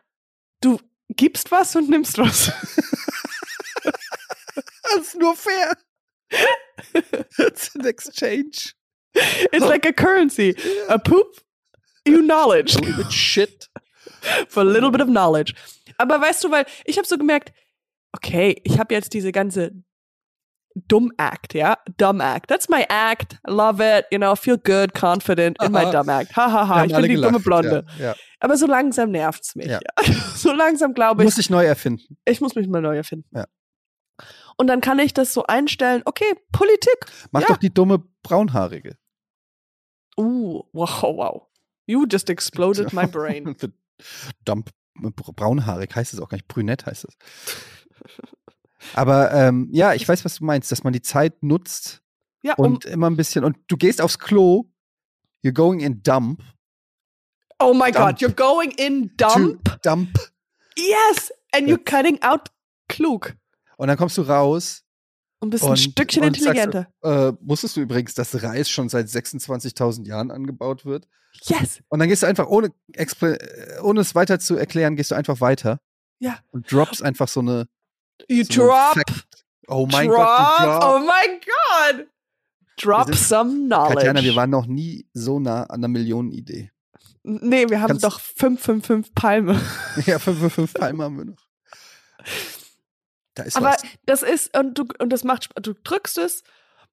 du 0.62 0.80
gibst 1.10 1.51
was 1.51 1.75
und 1.75 1.89
nimmst 1.89 2.17
was. 2.17 2.51
Das 4.93 5.08
ist 5.08 5.17
nur 5.17 5.36
fair. 5.38 5.77
It's 7.38 7.73
an 7.75 7.86
exchange. 7.86 8.73
It's 9.13 9.65
like 9.65 9.86
a 9.86 9.93
currency. 9.93 10.54
A 10.89 10.97
poop, 10.97 11.41
you 12.06 12.21
knowledge. 12.21 12.75
A 12.75 12.80
little 12.82 13.04
bit 13.04 13.13
shit. 13.13 13.69
For 14.49 14.62
a 14.62 14.65
little 14.65 14.91
bit 14.91 15.01
of 15.01 15.08
knowledge. 15.08 15.54
Aber 15.97 16.19
weißt 16.19 16.43
du, 16.43 16.51
weil 16.51 16.65
ich 16.84 16.97
habe 16.97 17.08
so 17.08 17.17
gemerkt, 17.17 17.54
okay, 18.12 18.60
ich 18.65 18.80
habe 18.80 18.93
jetzt 18.93 19.13
diese 19.13 19.32
ganze 19.32 19.71
Dumb 20.75 21.12
Act, 21.17 21.53
ja? 21.53 21.77
Dumb 21.97 22.21
Act. 22.21 22.47
That's 22.49 22.69
my 22.69 22.86
act. 22.89 23.34
I 23.47 23.51
love 23.51 23.79
it. 23.81 24.05
You 24.12 24.17
know, 24.19 24.36
feel 24.36 24.57
good, 24.57 24.93
confident 24.93 25.57
in 25.62 25.71
my 25.71 25.86
dumb 25.91 26.10
act. 26.10 26.36
Ha, 26.36 26.49
ha, 26.51 26.67
ha. 26.67 26.86
Ich 26.86 26.93
bin 26.93 27.01
die 27.03 27.10
gelacht. 27.10 27.34
dumme 27.34 27.43
Blonde. 27.43 27.86
Ja, 27.97 28.05
ja. 28.05 28.15
Aber 28.39 28.55
so 28.57 28.67
langsam 28.67 29.12
nervt's 29.12 29.55
mich. 29.55 29.67
Ja. 29.67 29.79
So 30.36 30.53
langsam 30.53 30.93
glaube 30.93 31.21
ich, 31.21 31.25
Muss 31.25 31.38
ich 31.38 31.49
neu 31.49 31.65
erfinden. 31.65 32.17
ich 32.25 32.41
muss 32.41 32.55
mich 32.55 32.67
mal 32.67 32.81
neu 32.81 32.95
erfinden. 32.95 33.27
Ja. 33.36 33.45
Und 34.57 34.67
dann 34.67 34.81
kann 34.81 34.97
ich 34.99 35.13
das 35.13 35.34
so 35.34 35.43
einstellen, 35.45 36.01
okay, 36.05 36.34
Politik. 36.51 36.97
Mach 37.31 37.43
doch 37.43 37.57
die 37.57 37.73
dumme 37.73 38.03
Braunhaarige. 38.23 38.97
Uh, 40.17 40.63
wow, 40.73 41.01
wow. 41.03 41.47
You 41.86 42.05
just 42.10 42.29
exploded 42.29 42.93
my 42.93 43.05
brain. 43.07 43.55
Dump, 44.45 44.69
braunhaarig 44.95 45.95
heißt 45.95 46.13
es 46.13 46.19
auch 46.19 46.29
gar 46.29 46.38
nicht. 46.38 46.47
Brünett 46.47 46.86
heißt 46.86 47.05
es. 47.05 47.17
Aber 48.94 49.32
ähm, 49.34 49.70
ja, 49.72 49.94
ich 49.94 50.08
weiß, 50.08 50.26
was 50.26 50.36
du 50.39 50.46
meinst, 50.46 50.72
dass 50.72 50.84
man 50.84 50.94
die 50.94 51.02
Zeit 51.02 51.44
nutzt 51.44 52.02
Ja, 52.44 52.56
um, 52.56 52.65
und 52.74 52.86
immer 52.86 53.10
ein 53.10 53.17
bisschen. 53.17 53.44
Und 53.44 53.58
du 53.67 53.78
gehst 53.78 54.02
aufs 54.02 54.20
Klo, 54.20 54.65
you're 55.44 55.54
going 55.54 55.80
in 55.82 56.02
dump. 56.04 56.41
oh 57.60 57.74
my 57.74 57.91
Dump. 57.91 58.06
God, 58.08 58.17
you're 58.22 58.34
going 58.36 58.72
in 58.72 59.12
dump. 59.17 59.63
To 59.65 59.76
dump. 59.84 60.17
Yes, 60.78 61.32
and 61.54 61.67
you're 61.67 61.84
cutting 61.84 62.22
out 62.24 62.50
klug 62.88 63.36
Und 63.78 63.88
dann 63.88 63.98
kommst 63.98 64.17
du 64.17 64.22
raus. 64.24 64.84
und 65.39 65.50
bist 65.52 65.63
Und- 65.63 65.72
ein 65.72 65.78
Stückchen 65.78 66.24
und 66.24 66.36
sagst 66.36 66.46
intelligenter. 66.48 66.88
Äh, 67.02 67.34
wusstest 67.41 67.76
du 67.78 67.82
übrigens, 67.82 68.13
dass 68.13 68.41
Reis 68.44 68.70
schon 68.70 68.89
seit 68.89 69.08
26.000 69.08 70.06
Jahren 70.08 70.32
angebaut 70.32 70.86
wird? 70.86 71.08
Yes. 71.46 71.82
Und 71.88 72.00
dann 72.00 72.10
gehst 72.10 72.24
du 72.24 72.28
einfach, 72.28 72.48
ohne, 72.48 72.70
äh, 72.94 73.80
ohne 73.82 74.02
es 74.02 74.13
weiter 74.15 74.39
zu 74.39 74.56
erklären, 74.58 74.96
gehst 74.96 75.12
du 75.12 75.15
einfach 75.15 75.39
weiter. 75.41 75.80
Ja. 76.20 76.39
Und 76.52 76.72
droppst 76.72 77.02
einfach 77.04 77.28
so 77.28 77.39
eine. 77.39 77.67
You 78.29 78.43
so 78.43 78.53
drop. 78.53 78.97
Oh 79.67 79.88
mein 79.91 80.07
drop, 80.10 80.17
Gott, 80.17 80.60
drop. 80.60 80.84
oh 80.84 80.99
my 80.99 81.39
God. 81.95 82.07
Drop 82.77 83.05
sind- 83.07 83.17
some 83.17 83.65
knowledge. 83.67 83.95
Katjana, 83.95 84.23
wir 84.23 84.36
waren 84.36 84.49
noch 84.49 84.65
nie 84.65 85.07
so 85.13 85.39
nah 85.39 85.63
an 85.63 85.75
einer 85.81 85.88
Millionenidee. 85.88 86.71
nee, 87.23 87.69
wir 87.69 87.79
haben 87.81 87.89
Kannst- 87.89 88.03
doch 88.03 88.19
555 88.19 89.13
Palme. 89.13 89.62
ja, 90.05 90.19
5 90.19 90.39
für 90.39 90.49
5 90.49 90.73
Palme 90.73 91.03
haben 91.03 91.17
wir 91.17 91.25
noch. 91.25 91.47
Da 93.36 93.43
ist 93.43 93.55
Aber 93.55 93.67
was. 93.67 93.84
das 94.05 94.23
ist, 94.23 94.57
und 94.57 94.77
du, 94.77 94.86
und 94.99 95.10
das 95.12 95.23
macht, 95.23 95.49
du 95.65 95.73
drückst 95.73 96.17
es, 96.17 96.43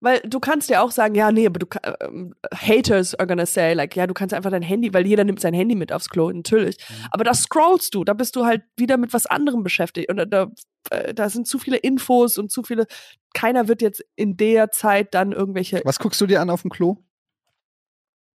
weil 0.01 0.21
du 0.21 0.39
kannst 0.39 0.71
ja 0.71 0.83
auch 0.83 0.93
sagen, 0.93 1.15
ja, 1.15 1.33
nee, 1.33 1.47
aber 1.47 1.59
du, 1.59 1.67
ähm, 2.01 2.35
Haters 2.55 3.15
are 3.17 3.27
gonna 3.27 3.47
say, 3.47 3.73
like, 3.73 3.97
ja, 3.97 4.07
du 4.07 4.15
kannst 4.15 4.33
einfach 4.33 4.51
dein 4.51 4.63
Handy, 4.63 4.95
weil 4.95 5.07
jeder 5.07 5.25
nimmt 5.25 5.41
sein 5.41 5.55
Handy 5.55 5.75
mit 5.75 5.93
aufs 5.93 6.09
Klo, 6.09 6.31
natürlich. 6.31 6.79
Mhm. 6.89 7.07
Aber 7.11 7.25
da 7.25 7.35
scrollst 7.35 7.95
du, 7.95 8.05
da 8.05 8.15
bist 8.15 8.37
du 8.37 8.45
halt 8.45 8.63
wieder 8.77 8.97
mit 8.97 9.13
was 9.13 9.27
anderem 9.27 9.63
beschäftigt. 9.63 10.09
Und 10.09 10.19
da, 10.19 10.25
da, 10.25 10.51
äh, 10.91 11.15
da 11.15 11.29
sind 11.29 11.49
zu 11.49 11.59
viele 11.59 11.79
Infos 11.79 12.39
und 12.39 12.53
zu 12.53 12.63
viele, 12.63 12.87
keiner 13.35 13.67
wird 13.67 13.83
jetzt 13.83 14.05
in 14.15 14.37
der 14.37 14.71
Zeit 14.71 15.15
dann 15.15 15.33
irgendwelche, 15.33 15.81
Was 15.85 15.99
guckst 15.99 16.21
du 16.21 16.27
dir 16.27 16.41
an 16.41 16.51
auf 16.51 16.63
dem 16.63 16.71
Klo? 16.71 16.99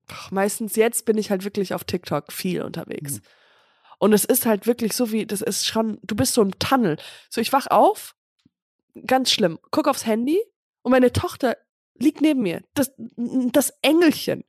Ach, 0.08 0.30
meistens 0.32 0.74
jetzt 0.74 1.04
bin 1.04 1.16
ich 1.16 1.30
halt 1.30 1.44
wirklich 1.44 1.74
auf 1.74 1.84
TikTok 1.84 2.32
viel 2.32 2.62
unterwegs. 2.62 3.14
Mhm. 3.14 3.22
Und 4.00 4.12
es 4.12 4.24
ist 4.24 4.46
halt 4.46 4.66
wirklich 4.66 4.94
so 4.94 5.12
wie, 5.12 5.26
das 5.26 5.42
ist 5.42 5.64
schon, 5.64 6.00
du 6.02 6.16
bist 6.16 6.34
so 6.34 6.42
im 6.42 6.58
Tunnel. 6.58 6.96
So, 7.30 7.40
ich 7.40 7.52
wach 7.52 7.68
auf, 7.68 8.16
ganz 9.06 9.30
schlimm, 9.30 9.60
guck 9.70 9.86
aufs 9.86 10.06
Handy 10.06 10.42
und 10.82 10.90
meine 10.90 11.12
Tochter 11.12 11.56
liegt 11.98 12.20
neben 12.20 12.42
mir. 12.42 12.62
Das, 12.74 12.92
das 13.16 13.72
Engelchen. 13.82 14.44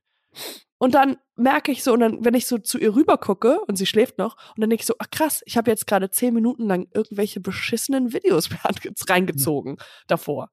Und 0.78 0.94
dann 0.94 1.16
merke 1.36 1.72
ich 1.72 1.82
so, 1.82 1.92
und 1.92 2.00
dann, 2.00 2.24
wenn 2.24 2.34
ich 2.34 2.46
so 2.46 2.58
zu 2.58 2.78
ihr 2.78 2.94
rüber 2.94 3.16
gucke 3.16 3.60
und 3.66 3.76
sie 3.76 3.86
schläft 3.86 4.18
noch, 4.18 4.36
und 4.54 4.60
dann 4.60 4.70
denke 4.70 4.82
ich 4.82 4.86
so, 4.86 4.94
ach 4.98 5.10
krass, 5.10 5.42
ich 5.46 5.56
habe 5.56 5.70
jetzt 5.70 5.86
gerade 5.86 6.10
zehn 6.10 6.34
Minuten 6.34 6.66
lang 6.66 6.88
irgendwelche 6.92 7.40
beschissenen 7.40 8.12
Videos 8.12 8.50
reingezogen 9.08 9.78
davor. 10.06 10.50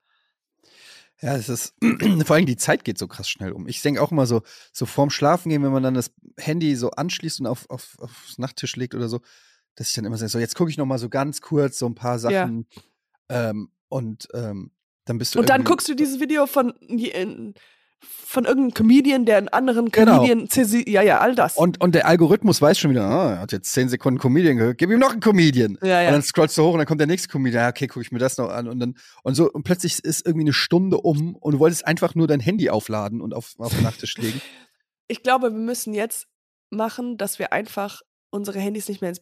Ja, 1.21 1.35
es 1.35 1.49
ist, 1.49 1.75
vor 2.25 2.35
allem 2.35 2.45
die 2.45 2.57
Zeit 2.57 2.83
geht 2.83 2.97
so 2.97 3.07
krass 3.07 3.29
schnell 3.29 3.51
um. 3.51 3.67
Ich 3.67 3.81
denke 3.81 4.01
auch 4.01 4.11
immer 4.11 4.25
so, 4.25 4.41
so 4.71 4.85
vorm 4.85 5.09
Schlafen 5.09 5.49
gehen, 5.49 5.63
wenn 5.63 5.71
man 5.71 5.83
dann 5.83 5.93
das 5.93 6.11
Handy 6.37 6.75
so 6.75 6.91
anschließt 6.91 7.41
und 7.41 7.47
auf, 7.47 7.69
auf, 7.69 7.97
aufs 7.99 8.37
Nachttisch 8.37 8.75
legt 8.75 8.95
oder 8.95 9.07
so, 9.07 9.21
dass 9.75 9.89
ich 9.89 9.95
dann 9.95 10.05
immer 10.05 10.17
sage, 10.17 10.29
so 10.29 10.39
jetzt 10.39 10.55
gucke 10.55 10.71
ich 10.71 10.77
noch 10.77 10.85
mal 10.85 10.97
so 10.97 11.09
ganz 11.09 11.41
kurz 11.41 11.77
so 11.77 11.85
ein 11.85 11.95
paar 11.95 12.17
Sachen 12.17 12.67
ähm, 13.29 13.71
und 13.87 14.27
ähm, 14.33 14.71
dann 15.05 15.17
bist 15.17 15.35
du 15.35 15.39
Und 15.39 15.49
dann 15.49 15.63
guckst 15.63 15.87
du 15.89 15.95
dieses 15.95 16.19
Video 16.19 16.45
von 16.47 16.71
in- 16.87 17.53
von 18.03 18.45
irgendeinem 18.45 18.73
Comedian, 18.73 19.25
der 19.25 19.37
einen 19.37 19.49
anderen 19.49 19.91
Genau. 19.91 20.15
Comedian, 20.17 20.47
zensi- 20.47 20.89
ja, 20.89 21.03
ja, 21.03 21.19
all 21.19 21.35
das. 21.35 21.55
Und, 21.55 21.79
und 21.81 21.93
der 21.93 22.07
Algorithmus 22.07 22.59
weiß 22.59 22.79
schon 22.79 22.89
wieder, 22.91 23.03
ah, 23.05 23.33
er 23.33 23.39
hat 23.41 23.51
jetzt 23.51 23.71
10 23.73 23.89
Sekunden 23.89 24.19
Comedian 24.19 24.57
gehört, 24.57 24.77
gib 24.79 24.89
ihm 24.89 24.97
noch 24.99 25.11
einen 25.11 25.19
Comedian. 25.19 25.77
ja, 25.83 25.99
Und 25.99 26.05
ja. 26.05 26.11
dann 26.11 26.23
scrollst 26.23 26.57
du 26.57 26.63
hoch 26.63 26.71
und 26.73 26.79
dann 26.79 26.87
kommt 26.87 26.99
der 26.99 27.05
nächste 27.07 27.27
Comedian, 27.29 27.61
ja, 27.63 27.69
okay, 27.69 27.85
gucke 27.87 28.01
ich 28.03 28.11
mir 28.11 28.17
das 28.17 28.37
noch 28.37 28.49
an. 28.49 28.67
Und 28.67 28.79
dann, 28.79 28.95
und 29.23 29.35
so, 29.35 29.51
und 29.51 29.63
plötzlich 29.63 30.03
ist 30.03 30.25
irgendwie 30.25 30.45
eine 30.45 30.53
Stunde 30.53 30.97
um 30.97 31.35
und 31.35 31.53
du 31.53 31.59
wolltest 31.59 31.85
einfach 31.85 32.15
nur 32.15 32.25
dein 32.25 32.39
Handy 32.39 32.69
aufladen 32.71 33.21
und 33.21 33.33
auf, 33.35 33.53
auf 33.59 33.71
den 33.73 33.83
Nachttisch 33.83 34.17
legen. 34.17 34.41
Ich 35.07 35.23
glaube, 35.23 35.51
wir 35.51 35.59
müssen 35.59 35.93
jetzt 35.93 36.27
machen, 36.69 37.17
dass 37.17 37.37
wir 37.37 37.51
einfach 37.51 37.99
unsere 38.29 38.59
Handys 38.59 38.87
nicht 38.87 39.01
mehr 39.01 39.09
ins 39.09 39.21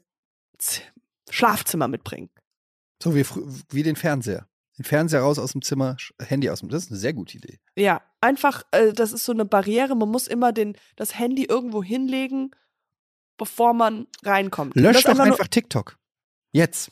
Schlafzimmer 1.32 1.88
mitbringen. 1.88 2.30
So 3.02 3.16
wie, 3.16 3.26
wie 3.72 3.82
den 3.84 3.96
Fernseher. 3.96 4.48
Den 4.80 4.86
Fernseher 4.86 5.20
raus 5.22 5.38
aus 5.38 5.52
dem 5.52 5.62
Zimmer, 5.62 5.98
Sch- 6.00 6.14
Handy 6.24 6.50
aus 6.50 6.62
dem. 6.62 6.70
Das 6.70 6.84
ist 6.86 6.90
eine 6.92 7.00
sehr 7.00 7.12
gute 7.14 7.38
Idee. 7.38 7.60
Ja, 7.76 8.02
einfach, 8.22 8.64
äh, 8.72 8.94
das 8.94 9.12
ist 9.12 9.26
so 9.26 9.34
eine 9.34 9.44
Barriere. 9.46 9.94
Man 9.96 10.10
muss 10.10 10.26
immer 10.28 10.54
den, 10.54 10.78
das 10.96 11.20
Handy 11.20 11.44
irgendwo 11.44 11.84
hinlegen, 11.84 12.52
bevor 13.38 13.74
man 13.74 14.08
reinkommt. 14.24 14.76
Lösch 14.76 15.04
doch 15.04 15.10
einfach 15.12 15.26
einfach 15.26 15.48
TikTok. 15.50 15.98
Jetzt. 16.54 16.92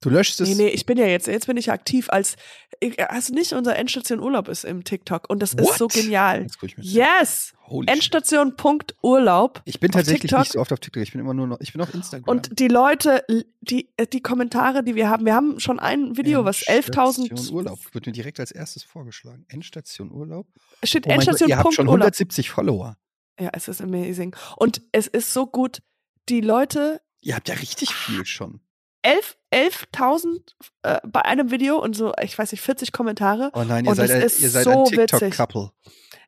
Du 0.00 0.10
löschst 0.10 0.40
es. 0.40 0.48
Nee, 0.48 0.54
nee, 0.54 0.68
ich 0.68 0.86
bin 0.86 0.96
ja 0.96 1.06
jetzt, 1.06 1.26
jetzt 1.26 1.48
bin 1.48 1.56
ich 1.56 1.72
aktiv 1.72 2.08
als, 2.08 2.36
du 2.80 3.34
nicht, 3.34 3.52
unser 3.52 3.74
Endstation 3.76 4.20
Urlaub 4.20 4.46
ist 4.48 4.64
im 4.64 4.84
TikTok 4.84 5.28
und 5.28 5.42
das 5.42 5.54
ist 5.54 5.76
so 5.76 5.86
What? 5.86 5.92
genial. 5.92 6.46
Yes! 6.76 7.54
Holy 7.66 7.86
shit. 7.86 7.94
Endstation.urlaub. 7.96 9.60
Ich 9.64 9.80
bin 9.80 9.90
tatsächlich 9.90 10.22
TikTok. 10.22 10.38
nicht 10.38 10.52
so 10.52 10.60
oft 10.60 10.72
auf 10.72 10.78
TikTok. 10.78 11.02
Ich 11.02 11.12
bin 11.12 11.20
immer 11.20 11.34
nur 11.34 11.48
noch, 11.48 11.60
ich 11.60 11.72
bin 11.72 11.82
auf 11.82 11.92
Instagram. 11.92 12.28
Und 12.28 12.60
die 12.60 12.68
Leute, 12.68 13.24
die, 13.60 13.90
die 14.12 14.22
Kommentare, 14.22 14.84
die 14.84 14.94
wir 14.94 15.10
haben, 15.10 15.26
wir 15.26 15.34
haben 15.34 15.58
schon 15.58 15.80
ein 15.80 16.16
Video, 16.16 16.44
was 16.44 16.62
Endstation 16.62 17.26
11.000 17.26 17.50
Urlaub 17.50 17.78
wird 17.92 18.06
mir 18.06 18.12
direkt 18.12 18.38
als 18.38 18.52
erstes 18.52 18.84
vorgeschlagen. 18.84 19.46
Endstation 19.48 20.12
Urlaub. 20.12 20.46
steht 20.84 21.06
Oh 21.06 21.08
mein 21.08 21.18
Gott, 21.18 21.40
ihr 21.40 21.58
habt 21.58 21.74
schon 21.74 21.88
Endstation.urlaub. 21.88 21.94
170 22.06 22.50
Follower. 22.50 22.96
Ja, 23.40 23.50
es 23.52 23.66
ist 23.66 23.80
amazing. 23.80 24.34
Und 24.56 24.80
es 24.92 25.08
ist 25.08 25.32
so 25.32 25.46
gut, 25.46 25.82
die 26.28 26.40
Leute, 26.40 27.00
Ihr 27.20 27.34
habt 27.34 27.48
ja 27.48 27.56
richtig 27.56 27.92
viel 27.92 28.24
schon. 28.24 28.60
11 29.02 29.36
11.000 29.54 30.40
äh, 30.82 30.98
bei 31.06 31.22
einem 31.24 31.50
Video 31.50 31.78
und 31.82 31.96
so, 31.96 32.12
ich 32.22 32.38
weiß 32.38 32.52
nicht, 32.52 32.60
40 32.60 32.92
Kommentare. 32.92 33.50
Oh 33.54 33.64
nein, 33.64 33.84
ihr 33.86 33.90
Und 33.90 33.96
seid, 33.96 34.10
es 34.10 34.14
ein, 34.16 34.22
ist 34.22 34.40
ihr 34.40 34.50
seid 34.50 34.64
so 34.64 34.70
ein 34.84 34.92
witzig. 34.92 35.18
TikTok-Couple. 35.20 35.70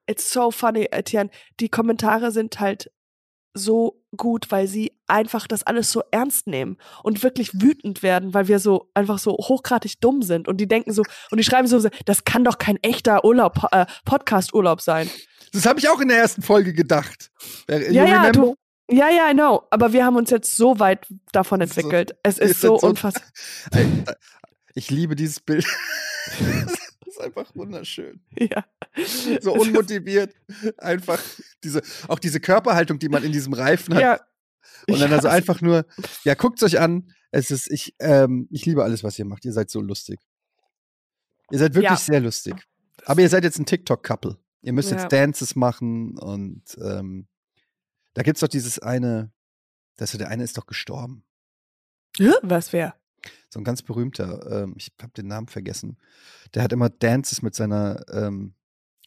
It's 0.07 0.33
so 0.33 0.51
funny, 0.51 0.89
Etienne. 0.91 1.31
Die 1.61 1.69
Kommentare 1.69 2.31
sind 2.33 2.61
halt 2.61 2.91
so 3.53 4.03
gut, 4.17 4.51
weil 4.51 4.67
sie 4.69 4.93
einfach 5.07 5.47
das 5.47 5.65
alles 5.65 5.91
so 5.93 6.03
ernst 6.13 6.47
nehmen 6.47 6.79
und 7.03 7.23
wirklich 7.23 7.51
wütend 7.61 8.03
werden, 8.03 8.33
weil 8.33 8.49
wir 8.49 8.59
so 8.59 8.91
einfach 8.95 9.19
so 9.19 9.33
hochgradig 9.33 10.01
dumm 10.01 10.23
sind 10.23 10.49
und 10.49 10.59
die 10.59 10.69
denken 10.69 10.93
so 10.93 11.03
und 11.31 11.39
die 11.39 11.45
schreiben 11.45 11.67
so, 11.67 11.87
das 12.07 12.25
kann 12.25 12.45
doch 12.45 12.59
kein 12.59 12.77
echter 12.83 13.25
Urlaub, 13.25 13.67
äh, 13.73 13.87
Podcast-Urlaub 14.05 14.81
sein. 14.81 15.11
Das 15.53 15.67
habe 15.67 15.81
ich 15.81 15.89
auch 15.89 16.01
in 16.01 16.09
der 16.09 16.19
ersten 16.19 16.43
Folge 16.43 16.73
gedacht. 16.73 17.31
Äh, 17.69 17.93
Ja, 17.93 18.05
ja, 18.07 18.31
du, 18.33 18.55
ja, 18.91 19.09
ja, 19.11 19.31
I 19.31 19.35
know. 19.35 19.63
Aber 19.71 19.93
wir 19.93 20.05
haben 20.05 20.17
uns 20.17 20.31
jetzt 20.31 20.57
so 20.57 20.79
weit 20.79 21.07
davon 21.33 21.61
So- 21.61 21.65
entwickelt. 21.65 22.17
es 22.23 22.39
wir 22.39 22.47
ist 22.47 22.61
so 22.61 22.79
so- 22.79 22.89
unfassbar. 22.89 23.23
Äh, 23.73 23.87
Ich 24.75 24.91
liebe 24.91 25.17
dieses 25.17 25.41
Bild. 25.41 25.65
das 26.39 26.79
ist 27.07 27.21
einfach 27.21 27.55
wunderschön. 27.55 28.21
Ja. 28.39 28.65
So 29.41 29.53
unmotiviert. 29.55 30.35
Einfach 30.79 31.21
diese, 31.65 31.83
auch 32.09 32.19
diese 32.19 32.41
Körperhaltung, 32.41 32.99
die 32.99 33.09
man 33.09 33.25
in 33.25 33.33
diesem 33.33 33.53
Reifen 33.53 33.95
hat. 33.95 34.01
ja. 34.03 34.21
Und 34.89 35.01
dann 35.01 35.11
Ja, 35.11 35.17
also 35.17 35.29
einfach 35.29 35.61
nur, 35.61 35.85
ja, 36.25 36.35
guckt's 36.35 36.63
euch 36.63 36.79
an. 36.81 37.13
Es 37.33 37.51
ist, 37.51 37.71
ich, 37.71 37.95
ähm, 37.99 38.49
ich 38.51 38.65
liebe 38.67 38.83
alles, 38.83 39.05
was 39.05 39.19
ihr 39.19 39.25
macht. 39.25 39.45
Ihr 39.45 39.53
seid 39.53 39.71
so 39.71 39.81
lustig. 39.81 40.19
Ihr 41.51 41.59
seid 41.59 41.75
wirklich 41.75 41.91
Ja. 41.91 41.97
sehr 41.97 42.21
lustig. 42.21 42.55
Aber 43.05 43.21
ihr 43.21 43.29
seid 43.29 43.45
jetzt 43.45 43.59
ein 43.59 43.67
TikTok-Couple. 43.67 44.39
Ihr 44.63 44.73
müsst 44.73 44.91
Ja. 44.91 44.99
jetzt 44.99 45.13
Dances 45.13 45.55
machen 45.57 46.17
und 46.19 46.63
ähm, 46.83 47.27
da 48.15 48.23
gibt's 48.23 48.41
doch 48.41 48.49
dieses 48.49 48.79
eine, 48.79 49.33
das 49.97 50.13
der 50.13 50.29
eine 50.29 50.45
ist 50.45 50.57
doch 50.59 50.67
gestorben. 50.67 51.25
Was 52.43 52.73
wäre? 52.73 52.95
So 53.51 53.61
ein 53.61 53.65
ganz 53.65 53.83
berühmter, 53.83 54.63
ähm, 54.63 54.75
ich 54.77 54.93
habe 55.01 55.13
den 55.13 55.27
Namen 55.27 55.47
vergessen. 55.49 55.99
Der 56.55 56.63
hat 56.63 56.73
immer 56.73 56.89
Dances 56.89 57.43
mit 57.43 57.55
seiner, 57.55 58.05
ähm, 58.11 58.55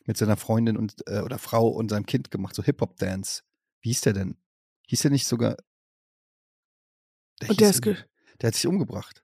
mit 0.05 0.17
seiner 0.17 0.37
Freundin 0.37 0.77
und 0.77 0.95
äh, 1.07 1.21
oder 1.21 1.37
Frau 1.39 1.67
und 1.69 1.89
seinem 1.89 2.05
Kind 2.05 2.29
gemacht, 2.31 2.55
so 2.55 2.63
Hip-Hop-Dance. 2.63 3.43
Wie 3.81 3.89
hieß 3.89 4.01
der 4.01 4.13
denn? 4.13 4.37
Hieß 4.87 5.01
der 5.01 5.11
nicht 5.11 5.25
sogar? 5.27 5.57
Und 7.47 7.59
der 7.59 7.69
ist 7.71 7.85
irgendwie- 7.85 8.03
der 8.41 8.47
hat 8.47 8.55
sich 8.55 8.67
umgebracht. 8.67 9.23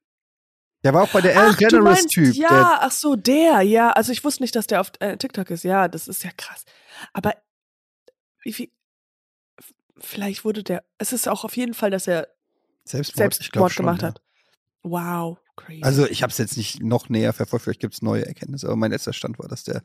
Der 0.84 0.94
war 0.94 1.04
auch 1.04 1.12
bei 1.12 1.22
der 1.22 1.36
Ellen 1.36 1.52
Ach, 1.52 1.58
du 1.58 1.68
Generous 1.68 1.84
meinst, 2.00 2.10
Typ. 2.10 2.34
ja, 2.36 2.48
Der, 2.48 2.84
ach 2.84 2.92
so, 2.92 3.16
der, 3.16 3.62
ja. 3.62 3.92
Also 3.92 4.12
ich 4.14 4.24
wusste 4.24 4.44
nicht, 4.44 4.56
dass 4.56 4.68
der 4.68 4.80
auf 4.80 4.92
äh, 5.00 5.18
TikTok 5.18 5.50
ist. 5.52 5.64
Ja, 5.64 5.88
das 5.90 6.08
ist 6.08 6.24
ja 6.24 6.32
krass. 6.38 6.64
Aber 7.12 7.34
wie 8.44 8.72
vielleicht 10.02 10.46
wurde 10.46 10.64
der, 10.64 10.84
es 10.98 11.14
ist 11.14 11.28
auch 11.28 11.44
auf 11.44 11.56
jeden 11.58 11.74
Fall, 11.74 11.92
dass 11.92 12.08
er 12.08 12.28
Selbstmord, 12.86 13.18
glaub 13.18 13.34
Selbstmord 13.34 13.72
schon, 13.72 13.86
gemacht 13.86 14.02
ja. 14.02 14.08
hat. 14.10 14.22
Wow, 14.82 15.38
crazy. 15.56 15.84
Also 15.84 16.08
ich 16.08 16.24
habe 16.24 16.32
es 16.32 16.38
jetzt 16.38 16.58
nicht 16.58 16.82
noch 16.82 17.10
näher 17.10 17.34
verfolgt, 17.34 17.66
vielleicht 17.66 17.82
gibt 17.82 17.94
es 17.94 18.02
neue 18.02 18.26
Erkenntnisse, 18.26 18.68
aber 18.68 18.76
mein 18.76 18.92
letzter 18.92 19.14
Stand 19.14 19.40
war, 19.40 19.48
dass 19.48 19.64
der 19.64 19.82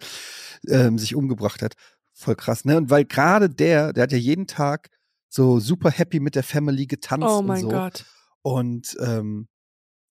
ähm, 0.69 0.99
sich 0.99 1.15
umgebracht 1.15 1.63
hat. 1.63 1.75
Voll 2.13 2.37
krass, 2.37 2.65
ne? 2.65 2.77
Und 2.77 2.91
weil 2.91 3.05
gerade 3.05 3.51
der, 3.51 3.93
der 3.93 4.05
hat 4.05 4.13
ja 4.13 4.19
jeden 4.19 4.47
Tag 4.47 4.91
so 5.29 5.59
super 5.59 5.91
happy 5.91 6.21
mit 6.21 6.37
der 6.37 6.45
Family 6.45 6.87
getanzt 6.87 7.27
oh 7.29 7.39
und 7.39 7.47
mein 7.47 7.63
so. 7.63 7.69
Gott. 7.69 8.05
Und 8.43 8.97
ähm, 9.01 9.49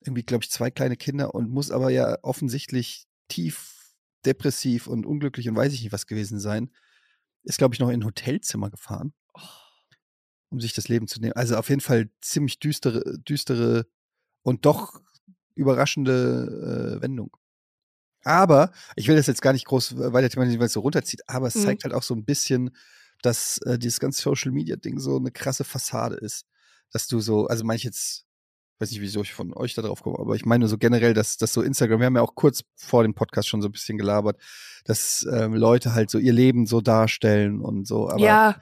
irgendwie, 0.01 0.25
glaube 0.25 0.43
ich, 0.43 0.51
zwei 0.51 0.71
kleine 0.71 0.97
Kinder 0.97 1.35
und 1.35 1.51
muss 1.51 1.71
aber 1.71 1.91
ja 1.91 2.19
offensichtlich 2.23 3.07
tief 3.29 3.95
depressiv 4.27 4.89
und 4.89 5.07
unglücklich 5.07 5.49
und 5.49 5.55
weiß 5.55 5.73
ich 5.73 5.83
nicht 5.83 5.93
was 5.93 6.07
gewesen 6.07 6.41
sein. 6.41 6.71
Ist, 7.45 7.59
glaube 7.59 7.75
ich, 7.75 7.81
noch 7.81 7.89
in 7.89 8.01
ein 8.01 8.05
Hotelzimmer 8.05 8.71
gefahren, 8.71 9.15
Oh. 9.35 9.62
Um 10.53 10.61
sich 10.61 10.75
das 10.75 10.89
Leben 10.89 11.09
zu 11.09 11.21
nehmen. 11.21 11.33
Also 11.33 11.57
auf 11.57 11.69
jeden 11.69 11.81
Fall 11.81 12.11
ziemlich 12.21 12.59
düstere, 12.61 13.19
düstere 13.19 13.87
und 14.43 14.67
doch 14.67 15.01
überraschende 15.55 16.97
äh, 16.99 17.03
Wendung. 17.03 17.37
Aber, 18.25 18.71
ich 18.95 19.09
will 19.09 19.17
das 19.17 19.27
jetzt 19.27 19.43
gar 19.43 19.53
nicht 19.53 19.67
groß 19.67 19.99
weiter 19.99 20.31
thematisieren, 20.31 20.61
weil 20.61 20.67
es 20.69 20.73
so 20.75 20.81
runterzieht, 20.81 21.23
aber 21.27 21.49
es 21.49 21.57
Mhm. 21.57 21.63
zeigt 21.65 21.85
halt 21.85 21.95
auch 21.95 22.05
so 22.05 22.15
ein 22.15 22.25
bisschen, 22.25 22.71
dass 23.23 23.59
äh, 23.59 23.79
dieses 23.79 23.99
ganze 23.99 24.23
Social 24.23 24.53
Media 24.53 24.77
Ding 24.77 24.99
so 25.01 25.17
eine 25.17 25.31
krasse 25.33 25.65
Fassade 25.65 26.17
ist. 26.17 26.47
Dass 26.93 27.09
du 27.09 27.21
so, 27.21 27.47
also 27.47 27.65
meine 27.65 27.77
ich 27.79 27.85
jetzt, 27.85 28.25
weiß 28.79 28.91
nicht, 28.91 29.01
wieso 29.01 29.23
ich 29.23 29.33
von 29.33 29.53
euch 29.55 29.75
da 29.75 29.83
drauf 29.83 30.03
komme, 30.03 30.19
aber 30.19 30.35
ich 30.37 30.45
meine 30.45 30.69
so 30.69 30.77
generell, 30.79 31.15
dass, 31.15 31.37
dass 31.37 31.53
so 31.53 31.63
Instagram, 31.63 32.01
wir 32.01 32.07
haben 32.07 32.17
ja 32.17 32.23
auch 32.23 32.35
kurz 32.35 32.63
vor 32.77 33.03
dem 33.03 33.15
Podcast 33.15 33.49
schon 33.49 33.63
so 33.63 33.69
ein 33.69 33.73
bisschen 33.73 33.99
gelabert, 33.99 34.41
dass 34.85 35.27
ähm, 35.33 35.55
Leute 35.55 35.95
halt 35.95 36.11
so 36.11 36.19
ihr 36.19 36.33
Leben 36.33 36.67
so 36.67 36.81
darstellen 36.81 37.61
und 37.61 37.87
so, 37.87 38.09
aber 38.09 38.21
ja, 38.25 38.61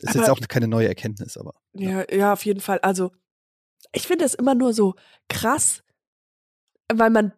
ist 0.00 0.10
aber- 0.16 0.18
jetzt 0.20 0.30
auch 0.30 0.48
keine 0.48 0.68
neue 0.68 0.88
Erkenntnis, 0.88 1.36
aber. 1.36 1.54
ja, 1.72 2.04
ja, 2.12 2.32
auf 2.32 2.44
jeden 2.44 2.60
Fall. 2.60 2.78
Also, 2.80 3.12
ich 3.92 4.06
finde 4.06 4.24
es 4.24 4.34
immer 4.34 4.54
nur 4.54 4.72
so 4.72 4.94
krass, 5.28 5.82
weil 6.92 7.10
man, 7.10 7.32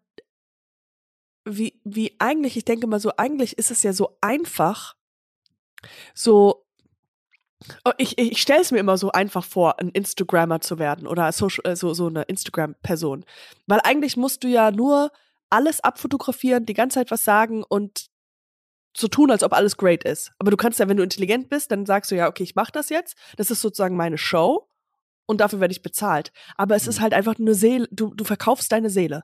wie, 1.44 1.80
wie 1.84 2.16
eigentlich, 2.18 2.56
ich 2.56 2.64
denke 2.64 2.86
mal 2.86 3.00
so, 3.00 3.12
eigentlich 3.16 3.58
ist 3.58 3.70
es 3.70 3.82
ja 3.82 3.92
so 3.92 4.16
einfach, 4.20 4.96
so, 6.14 6.66
oh, 7.84 7.92
ich, 7.98 8.18
ich 8.18 8.40
stelle 8.40 8.62
es 8.62 8.72
mir 8.72 8.78
immer 8.78 8.98
so 8.98 9.12
einfach 9.12 9.44
vor, 9.44 9.78
ein 9.78 9.90
Instagrammer 9.90 10.60
zu 10.60 10.78
werden 10.78 11.06
oder 11.06 11.30
Social, 11.32 11.70
äh, 11.70 11.76
so, 11.76 11.94
so 11.94 12.06
eine 12.06 12.22
Instagram-Person. 12.22 13.24
Weil 13.66 13.80
eigentlich 13.84 14.16
musst 14.16 14.44
du 14.44 14.48
ja 14.48 14.70
nur 14.70 15.10
alles 15.50 15.80
abfotografieren, 15.80 16.66
die 16.66 16.74
ganze 16.74 16.94
Zeit 16.94 17.10
was 17.10 17.24
sagen 17.24 17.62
und 17.62 18.06
so 18.96 19.08
tun, 19.08 19.30
als 19.30 19.42
ob 19.42 19.52
alles 19.52 19.76
great 19.76 20.04
ist. 20.04 20.32
Aber 20.38 20.50
du 20.50 20.56
kannst 20.56 20.78
ja, 20.78 20.88
wenn 20.88 20.96
du 20.96 21.02
intelligent 21.02 21.48
bist, 21.48 21.70
dann 21.70 21.86
sagst 21.86 22.10
du 22.10 22.14
ja, 22.16 22.28
okay, 22.28 22.42
ich 22.42 22.54
mache 22.54 22.72
das 22.72 22.88
jetzt. 22.88 23.16
Das 23.36 23.50
ist 23.50 23.60
sozusagen 23.60 23.96
meine 23.96 24.18
Show 24.18 24.68
und 25.26 25.40
dafür 25.40 25.60
werde 25.60 25.72
ich 25.72 25.82
bezahlt. 25.82 26.32
Aber 26.56 26.76
es 26.76 26.86
ist 26.86 26.98
Mhm. 26.98 27.02
halt 27.02 27.14
einfach 27.14 27.38
eine 27.38 27.54
Seele, 27.54 27.88
du, 27.90 28.14
du 28.14 28.24
verkaufst 28.24 28.72
deine 28.72 28.90
Seele. 28.90 29.22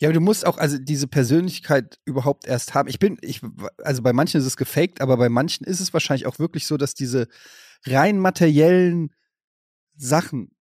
Ja, 0.00 0.08
aber 0.08 0.14
du 0.14 0.20
musst 0.20 0.46
auch 0.46 0.56
also 0.56 0.78
diese 0.78 1.06
Persönlichkeit 1.06 1.98
überhaupt 2.06 2.46
erst 2.46 2.72
haben. 2.74 2.88
Ich 2.88 2.98
bin, 2.98 3.18
ich, 3.20 3.42
also 3.82 4.02
bei 4.02 4.14
manchen 4.14 4.40
ist 4.40 4.46
es 4.46 4.56
gefaked, 4.56 5.00
aber 5.02 5.18
bei 5.18 5.28
manchen 5.28 5.64
ist 5.66 5.80
es 5.80 5.92
wahrscheinlich 5.92 6.26
auch 6.26 6.38
wirklich 6.38 6.66
so, 6.66 6.78
dass 6.78 6.94
diese 6.94 7.28
rein 7.84 8.18
materiellen 8.18 9.14
Sachen, 9.94 10.52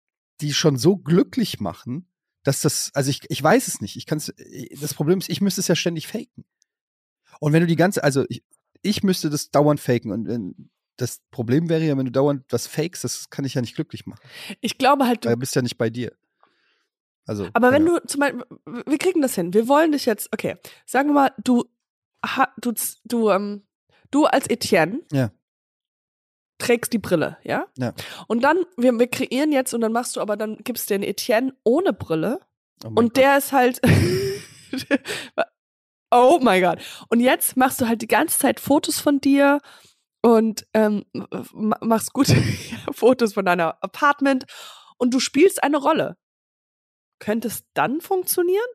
die 0.41 0.53
schon 0.53 0.77
so 0.77 0.97
glücklich 0.97 1.61
machen, 1.61 2.09
dass 2.43 2.61
das, 2.61 2.91
also 2.95 3.11
ich, 3.11 3.21
ich 3.29 3.43
weiß 3.43 3.69
es 3.69 3.81
nicht. 3.81 3.97
Ich 3.97 4.07
kann 4.07 4.19
es, 4.19 4.35
das 4.81 4.95
Problem 4.95 5.19
ist, 5.19 5.29
ich 5.29 5.41
müsste 5.41 5.61
es 5.61 5.69
ja 5.69 5.77
ständig 5.77 6.07
faken. 6.09 6.45
Und 7.41 7.53
wenn 7.53 7.61
du 7.61 7.67
die 7.67 7.77
ganze, 7.77 8.03
also 8.05 8.25
ich, 8.29 8.43
ich 8.83 9.03
müsste 9.03 9.31
das 9.31 9.51
dauernd 9.51 9.81
faken 9.81 10.13
und 10.13 10.27
wenn, 10.29 10.71
das 10.97 11.21
Problem 11.31 11.69
wäre 11.69 11.85
ja, 11.85 11.97
wenn 11.97 12.07
du 12.07 12.13
dauernd 12.13 12.45
was 12.51 12.67
fakest, 12.67 13.05
das 13.05 13.31
kann 13.31 13.45
ich 13.45 13.55
ja 13.55 13.61
nicht 13.61 13.75
glücklich 13.75 14.07
machen. 14.07 14.21
Ich 14.61 14.79
glaube 14.79 15.07
halt, 15.07 15.25
du, 15.25 15.29
Weil 15.29 15.35
du 15.37 15.41
bist 15.41 15.55
ja 15.55 15.63
nicht 15.63 15.77
bei 15.77 15.91
dir. 15.91 16.13
Also. 17.27 17.49
aber 17.55 17.73
wenn 17.73 17.87
ja. 17.87 17.99
du 17.99 18.07
zum 18.07 18.21
Beispiel, 18.21 18.45
wir 18.87 18.99
kriegen 18.99 19.21
das 19.21 19.35
hin. 19.35 19.53
Wir 19.53 19.67
wollen 19.69 19.93
dich 19.93 20.07
jetzt, 20.07 20.33
okay, 20.33 20.57
sagen 20.87 21.09
wir 21.09 21.15
mal, 21.15 21.33
du, 21.43 21.65
du, 22.59 22.73
du, 23.05 23.31
ähm, 23.31 23.63
du 24.13 24.27
als 24.27 24.49
Etienne 24.49 25.01
Ja. 25.13 25.33
trägst 26.59 26.93
die 26.93 26.99
Brille, 26.99 27.37
ja? 27.43 27.67
Ja. 27.77 27.95
Und 28.29 28.43
dann, 28.43 28.59
wir, 28.77 28.97
wir 28.97 29.09
kreieren 29.09 29.51
jetzt 29.51 29.75
und 29.75 29.81
dann 29.81 29.93
machst 29.93 30.15
du 30.17 30.21
aber, 30.21 30.37
dann 30.37 30.59
gibst 30.59 30.89
du 30.89 30.95
den 30.95 31.03
Etienne 31.03 31.53
ohne 31.65 31.93
Brille 31.93 32.41
Oh 32.85 32.89
und 32.89 32.95
Gott. 32.95 33.17
der 33.17 33.39
ist 33.39 33.53
halt, 33.53 33.81
Oh 36.11 36.39
mein 36.41 36.63
Gott. 36.63 36.79
Und 37.09 37.21
jetzt 37.21 37.57
machst 37.57 37.81
du 37.81 37.89
halt 37.89 38.03
die 38.03 38.07
ganze 38.07 38.39
Zeit 38.39 38.61
Fotos 38.61 39.01
von 39.01 39.21
dir 39.21 39.61
und 40.23 40.67
ähm, 40.73 41.05
ma- 41.53 41.79
machst 41.81 42.13
gute 42.13 42.35
Fotos 42.93 43.35
von 43.35 43.45
deiner 43.45 43.83
Apartment 43.83 44.45
und 44.99 45.13
du 45.15 45.21
spielst 45.21 45.63
eine 45.63 45.77
Rolle. 45.79 46.17
Könnte 47.19 47.49
es 47.49 47.65
dann 47.75 48.01
funktionieren? 48.03 48.67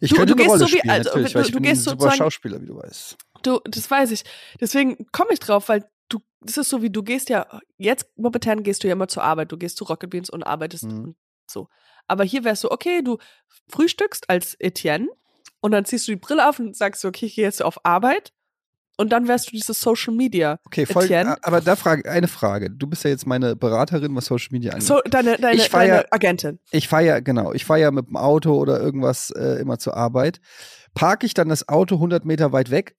Ich 0.00 0.10
Du- 0.10 0.16
könnte 0.16 0.34
du 0.34 0.42
eine 0.42 0.42
gehst 0.42 0.48
Rolle 0.50 0.58
so 0.60 0.66
wie- 0.74 0.78
spielen, 0.78 0.90
also, 0.90 1.10
natürlich, 1.10 1.32
du- 1.32 1.38
weil 1.38 1.44
ich 1.44 1.50
du 1.52 1.56
bin 1.58 1.64
ein 1.66 1.70
gehst 1.72 1.84
super 1.84 1.96
sozusagen- 1.96 2.16
Schauspieler, 2.16 2.60
wie 2.62 2.66
du 2.66 2.76
weißt. 2.76 3.16
Du, 3.42 3.60
das 3.64 3.90
weiß 3.90 4.10
ich. 4.12 4.24
Deswegen 4.60 5.06
komme 5.12 5.30
ich 5.32 5.40
drauf, 5.40 5.68
weil 5.68 5.88
du, 6.08 6.20
das 6.40 6.56
ist 6.56 6.70
so 6.70 6.82
wie 6.82 6.90
du 6.90 7.02
gehst 7.02 7.28
ja, 7.28 7.46
jetzt 7.76 8.06
momentan 8.16 8.62
gehst 8.62 8.82
du 8.82 8.88
ja 8.88 8.94
immer 8.94 9.08
zur 9.08 9.22
Arbeit. 9.24 9.52
Du 9.52 9.58
gehst 9.58 9.76
zu 9.76 9.84
Rocket 9.84 10.08
Beans 10.10 10.30
und 10.30 10.42
arbeitest 10.42 10.84
Mhm. 10.84 10.98
und 11.04 11.16
so. 11.50 11.68
Aber 12.08 12.24
hier 12.24 12.44
wärst 12.44 12.64
du, 12.64 12.70
okay, 12.70 13.02
du 13.02 13.18
frühstückst 13.70 14.30
als 14.30 14.54
Etienne 14.58 15.08
und 15.66 15.72
dann 15.72 15.84
ziehst 15.84 16.06
du 16.06 16.12
die 16.12 16.16
Brille 16.16 16.48
auf 16.48 16.60
und 16.60 16.76
sagst 16.76 17.00
so, 17.00 17.08
okay, 17.08 17.26
ich 17.26 17.34
gehe 17.34 17.44
jetzt 17.44 17.60
auf 17.60 17.84
Arbeit. 17.84 18.32
Und 18.96 19.10
dann 19.10 19.26
wärst 19.26 19.48
du 19.48 19.50
dieses 19.50 19.80
Social 19.80 20.14
Media. 20.14 20.60
Okay, 20.64 20.86
voll, 20.86 21.06
Etienne? 21.06 21.36
aber 21.42 21.60
da 21.60 21.74
frage 21.74 22.08
eine 22.08 22.28
Frage. 22.28 22.70
Du 22.70 22.86
bist 22.86 23.02
ja 23.02 23.10
jetzt 23.10 23.26
meine 23.26 23.56
Beraterin, 23.56 24.14
was 24.14 24.26
Social 24.26 24.50
Media 24.52 24.74
angeht. 24.74 24.86
So, 24.86 25.00
deine, 25.06 25.38
deine, 25.38 25.56
Ich 25.56 25.68
deine 25.68 26.10
Agentin. 26.12 26.60
Ich 26.70 26.86
fahre 26.86 27.04
ja, 27.04 27.18
genau, 27.18 27.52
ich 27.52 27.64
fahre 27.64 27.80
ja 27.80 27.90
mit 27.90 28.06
dem 28.06 28.16
Auto 28.16 28.54
oder 28.54 28.80
irgendwas 28.80 29.30
äh, 29.30 29.60
immer 29.60 29.80
zur 29.80 29.96
Arbeit. 29.96 30.40
Parke 30.94 31.26
ich 31.26 31.34
dann 31.34 31.48
das 31.48 31.68
Auto 31.68 31.96
100 31.96 32.24
Meter 32.24 32.52
weit 32.52 32.70
weg 32.70 32.96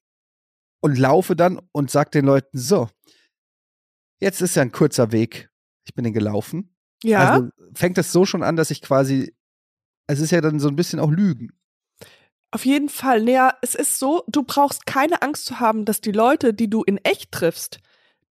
und 0.81 0.97
laufe 0.97 1.37
dann 1.37 1.61
und 1.71 1.89
sag 1.89 2.11
den 2.11 2.25
Leuten, 2.25 2.57
so, 2.57 2.89
jetzt 4.19 4.41
ist 4.41 4.57
ja 4.57 4.61
ein 4.61 4.73
kurzer 4.73 5.13
Weg. 5.13 5.49
Ich 5.85 5.93
bin 5.93 6.03
den 6.03 6.13
gelaufen. 6.13 6.75
Ja. 7.01 7.31
Also 7.31 7.47
fängt 7.73 7.97
das 7.97 8.11
so 8.11 8.25
schon 8.25 8.43
an, 8.43 8.57
dass 8.57 8.71
ich 8.71 8.81
quasi, 8.81 9.33
es 10.07 10.19
ist 10.19 10.31
ja 10.31 10.41
dann 10.41 10.59
so 10.59 10.67
ein 10.67 10.75
bisschen 10.75 10.99
auch 10.99 11.11
Lügen. 11.11 11.53
Auf 12.57 12.65
jeden 12.65 12.89
Fall. 12.89 13.21
Naja, 13.21 13.53
es 13.61 13.75
ist 13.75 13.99
so, 13.99 14.23
du 14.27 14.41
brauchst 14.41 14.87
keine 14.87 15.21
Angst 15.21 15.45
zu 15.45 15.59
haben, 15.59 15.85
dass 15.85 16.01
die 16.01 16.11
Leute, 16.11 16.55
die 16.55 16.67
du 16.71 16.81
in 16.83 16.97
echt 17.03 17.31
triffst, 17.31 17.77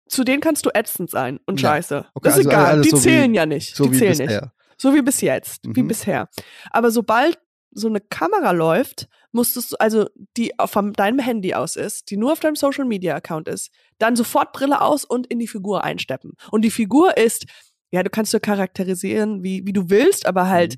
zu 0.08 0.24
denen 0.24 0.42
kannst 0.42 0.64
du 0.64 0.70
ätzend 0.76 1.10
sein 1.10 1.40
und 1.48 1.60
Ja. 1.60 1.70
scheiße. 1.70 2.06
Okay, 2.14 2.30
das 2.30 2.38
ist 2.38 2.46
also 2.46 2.50
egal. 2.52 2.82
Die 2.82 2.90
so 2.92 2.98
wie- 2.98 3.02
zählen 3.02 3.34
ja 3.34 3.48
nicht. 3.48 3.76
So 3.76 3.86
die 3.86 3.94
wie 3.94 3.98
zählen 3.98 4.18
nicht. 4.20 4.28
bisher. 4.28 4.54
So 4.78 4.94
wie 4.94 5.02
bis 5.02 5.22
jetzt, 5.22 5.62
wie 5.66 5.82
Mhm. 5.82 5.88
bisher. 5.88 6.30
Aber 6.70 6.92
sobald 6.92 7.40
so 7.72 7.88
eine 7.88 8.00
Kamera 8.00 8.52
läuft, 8.52 9.08
musstest 9.32 9.72
du, 9.72 9.78
also 9.80 10.08
die 10.38 10.54
von 10.68 10.94
deinem 10.94 11.18
Handy 11.18 11.56
aus 11.56 11.76
ist, 11.76 12.12
die 12.12 12.18
nur 12.18 12.34
auf 12.34 12.40
deinem 12.42 12.56
Social 12.56 12.86
Media 12.86 13.16
Account 13.16 13.48
ist, 13.48 13.72
dann 13.98 14.16
sofort 14.16 14.54
Brille 14.54 14.82
aus 14.82 15.04
und 15.04 15.26
in 15.26 15.40
die 15.40 15.48
Figur 15.48 15.84
einsteppen. 15.84 16.34
Und 16.52 16.62
die 16.62 16.70
Figur 16.70 17.18
ist, 17.18 17.46
ja, 17.90 18.04
du 18.04 18.12
kannst 18.12 18.36
du 18.36 18.40
charakterisieren, 18.40 19.42
wie, 19.42 19.66
wie 19.66 19.74
du 19.74 19.90
willst, 19.90 20.28
aber 20.28 20.48
halt 20.48 20.76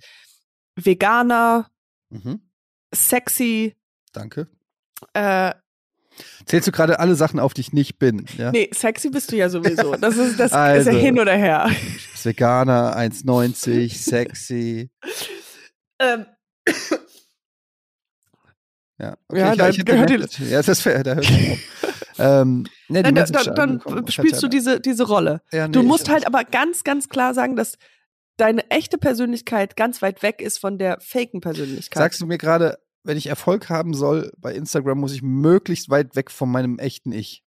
Veganer, 0.76 1.70
Mhm. 2.10 2.42
Sexy, 2.94 3.76
Danke. 4.12 4.48
äh, 5.14 5.54
Zählst 6.46 6.68
du 6.68 6.72
gerade 6.72 7.00
alle 7.00 7.16
Sachen 7.16 7.40
auf, 7.40 7.54
die 7.56 7.62
ich 7.62 7.74
nicht 7.74 7.98
bin? 7.98 8.26
Ja? 8.38 8.52
nee, 8.52 8.70
sexy 8.72 9.10
bist 9.10 9.32
du 9.32 9.36
ja 9.36 9.50
sowieso. 9.50 9.96
Das 9.96 10.16
ist, 10.16 10.40
das 10.40 10.52
ist 10.52 10.54
Also. 10.54 10.92
ja 10.92 10.98
hin 10.98 11.20
oder 11.20 11.36
her. 11.36 11.72
Veganer, 12.22 12.96
1,90, 12.96 13.98
sexy. 13.98 14.92
Ähm, 16.00 16.26
Ja, 19.00 19.16
Ja, 19.32 19.52
ich, 19.52 19.58
da 19.58 19.72
gehört 19.72 20.10
gemerkt, 20.10 20.40
ja, 20.40 20.58
das 20.58 20.68
ist 20.68 20.82
fair, 20.82 21.04
da 21.04 21.16
hört 21.16 21.28
ähm, 22.20 22.66
ne, 22.90 23.02
die 23.02 23.04
dann, 23.04 23.14
Message 23.16 23.50
dann, 23.56 23.82
spielst 24.08 24.44
du 24.44 24.48
diese, 24.48 24.80
diese 24.80 25.08
Rolle. 25.08 25.42
Ja, 25.52 25.68
nee, 25.68 25.74
Du 25.74 25.82
musst 25.82 26.10
halt 26.10 26.28
aber 26.28 26.44
ganz, 26.44 26.84
ganz 26.84 27.10
klar 27.10 27.34
sagen, 27.34 27.56
dass 27.56 27.74
deine 28.38 28.70
echte 28.70 28.98
Persönlichkeit 29.00 29.76
ganz 29.76 30.02
weit 30.02 30.22
weg 30.22 30.42
ist 30.42 30.60
von 30.60 30.78
der 30.78 31.00
faken 31.02 31.42
Persönlichkeit. 31.42 31.98
Sagst 32.02 32.22
du 32.22 32.28
mir 32.28 32.38
gerade, 32.38 32.78
wenn 33.04 33.18
ich 33.18 33.28
Erfolg 33.28 33.70
haben 33.70 33.94
soll 33.94 34.32
bei 34.38 34.54
Instagram, 34.54 35.00
muss 35.00 35.14
ich 35.14 35.22
möglichst 35.22 35.90
weit 35.90 36.16
weg 36.16 36.32
von 36.32 36.50
meinem 36.50 36.80
echten 36.80 37.12
Ich. 37.12 37.44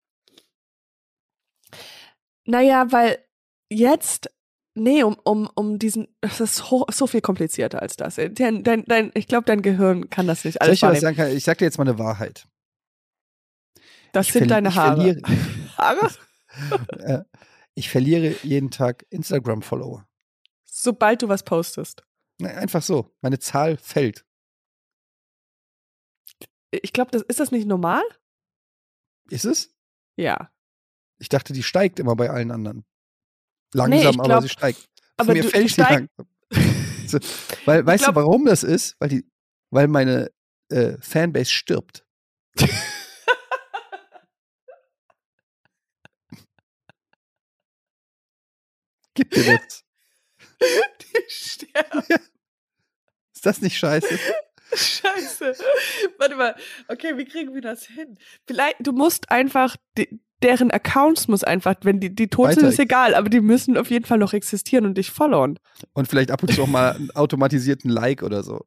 naja, 2.45 2.91
weil 2.91 3.17
jetzt, 3.69 4.29
nee, 4.75 5.03
um, 5.03 5.15
um, 5.23 5.49
um 5.55 5.79
diesen, 5.79 6.07
das 6.21 6.39
ist 6.39 6.69
ho- 6.71 6.85
so 6.91 7.07
viel 7.07 7.21
komplizierter 7.21 7.81
als 7.81 7.95
das. 7.95 8.15
Dein, 8.15 8.63
dein, 8.63 8.85
dein, 8.85 9.11
ich 9.15 9.27
glaube, 9.27 9.45
dein 9.45 9.61
Gehirn 9.61 10.09
kann 10.09 10.27
das 10.27 10.45
nicht 10.45 10.59
Soll 10.61 10.67
alles 10.69 10.75
ich 10.97 11.01
sagen? 11.01 11.35
Ich 11.35 11.43
sag 11.43 11.57
dir 11.57 11.65
jetzt 11.65 11.77
mal 11.77 11.87
eine 11.87 11.97
Wahrheit. 11.97 12.47
Das 14.11 14.27
Ich 14.27 14.33
sind 14.33 14.49
deine 14.51 14.75
Haare. 14.75 15.21
Haare? 15.77 16.09
äh, 16.99 17.23
ich 17.73 17.89
verliere 17.89 18.35
jeden 18.43 18.71
Tag 18.71 19.05
Instagram-Follower. 19.09 20.07
Sobald 20.65 21.21
du 21.21 21.27
was 21.27 21.43
postest. 21.43 22.03
Einfach 22.41 22.81
so. 22.81 23.13
Meine 23.21 23.39
Zahl 23.39 23.77
fällt. 23.77 24.25
Ich 26.83 26.93
glaube, 26.93 27.11
das, 27.11 27.21
ist 27.23 27.39
das 27.39 27.51
nicht 27.51 27.67
normal? 27.67 28.03
Ist 29.29 29.45
es? 29.45 29.73
Ja. 30.17 30.51
Ich 31.17 31.29
dachte, 31.29 31.53
die 31.53 31.63
steigt 31.63 31.99
immer 31.99 32.15
bei 32.15 32.29
allen 32.29 32.51
anderen. 32.51 32.85
Langsam, 33.73 34.19
aber 34.19 34.27
glaub- 34.29 34.43
sie 34.43 34.49
steigt. 34.49 34.87
aber 35.17 35.33
Mir 35.33 35.43
du- 35.43 35.49
fällt 35.49 35.69
sie 35.69 35.81
langsam. 35.81 36.27
So, 37.07 37.19
weil, 37.65 37.85
weißt 37.85 38.03
glaub- 38.05 38.15
du, 38.15 38.21
warum 38.21 38.45
das 38.45 38.63
ist? 38.63 38.95
Weil, 38.99 39.09
die, 39.09 39.29
weil 39.69 39.87
meine 39.87 40.31
äh, 40.69 40.97
Fanbase 41.01 41.51
stirbt. 41.51 42.05
Gib 49.13 49.31
dir 49.31 49.57
das. 49.57 49.83
Die 51.01 51.23
sterben. 51.29 52.01
Ist 53.35 53.45
das 53.45 53.61
nicht 53.61 53.77
scheiße? 53.77 54.17
Scheiße. 54.73 55.53
Warte 56.17 56.35
mal. 56.35 56.55
Okay, 56.87 57.17
wie 57.17 57.25
kriegen 57.25 57.53
wir 57.53 57.61
das 57.61 57.85
hin? 57.85 58.17
Vielleicht, 58.47 58.75
du 58.79 58.91
musst 58.93 59.29
einfach, 59.31 59.75
die, 59.97 60.19
deren 60.43 60.71
Accounts 60.71 61.27
muss 61.27 61.43
einfach, 61.43 61.75
wenn 61.83 61.99
die, 61.99 62.13
die 62.13 62.27
tot 62.27 62.49
sind, 62.49 62.57
Weiter- 62.63 62.69
ist 62.69 62.79
egal, 62.79 63.15
aber 63.15 63.29
die 63.29 63.41
müssen 63.41 63.77
auf 63.77 63.89
jeden 63.89 64.05
Fall 64.05 64.17
noch 64.17 64.33
existieren 64.33 64.85
und 64.85 64.97
dich 64.97 65.11
followen. 65.11 65.59
Und 65.93 66.07
vielleicht 66.07 66.31
ab 66.31 66.41
und 66.43 66.53
zu 66.53 66.63
auch 66.63 66.67
mal 66.67 66.93
einen 66.93 67.11
automatisierten 67.11 67.89
Like 67.89 68.23
oder 68.23 68.43
so. 68.43 68.65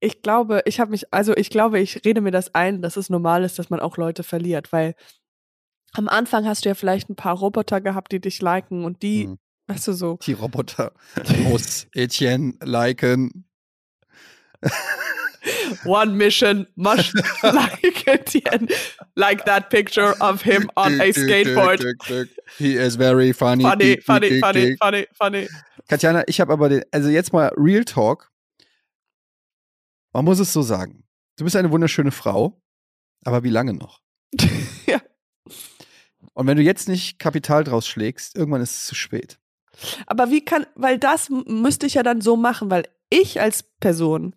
Ich 0.00 0.22
glaube, 0.22 0.62
ich 0.64 0.80
habe 0.80 0.90
mich, 0.90 1.12
also 1.12 1.36
ich 1.36 1.50
glaube, 1.50 1.78
ich 1.80 2.04
rede 2.04 2.20
mir 2.20 2.30
das 2.32 2.54
ein, 2.54 2.82
dass 2.82 2.96
es 2.96 3.08
normal 3.10 3.44
ist, 3.44 3.58
dass 3.58 3.70
man 3.70 3.80
auch 3.80 3.96
Leute 3.96 4.22
verliert, 4.22 4.72
weil 4.72 4.94
am 5.92 6.08
Anfang 6.08 6.46
hast 6.46 6.64
du 6.64 6.68
ja 6.70 6.74
vielleicht 6.74 7.08
ein 7.08 7.16
paar 7.16 7.36
Roboter 7.36 7.80
gehabt, 7.80 8.12
die 8.12 8.20
dich 8.20 8.40
liken 8.40 8.84
und 8.84 9.02
die, 9.02 9.26
Mhm. 9.28 9.38
Weißt 9.70 9.88
du 9.88 9.92
so. 9.92 10.18
Die 10.26 10.32
Roboter 10.32 10.92
muss 11.44 11.86
Etienne 11.94 12.54
liken. 12.62 13.44
One 15.84 16.16
mission 16.16 16.66
must 16.74 17.14
like 17.42 18.06
Etienne, 18.06 18.68
like 19.14 19.44
that 19.46 19.70
picture 19.70 20.14
of 20.20 20.42
him 20.42 20.70
on 20.76 21.00
a 21.00 21.12
skateboard. 21.12 21.80
He 22.58 22.76
is 22.76 22.96
very 22.96 23.32
funny. 23.32 23.62
Funny, 23.62 24.00
funny, 24.00 24.40
funny, 24.40 24.76
funny, 24.76 25.06
funny. 25.14 25.48
Katjana, 25.88 26.24
ich 26.26 26.40
habe 26.40 26.52
aber 26.52 26.68
den, 26.68 26.84
also 26.90 27.08
jetzt 27.08 27.32
mal 27.32 27.50
Real 27.56 27.84
Talk. 27.84 28.30
Man 30.12 30.24
muss 30.24 30.40
es 30.40 30.52
so 30.52 30.62
sagen. 30.62 31.04
Du 31.36 31.44
bist 31.44 31.56
eine 31.56 31.70
wunderschöne 31.70 32.10
Frau, 32.10 32.60
aber 33.24 33.42
wie 33.44 33.50
lange 33.50 33.72
noch? 33.72 34.00
Ja. 34.86 35.00
Und 36.34 36.46
wenn 36.46 36.56
du 36.56 36.62
jetzt 36.62 36.88
nicht 36.88 37.18
Kapital 37.18 37.64
draus 37.64 37.86
schlägst, 37.86 38.36
irgendwann 38.36 38.60
ist 38.60 38.72
es 38.72 38.86
zu 38.86 38.94
spät. 38.94 39.38
Aber 40.06 40.30
wie 40.30 40.44
kann, 40.44 40.66
weil 40.74 40.98
das 40.98 41.28
müsste 41.30 41.86
ich 41.86 41.94
ja 41.94 42.02
dann 42.02 42.20
so 42.20 42.36
machen, 42.36 42.70
weil 42.70 42.84
ich 43.08 43.40
als 43.40 43.62
Person 43.62 44.34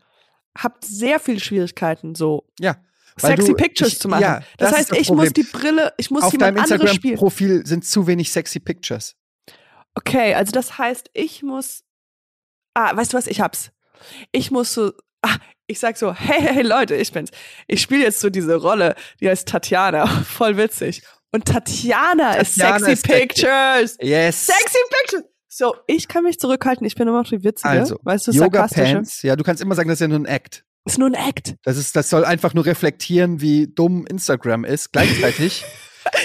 habe 0.57 0.75
sehr 0.83 1.19
viel 1.19 1.39
Schwierigkeiten, 1.39 2.15
so 2.15 2.47
Ja. 2.59 2.77
sexy 3.17 3.47
du- 3.49 3.55
Pictures 3.55 3.93
ich- 3.93 3.99
zu 3.99 4.07
machen. 4.07 4.21
ja, 4.21 4.39
das, 4.57 4.69
das 4.69 4.71
ist 4.71 4.77
heißt, 4.77 4.91
das 4.91 4.97
ich 4.99 5.09
muss 5.09 5.17
Problem. 5.27 5.33
die 5.33 5.43
Brille, 5.43 5.93
ich 5.97 6.11
muss 6.11 6.23
Auf 6.23 6.31
deinem 6.37 6.55
jemand 6.55 6.71
anderes 6.71 6.93
spielen. 6.95 7.13
Instagram-Profil 7.13 7.65
sind 7.65 7.85
zu 7.85 8.07
wenig 8.07 8.31
sexy 8.31 8.59
Pictures. 8.59 9.15
Okay, 9.95 10.33
also 10.33 10.51
das 10.51 10.77
heißt, 10.77 11.09
ich 11.13 11.43
muss. 11.43 11.83
Ah, 12.73 12.95
weißt 12.95 13.13
du 13.13 13.17
was? 13.17 13.27
Ich 13.27 13.41
hab's. 13.41 13.71
Ich 14.31 14.49
muss 14.51 14.73
so. 14.73 14.91
Ah, 15.21 15.35
ich 15.67 15.79
sag 15.79 15.97
so, 15.97 16.13
hey, 16.13 16.41
hey, 16.41 16.63
Leute, 16.63 16.95
ich 16.95 17.11
bin's. 17.11 17.29
Ich 17.67 17.81
spiele 17.81 18.03
jetzt 18.03 18.19
so 18.19 18.29
diese 18.29 18.55
Rolle, 18.55 18.95
die 19.21 19.29
heißt 19.29 19.47
Tatjana. 19.47 20.05
Voll 20.23 20.57
witzig. 20.57 21.03
Und 21.31 21.45
Tatjana, 21.45 22.33
ist 22.35 22.57
Tatjana 22.59 22.79
sexy 22.79 22.91
ist 22.93 23.05
sexy. 23.07 23.19
Pictures. 23.21 23.97
Yes. 24.01 24.45
Sexy 24.47 24.77
Pictures. 24.89 24.92
So, 25.55 25.75
ich 25.85 26.07
kann 26.07 26.23
mich 26.23 26.39
zurückhalten. 26.39 26.83
Ich 26.87 26.95
bin 26.95 27.07
immer 27.07 27.21
noch 27.21 27.29
die 27.29 27.43
Witzige. 27.43 27.69
Also, 27.69 27.99
weißt 28.01 28.27
du, 28.27 28.31
Yoga. 28.31 28.67
Pants. 28.67 29.21
Ja, 29.21 29.35
du 29.35 29.43
kannst 29.43 29.61
immer 29.61 29.75
sagen, 29.75 29.87
das 29.87 29.97
ist 29.97 30.01
ja 30.01 30.07
nur 30.07 30.17
ein 30.17 30.25
Act. 30.25 30.65
Ist 30.85 30.97
nur 30.97 31.07
ein 31.07 31.13
Act. 31.13 31.55
Das, 31.61 31.77
ist, 31.77 31.95
das 31.95 32.09
soll 32.09 32.25
einfach 32.25 32.55
nur 32.55 32.65
reflektieren, 32.65 33.39
wie 33.39 33.67
dumm 33.67 34.07
Instagram 34.07 34.65
ist. 34.65 34.91
Gleichzeitig 34.91 35.63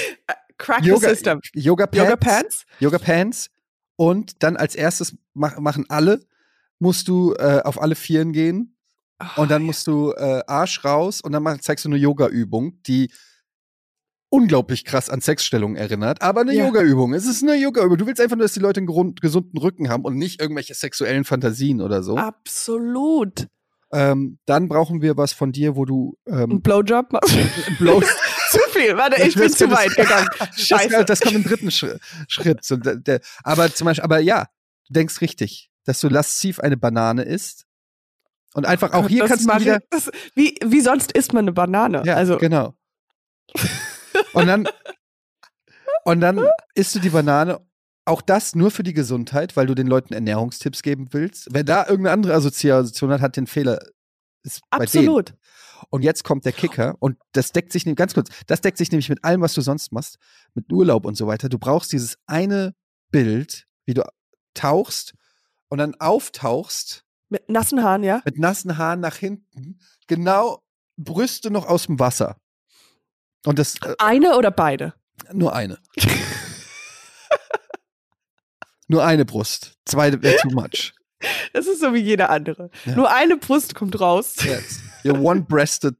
Crack 0.56 0.82
Yoga, 0.82 1.00
the 1.00 1.14
system. 1.14 1.40
Yoga 1.54 1.86
Pants. 1.86 2.06
Yoga 2.08 2.16
Pants? 2.16 2.66
Yoga 2.80 2.98
Pants. 2.98 3.50
Und 3.96 4.42
dann 4.42 4.56
als 4.56 4.74
erstes 4.74 5.14
mach, 5.34 5.58
machen 5.58 5.84
alle, 5.90 6.24
musst 6.78 7.08
du 7.08 7.34
äh, 7.34 7.60
auf 7.64 7.82
alle 7.82 7.96
Vieren 7.96 8.32
gehen. 8.32 8.78
Und 9.36 9.50
dann 9.50 9.62
musst 9.62 9.88
du 9.88 10.12
äh, 10.12 10.42
Arsch 10.46 10.84
raus 10.86 11.20
und 11.20 11.32
dann 11.32 11.42
mach, 11.42 11.58
zeigst 11.58 11.84
du 11.84 11.90
eine 11.90 11.98
Yoga-Übung, 11.98 12.82
die 12.84 13.10
unglaublich 14.30 14.84
krass 14.84 15.08
an 15.08 15.20
Sexstellungen 15.20 15.76
erinnert, 15.76 16.20
aber 16.22 16.42
eine 16.42 16.54
Ja. 16.54 16.66
Yoga-Übung. 16.66 17.14
Es 17.14 17.26
ist 17.26 17.42
eine 17.42 17.54
Yoga-Übung. 17.56 17.96
Du 17.98 18.06
willst 18.06 18.20
einfach 18.20 18.36
nur, 18.36 18.44
dass 18.44 18.52
die 18.52 18.60
Leute 18.60 18.78
einen 18.80 18.86
grund, 18.86 19.20
gesunden 19.22 19.58
Rücken 19.58 19.88
haben 19.88 20.04
und 20.04 20.16
nicht 20.16 20.40
irgendwelche 20.40 20.74
sexuellen 20.74 21.24
Fantasien 21.24 21.80
oder 21.80 22.02
so. 22.02 22.16
Absolut. 22.16 23.46
Ähm, 23.90 24.38
dann 24.44 24.68
brauchen 24.68 25.00
wir 25.00 25.16
was 25.16 25.32
von 25.32 25.50
dir, 25.50 25.74
wo 25.76 25.86
du 25.86 26.14
Ein 26.26 26.50
ähm, 26.50 26.60
Blowjob 26.62 27.10
machst. 27.12 27.34
bloß. 27.78 28.04
zu 28.50 28.58
viel. 28.72 28.96
Warte, 28.98 29.22
ich 29.22 29.34
bin 29.34 29.50
zu 29.50 29.70
weit 29.70 29.94
gegangen. 29.96 30.28
Scheiße. 30.56 30.90
Das, 30.90 31.06
das 31.06 31.20
kommt 31.20 31.36
im 31.36 31.44
dritten 31.44 31.70
Schritt. 31.70 31.98
Schritt. 32.28 32.64
So, 32.64 32.76
der, 32.76 32.96
der, 32.96 33.20
aber 33.44 33.72
zum 33.74 33.86
Beispiel, 33.86 34.04
aber 34.04 34.18
ja, 34.18 34.46
du 34.88 34.92
denkst 34.92 35.22
richtig, 35.22 35.70
dass 35.86 36.00
du 36.00 36.08
lasziv 36.08 36.60
eine 36.60 36.76
Banane 36.76 37.22
isst. 37.22 37.64
Und 38.54 38.66
einfach 38.66 38.92
auch 38.92 39.08
hier 39.08 39.22
Das 39.26 39.30
kannst 39.30 39.48
du 39.48 39.60
wieder. 39.60 39.76
ich- 39.78 39.82
das, 39.90 40.10
wie, 40.34 40.54
wie 40.64 40.80
sonst 40.82 41.12
isst 41.12 41.32
man 41.32 41.44
eine 41.44 41.52
Banane? 41.52 42.02
Ja, 42.04 42.14
also, 42.16 42.36
genau. 42.36 42.74
Und 44.32 44.46
dann, 44.46 44.68
und 46.04 46.20
dann 46.20 46.48
isst 46.74 46.94
du 46.94 46.98
die 47.00 47.10
Banane. 47.10 47.60
Auch 48.04 48.22
das 48.22 48.54
nur 48.54 48.70
für 48.70 48.82
die 48.82 48.94
Gesundheit, 48.94 49.56
weil 49.56 49.66
du 49.66 49.74
den 49.74 49.86
Leuten 49.86 50.14
Ernährungstipps 50.14 50.82
geben 50.82 51.08
willst. 51.12 51.48
Wer 51.50 51.62
da 51.64 51.82
irgendeine 51.82 52.12
andere 52.12 52.34
Assoziation 52.34 53.10
hat, 53.10 53.20
hat 53.20 53.36
den 53.36 53.46
Fehler. 53.46 53.78
Ist 54.42 54.62
absolut. 54.70 55.34
Und 55.90 56.02
jetzt 56.02 56.24
kommt 56.24 56.44
der 56.44 56.52
Kicker 56.52 56.96
und 57.00 57.18
das 57.32 57.52
deckt 57.52 57.70
sich, 57.72 57.84
nämlich- 57.84 57.98
ganz 57.98 58.14
kurz, 58.14 58.30
das 58.46 58.60
deckt 58.62 58.78
sich 58.78 58.90
nämlich 58.90 59.08
mit 59.10 59.22
allem, 59.24 59.42
was 59.42 59.52
du 59.54 59.60
sonst 59.60 59.92
machst, 59.92 60.16
mit 60.54 60.72
Urlaub 60.72 61.04
und 61.04 61.16
so 61.16 61.26
weiter. 61.26 61.48
Du 61.48 61.58
brauchst 61.58 61.92
dieses 61.92 62.16
eine 62.26 62.74
Bild, 63.10 63.66
wie 63.84 63.94
du 63.94 64.02
tauchst 64.54 65.14
und 65.68 65.78
dann 65.78 65.94
auftauchst 65.96 67.04
Mit 67.28 67.48
nassen 67.50 67.82
Haaren, 67.82 68.02
ja? 68.02 68.22
mit 68.24 68.38
nassen 68.38 68.78
Haaren 68.78 69.00
nach 69.00 69.16
hinten, 69.16 69.78
genau 70.06 70.62
Brüste 70.96 71.50
noch 71.50 71.66
aus 71.66 71.86
dem 71.86 71.98
Wasser. 72.00 72.38
Und 73.48 73.58
das 73.58 73.76
äh, 73.80 73.94
Eine 73.96 74.36
oder 74.36 74.50
beide? 74.50 74.92
nur 75.32 75.54
eine. 75.54 75.78
nur 78.88 79.02
eine 79.02 79.24
Brust. 79.24 79.72
Zwei 79.86 80.12
wäre 80.22 80.36
too 80.42 80.50
much. 80.50 80.92
Das 81.54 81.66
ist 81.66 81.80
so 81.80 81.94
wie 81.94 82.00
jeder 82.00 82.28
andere. 82.28 82.70
Ja. 82.84 82.94
Nur 82.94 83.10
eine 83.10 83.38
Brust 83.38 83.74
kommt 83.74 83.98
raus. 83.98 84.36
Yes. 84.44 84.82
One-breasted 85.04 85.96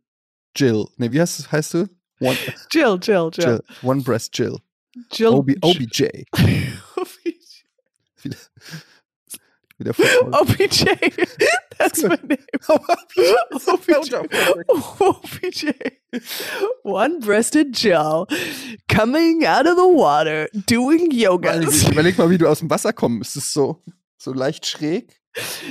Jill. 0.54 0.88
Nee, 0.98 1.10
wie 1.10 1.22
heißt, 1.22 1.50
heißt 1.50 1.72
du? 1.72 1.88
One, 2.20 2.36
Jill, 2.70 2.98
Jill, 3.00 3.30
Jill. 3.32 3.44
Jill. 3.46 3.62
One-breast 3.80 4.36
Jill. 4.36 4.58
Jill. 5.10 5.28
Obi, 5.28 5.56
OBJ. 5.62 6.04
Wieder, 9.78 9.96
wieder 9.96 10.08
Football. 10.08 10.40
OBJ. 10.42 10.84
That's 11.78 12.02
my 12.02 12.18
name. 12.22 12.38
OBJ. 13.66 14.14
OBJ. 14.98 15.70
One-breasted 16.82 17.72
Jill. 17.72 18.26
Coming 18.88 19.44
out 19.44 19.66
of 19.66 19.76
the 19.76 19.86
water. 19.86 20.48
Doing 20.66 21.12
yoga. 21.12 21.60
Überleg 21.60 22.18
mal, 22.18 22.28
wie 22.30 22.38
du 22.38 22.48
aus 22.48 22.58
dem 22.58 22.70
Wasser 22.70 22.92
kommst. 22.92 23.36
Es 23.36 23.44
ist 23.44 23.52
so, 23.52 23.82
so 24.16 24.32
leicht 24.32 24.66
schräg. 24.66 25.20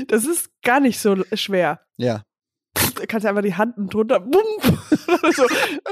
Das 0.07 0.25
ist 0.25 0.49
gar 0.61 0.79
nicht 0.79 0.99
so 0.99 1.17
schwer. 1.33 1.81
Ja. 1.97 2.23
Da 2.95 3.05
kannst 3.05 3.25
du 3.25 3.29
einfach 3.29 3.41
die 3.41 3.55
Hand 3.55 3.75
drunter. 3.93 4.21
Bumm. 4.21 4.43
so. 5.35 5.43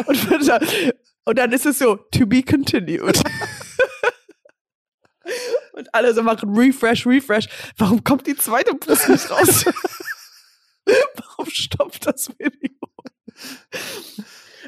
und, 0.07 0.47
dann, 0.47 0.61
und 1.25 1.37
dann 1.37 1.51
ist 1.51 1.65
es 1.65 1.79
so, 1.79 1.97
to 2.11 2.25
be 2.25 2.41
continued. 2.41 3.21
alle 5.95 6.13
so 6.13 6.21
machen 6.21 6.55
Refresh, 6.55 7.05
Refresh. 7.07 7.47
Warum 7.77 8.03
kommt 8.03 8.27
die 8.27 8.35
zweite 8.35 8.75
Brust 8.75 9.09
nicht 9.09 9.29
raus? 9.31 9.65
Warum 10.85 11.49
stoppt 11.49 12.05
das 12.05 12.29
Video? 12.37 12.71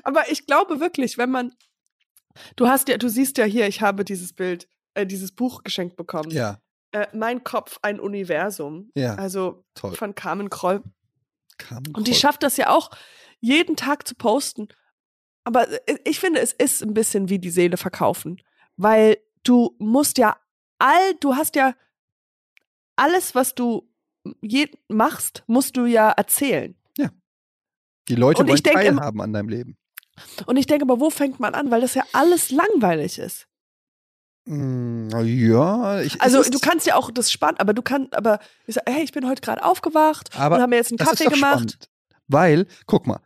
Aber 0.03 0.31
ich 0.31 0.45
glaube 0.45 0.79
wirklich, 0.79 1.17
wenn 1.17 1.29
man. 1.29 1.53
Du 2.55 2.67
hast 2.67 2.87
ja, 2.87 2.97
du 2.97 3.09
siehst 3.09 3.37
ja 3.37 3.45
hier, 3.45 3.67
ich 3.67 3.81
habe 3.81 4.05
dieses 4.05 4.33
Bild, 4.33 4.67
äh, 4.93 5.05
dieses 5.05 5.31
Buch 5.31 5.63
geschenkt 5.63 5.95
bekommen. 5.95 6.31
Ja. 6.31 6.59
Äh, 6.91 7.07
mein 7.13 7.43
Kopf, 7.43 7.77
ein 7.81 7.99
Universum. 7.99 8.91
Ja. 8.95 9.15
Also 9.15 9.65
Toll. 9.75 9.95
von 9.95 10.15
Carmen 10.15 10.49
Kroll. 10.49 10.83
Carmen 11.57 11.95
Und 11.95 12.07
die 12.07 12.11
Kroll. 12.11 12.19
schafft 12.19 12.43
das 12.43 12.57
ja 12.57 12.69
auch, 12.69 12.91
jeden 13.39 13.75
Tag 13.75 14.07
zu 14.07 14.15
posten. 14.15 14.67
Aber 15.43 15.67
äh, 15.87 15.97
ich 16.05 16.19
finde, 16.19 16.39
es 16.39 16.53
ist 16.53 16.83
ein 16.83 16.93
bisschen 16.93 17.29
wie 17.29 17.39
die 17.39 17.49
Seele 17.49 17.77
verkaufen. 17.77 18.41
Weil 18.75 19.17
du 19.43 19.75
musst 19.79 20.17
ja 20.19 20.37
all, 20.79 21.13
du 21.19 21.35
hast 21.35 21.55
ja 21.55 21.73
alles, 22.95 23.35
was 23.35 23.55
du 23.55 23.87
je 24.41 24.69
machst, 24.89 25.43
musst 25.47 25.77
du 25.77 25.85
ja 25.85 26.11
erzählen. 26.11 26.75
Die 28.09 28.15
Leute 28.15 28.41
Und 28.41 28.47
wollen 28.47 28.63
teilhaben 28.63 29.19
an 29.19 29.33
deinem 29.33 29.49
Leben. 29.49 29.77
Und 30.45 30.55
ich 30.55 30.65
denke, 30.65 30.83
aber 30.83 31.01
wo 31.01 31.09
fängt 31.09 31.41
man 31.41 31.53
an? 31.53 31.71
Weil 31.71 31.81
das 31.81 31.93
ja 31.93 32.03
alles 32.13 32.51
langweilig 32.51 33.19
ist. 33.19 33.47
Na 34.45 35.19
ja, 35.21 35.99
ich, 35.99 36.21
Also 36.21 36.41
du 36.41 36.57
kannst 36.59 36.87
ja 36.87 36.95
auch 36.95 37.11
das 37.11 37.29
spannend, 37.29 37.59
aber 37.59 37.73
du 37.73 37.81
kannst, 37.81 38.15
aber 38.15 38.39
ich 38.65 38.75
sag, 38.75 38.83
hey, 38.87 39.03
ich 39.03 39.11
bin 39.11 39.27
heute 39.27 39.41
gerade 39.41 39.61
aufgewacht 39.61 40.29
Aber 40.37 40.55
und 40.55 40.61
haben 40.61 40.69
mir 40.69 40.77
jetzt 40.77 40.91
einen 40.91 40.97
Kaffee 40.99 41.25
gemacht. 41.25 41.39
spannend. 41.71 41.89
Weil, 42.29 42.65
guck 42.85 43.07
mal, 43.07 43.19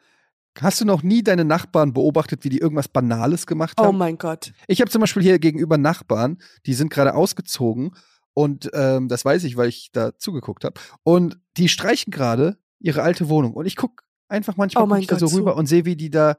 hast 0.59 0.81
du 0.81 0.85
noch 0.85 1.03
nie 1.03 1.23
deine 1.23 1.45
Nachbarn 1.45 1.93
beobachtet, 1.93 2.43
wie 2.43 2.49
die 2.49 2.57
irgendwas 2.59 2.87
Banales 2.87 3.47
gemacht 3.47 3.77
Oh 3.79 3.85
haben? 3.85 3.97
mein 3.97 4.17
Gott. 4.17 4.51
Ich 4.67 4.81
habe 4.81 4.91
zum 4.91 5.01
Beispiel 5.01 5.23
hier 5.23 5.39
gegenüber 5.39 5.77
Nachbarn, 5.77 6.37
die 6.65 6.73
sind 6.73 6.91
gerade 6.91 7.15
ausgezogen 7.15 7.95
und 8.33 8.69
ähm, 8.73 9.07
das 9.07 9.23
weiß 9.25 9.43
ich, 9.45 9.55
weil 9.57 9.69
ich 9.69 9.91
da 9.91 10.17
zugeguckt 10.17 10.63
habe. 10.63 10.79
Und 11.03 11.39
die 11.57 11.69
streichen 11.69 12.11
gerade 12.11 12.57
ihre 12.79 13.01
alte 13.03 13.29
Wohnung. 13.29 13.53
Und 13.53 13.65
ich 13.65 13.75
gucke 13.75 14.03
einfach 14.27 14.57
manchmal 14.57 14.83
Oh 14.83 14.87
guck 14.87 14.99
ich 14.99 15.07
da 15.07 15.17
so 15.19 15.25
Gott, 15.25 15.31
so. 15.31 15.37
rüber 15.37 15.55
und 15.55 15.67
sehe, 15.67 15.85
wie 15.85 15.95
die 15.95 16.09
da, 16.09 16.35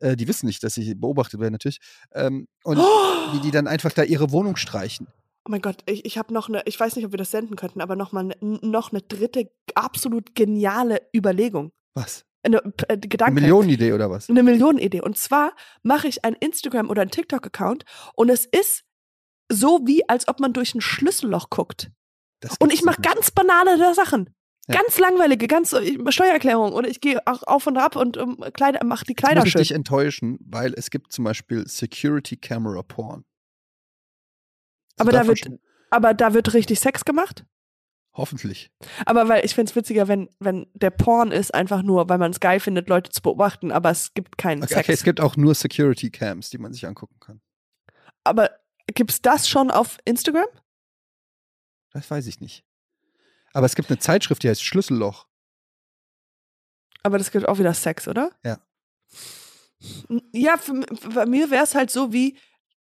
äh, 0.00 0.16
die 0.16 0.28
wissen 0.28 0.46
nicht, 0.46 0.62
dass 0.62 0.74
sie 0.74 0.94
beobachtet 0.94 1.40
werden 1.40 1.52
natürlich, 1.52 1.78
ähm, 2.14 2.48
und 2.64 2.78
Oh, 2.78 3.32
wie 3.32 3.40
die 3.40 3.50
dann 3.52 3.66
einfach 3.66 3.92
da 3.92 4.02
ihre 4.02 4.30
Wohnung 4.32 4.56
streichen. 4.56 5.06
oh 5.46 5.50
mein 5.50 5.62
Gott, 5.62 5.78
ich, 5.86 6.04
ich 6.04 6.18
habe 6.18 6.32
noch 6.34 6.48
eine, 6.48 6.62
ich 6.66 6.78
weiß 6.78 6.96
nicht, 6.96 7.06
ob 7.06 7.12
wir 7.12 7.18
das 7.18 7.30
senden 7.30 7.56
könnten, 7.56 7.80
aber 7.80 7.96
noch 7.96 8.12
mal 8.12 8.24
ne, 8.24 8.36
noch 8.40 8.92
eine 8.92 9.00
dritte 9.00 9.50
absolut 9.74 10.34
geniale 10.34 11.00
Überlegung. 11.16 11.72
Was? 11.94 12.25
Eine, 12.46 12.58
äh, 12.58 12.72
Eine 12.88 13.00
Gedanke. 13.00 13.40
Millionenidee 13.40 13.92
oder 13.92 14.10
was? 14.10 14.30
Eine 14.30 14.42
Millionenidee. 14.42 15.00
Und 15.02 15.18
zwar 15.18 15.52
mache 15.82 16.08
ich 16.08 16.24
einen 16.24 16.36
Instagram- 16.36 16.88
oder 16.90 17.02
einen 17.02 17.10
TikTok-Account 17.10 17.84
und 18.14 18.30
es 18.30 18.46
ist 18.46 18.84
so 19.52 19.80
wie, 19.84 20.08
als 20.08 20.26
ob 20.28 20.40
man 20.40 20.52
durch 20.52 20.74
ein 20.74 20.80
Schlüsselloch 20.80 21.50
guckt. 21.50 21.90
Und 22.58 22.72
ich 22.72 22.82
mache 22.82 23.00
ganz 23.00 23.30
banale 23.30 23.94
Sachen. 23.94 24.30
Ja. 24.68 24.80
Ganz 24.80 24.98
langweilige, 24.98 25.46
ganz 25.46 25.72
äh, 25.72 25.96
Steuererklärung. 26.10 26.72
Oder 26.72 26.88
ich 26.88 27.00
gehe 27.00 27.24
auch 27.26 27.44
auf 27.44 27.66
und 27.68 27.76
ab 27.76 27.94
und 27.94 28.16
um, 28.16 28.36
Kleider, 28.52 28.80
mach 28.84 29.04
die 29.04 29.14
Kleider 29.14 29.40
muss 29.40 29.46
ich 29.46 29.52
schön. 29.52 29.60
dich 29.60 29.72
enttäuschen, 29.72 30.38
weil 30.40 30.74
es 30.74 30.90
gibt 30.90 31.12
zum 31.12 31.24
Beispiel 31.24 31.66
Security 31.68 32.36
Camera 32.36 32.82
Porn. 32.82 33.24
Aber 34.98 35.10
Also 35.10 35.10
da, 35.12 35.18
davon 35.18 35.28
wird, 35.28 35.60
aber 35.90 36.14
da 36.14 36.34
wird 36.34 36.52
richtig 36.54 36.80
Sex 36.80 37.04
gemacht. 37.04 37.44
Hoffentlich. 38.16 38.70
Aber 39.04 39.28
weil 39.28 39.44
ich 39.44 39.54
finde 39.54 39.70
es 39.70 39.76
witziger, 39.76 40.08
wenn, 40.08 40.30
wenn 40.38 40.66
der 40.72 40.88
Porn 40.90 41.32
ist, 41.32 41.52
einfach 41.54 41.82
nur, 41.82 42.08
weil 42.08 42.16
man 42.18 42.30
es 42.30 42.40
geil 42.40 42.60
findet, 42.60 42.88
Leute 42.88 43.10
zu 43.10 43.20
beobachten, 43.20 43.70
aber 43.70 43.90
es 43.90 44.14
gibt 44.14 44.38
keinen 44.38 44.62
Okay, 44.62 44.72
Sex. 44.74 44.86
okay, 44.86 44.92
es 44.92 45.02
gibt 45.04 45.20
auch 45.20 45.36
nur 45.36 45.54
Security 45.54 46.10
Cams, 46.10 46.48
die 46.50 46.56
man 46.58 46.72
sich 46.72 46.86
angucken 46.86 47.18
kann. 47.20 47.40
aber 48.24 48.50
gibt's 48.94 49.20
das 49.20 49.48
schon 49.48 49.70
auf 49.70 49.98
Instagram? 50.06 50.46
Das 51.92 52.10
weiß 52.10 52.26
ich 52.26 52.40
nicht. 52.40 52.64
Aber 53.52 53.66
es 53.66 53.74
gibt 53.74 53.90
eine 53.90 53.98
Zeitschrift, 53.98 54.42
die 54.42 54.48
heißt 54.48 54.62
Schlüsselloch. 54.64 55.26
Aber 57.02 57.18
das 57.18 57.30
gibt 57.30 57.46
auch 57.48 57.58
wieder 57.58 57.74
Sex, 57.74 58.08
oder? 58.08 58.30
Ja. 58.44 58.58
Ja, 60.32 60.56
für, 60.56 60.72
m- 60.72 60.86
bei 61.14 61.26
mir 61.26 61.50
wäre 61.50 61.64
es 61.64 61.74
halt 61.74 61.90
so, 61.90 62.12
wie, 62.12 62.38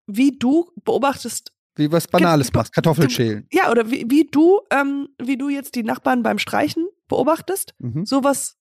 wie 0.07 0.37
du 0.37 0.71
beobachtest, 0.83 1.51
Wie 1.77 1.91
was 1.91 2.07
Banales 2.07 2.51
du- 2.51 2.57
machst, 2.57 2.73
Kartoffeln 2.73 3.07
du- 3.09 3.13
schälen. 3.13 3.47
ja, 3.51 3.69
oder 3.71 3.89
wie, 3.91 4.05
wie 4.09 4.25
du, 4.25 4.61
ähm, 4.71 5.09
wie 5.21 5.37
du 5.37 5.49
jetzt 5.49 5.75
die 5.75 5.83
Nachbarn 5.83 6.23
beim 6.23 6.37
Streichen 6.39 6.87
beobachtest, 7.07 7.73
Mhm. 7.79 8.05
sowas, 8.05 8.55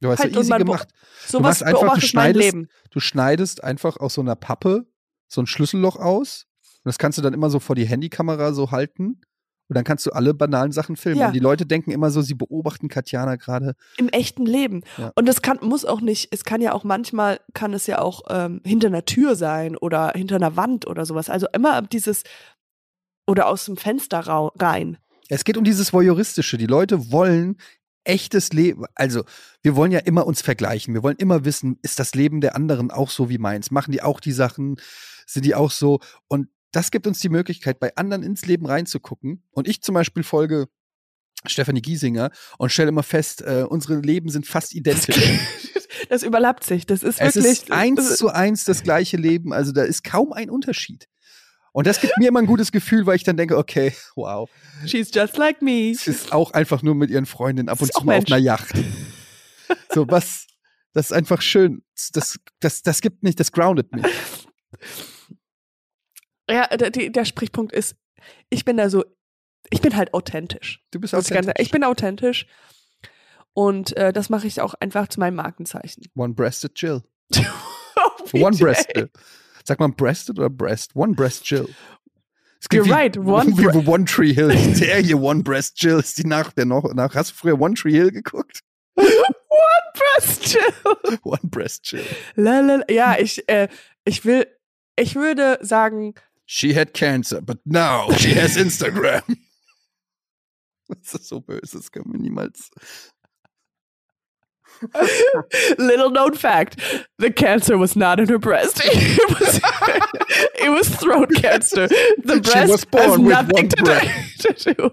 Du 0.00 0.08
hast 0.10 0.20
halt 0.20 0.34
ja 0.34 0.40
easy 0.40 0.52
gemacht. 0.58 0.88
sowas 1.26 1.60
machst 1.60 1.62
einfach, 1.64 1.94
du 1.94 2.00
schneidest-. 2.00 2.56
Du 2.90 3.00
schneidest 3.00 3.62
einfach 3.64 3.96
aus 3.98 4.14
so 4.14 4.20
einer 4.20 4.36
Pappe 4.36 4.86
so 5.28 5.40
ein 5.40 5.46
Schlüsselloch 5.46 5.96
aus. 5.96 6.46
Und 6.84 6.88
das 6.88 6.98
kannst 6.98 7.18
du 7.18 7.22
dann 7.22 7.32
immer 7.34 7.48
so 7.50 7.58
vor 7.60 7.76
die 7.76 7.86
Handykamera 7.86 8.52
so 8.52 8.70
halten. 8.72 9.20
Und 9.72 9.76
dann 9.76 9.84
kannst 9.84 10.04
du 10.04 10.10
alle 10.10 10.34
banalen 10.34 10.70
Sachen 10.70 10.96
filmen. 10.96 11.18
Ja. 11.18 11.28
Und 11.28 11.32
die 11.32 11.38
Leute 11.38 11.64
denken 11.64 11.92
immer 11.92 12.10
so, 12.10 12.20
sie 12.20 12.34
beobachten 12.34 12.88
Katjana 12.88 13.36
gerade. 13.36 13.72
Im 13.96 14.10
echten 14.10 14.44
Leben. 14.44 14.82
Ja. 14.98 15.12
Und 15.14 15.26
das 15.26 15.40
kann, 15.40 15.60
muss 15.62 15.86
auch 15.86 16.02
nicht, 16.02 16.28
es 16.30 16.44
kann 16.44 16.60
ja 16.60 16.74
auch 16.74 16.84
manchmal, 16.84 17.40
kann 17.54 17.72
es 17.72 17.86
ja 17.86 17.98
auch 17.98 18.20
ähm, 18.28 18.60
hinter 18.66 18.88
einer 18.88 19.06
Tür 19.06 19.34
sein 19.34 19.74
oder 19.78 20.12
hinter 20.14 20.36
einer 20.36 20.56
Wand 20.56 20.86
oder 20.86 21.06
sowas. 21.06 21.30
Also 21.30 21.46
immer 21.54 21.80
dieses, 21.80 22.22
oder 23.26 23.46
aus 23.46 23.64
dem 23.64 23.78
Fenster 23.78 24.20
rein. 24.20 24.98
Es 25.30 25.44
geht 25.44 25.56
um 25.56 25.64
dieses 25.64 25.94
Voyeuristische. 25.94 26.58
Die 26.58 26.66
Leute 26.66 27.10
wollen 27.10 27.56
echtes 28.04 28.52
Leben. 28.52 28.84
Also, 28.94 29.24
wir 29.62 29.74
wollen 29.74 29.90
ja 29.90 30.00
immer 30.00 30.26
uns 30.26 30.42
vergleichen. 30.42 30.92
Wir 30.92 31.02
wollen 31.02 31.16
immer 31.16 31.46
wissen, 31.46 31.78
ist 31.80 31.98
das 31.98 32.14
Leben 32.14 32.42
der 32.42 32.56
anderen 32.56 32.90
auch 32.90 33.08
so 33.08 33.30
wie 33.30 33.38
meins? 33.38 33.70
Machen 33.70 33.92
die 33.92 34.02
auch 34.02 34.20
die 34.20 34.32
Sachen? 34.32 34.76
Sind 35.24 35.46
die 35.46 35.54
auch 35.54 35.70
so? 35.70 36.00
Und 36.28 36.48
das 36.72 36.90
gibt 36.90 37.06
uns 37.06 37.20
die 37.20 37.28
Möglichkeit, 37.28 37.78
bei 37.78 37.94
anderen 37.96 38.22
ins 38.22 38.46
Leben 38.46 38.66
reinzugucken. 38.66 39.44
Und 39.52 39.68
ich 39.68 39.82
zum 39.82 39.94
Beispiel 39.94 40.22
folge 40.22 40.68
Stefanie 41.46 41.82
Giesinger 41.82 42.30
und 42.58 42.72
stelle 42.72 42.88
immer 42.88 43.02
fest, 43.02 43.42
äh, 43.42 43.64
unsere 43.68 44.00
Leben 44.00 44.30
sind 44.30 44.46
fast 44.46 44.74
identisch. 44.74 45.16
Das 46.08 46.22
überlappt 46.22 46.64
sich. 46.64 46.86
Das 46.86 47.02
ist 47.02 47.20
es 47.20 47.36
wirklich. 47.36 47.52
ist 47.52 47.72
eins 47.72 48.16
zu 48.16 48.28
eins 48.28 48.64
das 48.64 48.82
gleiche 48.82 49.16
Leben. 49.16 49.52
Also 49.52 49.72
da 49.72 49.82
ist 49.82 50.02
kaum 50.02 50.32
ein 50.32 50.50
Unterschied. 50.50 51.08
Und 51.72 51.86
das 51.86 52.00
gibt 52.00 52.18
mir 52.18 52.28
immer 52.28 52.40
ein 52.40 52.46
gutes 52.46 52.70
Gefühl, 52.70 53.06
weil 53.06 53.16
ich 53.16 53.24
dann 53.24 53.36
denke, 53.36 53.56
okay, 53.56 53.94
wow. 54.14 54.50
She's 54.86 55.10
just 55.12 55.36
like 55.38 55.62
me. 55.62 55.94
Sie 55.94 56.10
ist 56.10 56.32
auch 56.32 56.50
einfach 56.52 56.82
nur 56.82 56.94
mit 56.94 57.10
ihren 57.10 57.24
Freundinnen 57.24 57.68
ab 57.68 57.80
und 57.80 57.92
zu 57.92 58.04
mal 58.04 58.12
auf 58.12 58.18
Mensch. 58.20 58.32
einer 58.32 58.42
Yacht. 58.42 58.74
So, 59.90 60.06
was, 60.08 60.46
das 60.92 61.06
ist 61.06 61.12
einfach 61.12 61.40
schön. 61.40 61.82
Das, 62.12 62.38
das, 62.60 62.82
das 62.82 63.00
gibt 63.00 63.22
nicht, 63.22 63.40
das 63.40 63.52
groundet 63.52 63.90
mich. 63.92 64.04
Ja, 66.50 66.66
der, 66.68 66.90
der 66.90 67.24
Sprichpunkt 67.24 67.72
ist, 67.72 67.96
ich 68.50 68.64
bin 68.64 68.76
da 68.76 68.90
so, 68.90 69.04
ich 69.70 69.80
bin 69.80 69.96
halt 69.96 70.12
authentisch. 70.14 70.82
Du 70.90 71.00
bist 71.00 71.12
Muss 71.14 71.30
ich, 71.30 71.36
authentisch. 71.36 71.54
ich 71.58 71.70
bin 71.70 71.84
authentisch. 71.84 72.46
Und 73.54 73.96
äh, 73.96 74.12
das 74.12 74.30
mache 74.30 74.46
ich 74.46 74.60
auch 74.60 74.74
einfach 74.74 75.08
zu 75.08 75.20
meinem 75.20 75.36
Markenzeichen. 75.36 76.04
One-breasted 76.16 76.72
Jill. 76.80 77.02
Wie 78.32 78.42
One-breasted. 78.42 79.10
Sagt 79.64 79.80
man 79.80 79.94
breasted 79.94 80.38
oder 80.38 80.50
breast? 80.50 80.96
One-breast 80.96 81.48
Jill. 81.48 81.68
Es 82.60 82.66
You're 82.70 82.84
wie, 82.84 82.90
right, 82.90 83.16
one 83.18 83.46
wie 83.58 83.66
bre- 83.66 83.86
One 83.86 84.04
Tree 84.04 84.32
Hill. 84.32 84.48
Die 84.50 84.74
Serie 84.74 85.16
One-breast 85.16 85.80
Jill 85.82 85.98
ist 85.98 86.16
die 86.18 86.24
nach 86.24 86.52
der 86.52 86.64
noch. 86.64 86.92
Nach, 86.94 87.14
hast 87.14 87.32
du 87.32 87.34
früher 87.34 87.60
One 87.60 87.74
Tree 87.74 87.92
Hill 87.92 88.10
geguckt? 88.10 88.60
Breast 88.96 90.44
Chill. 90.44 91.18
One-breast 91.22 91.90
Jill. 91.92 92.04
Lalala. 92.34 92.84
Ja, 92.88 93.16
ich, 93.18 93.48
äh, 93.48 93.68
ich 94.04 94.24
will, 94.24 94.46
ich 94.96 95.14
würde 95.14 95.58
sagen, 95.60 96.14
She 96.54 96.74
had 96.74 96.92
cancer, 96.92 97.40
but 97.40 97.60
now 97.64 98.12
she 98.12 98.34
has 98.34 98.56
Instagram. 98.58 99.22
Das 100.86 101.14
ist 101.14 101.28
so 101.30 101.40
böse, 101.40 101.78
das 101.78 101.90
können 101.90 102.12
wir 102.12 102.20
niemals. 102.20 102.70
little 105.78 106.10
known 106.10 106.34
fact, 106.34 106.78
the 107.18 107.30
cancer 107.30 107.78
was 107.78 107.96
not 107.96 108.20
in 108.20 108.28
her 108.28 108.38
breast. 108.38 108.82
It 108.84 109.40
was, 109.40 109.60
it 110.62 110.68
was 110.68 110.90
throat 110.90 111.30
cancer. 111.36 111.88
The 111.88 112.34
She 112.34 112.40
breast 112.40 112.70
was 112.70 112.80
has 112.82 112.84
born 112.84 113.24
with 113.24 113.32
nothing 113.32 113.56
one 113.56 113.68
to, 113.70 113.82
do, 114.36 114.52
to 114.52 114.74
do. 114.74 114.90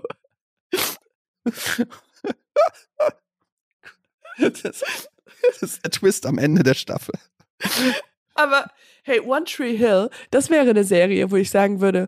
Das, 4.40 4.62
das 4.62 5.62
ist 5.62 5.84
der 5.84 5.92
Twist 5.92 6.26
am 6.26 6.38
Ende 6.38 6.64
der 6.64 6.76
Staffel. 6.76 7.16
Aber 8.36 8.72
hey, 9.04 9.20
One 9.22 9.46
Tree 9.46 9.76
Hill, 9.76 10.10
das 10.32 10.50
wäre 10.50 10.70
eine 10.70 10.84
Serie, 10.84 11.32
wo 11.32 11.36
ich 11.36 11.50
sagen 11.50 11.82
würde, 11.82 12.08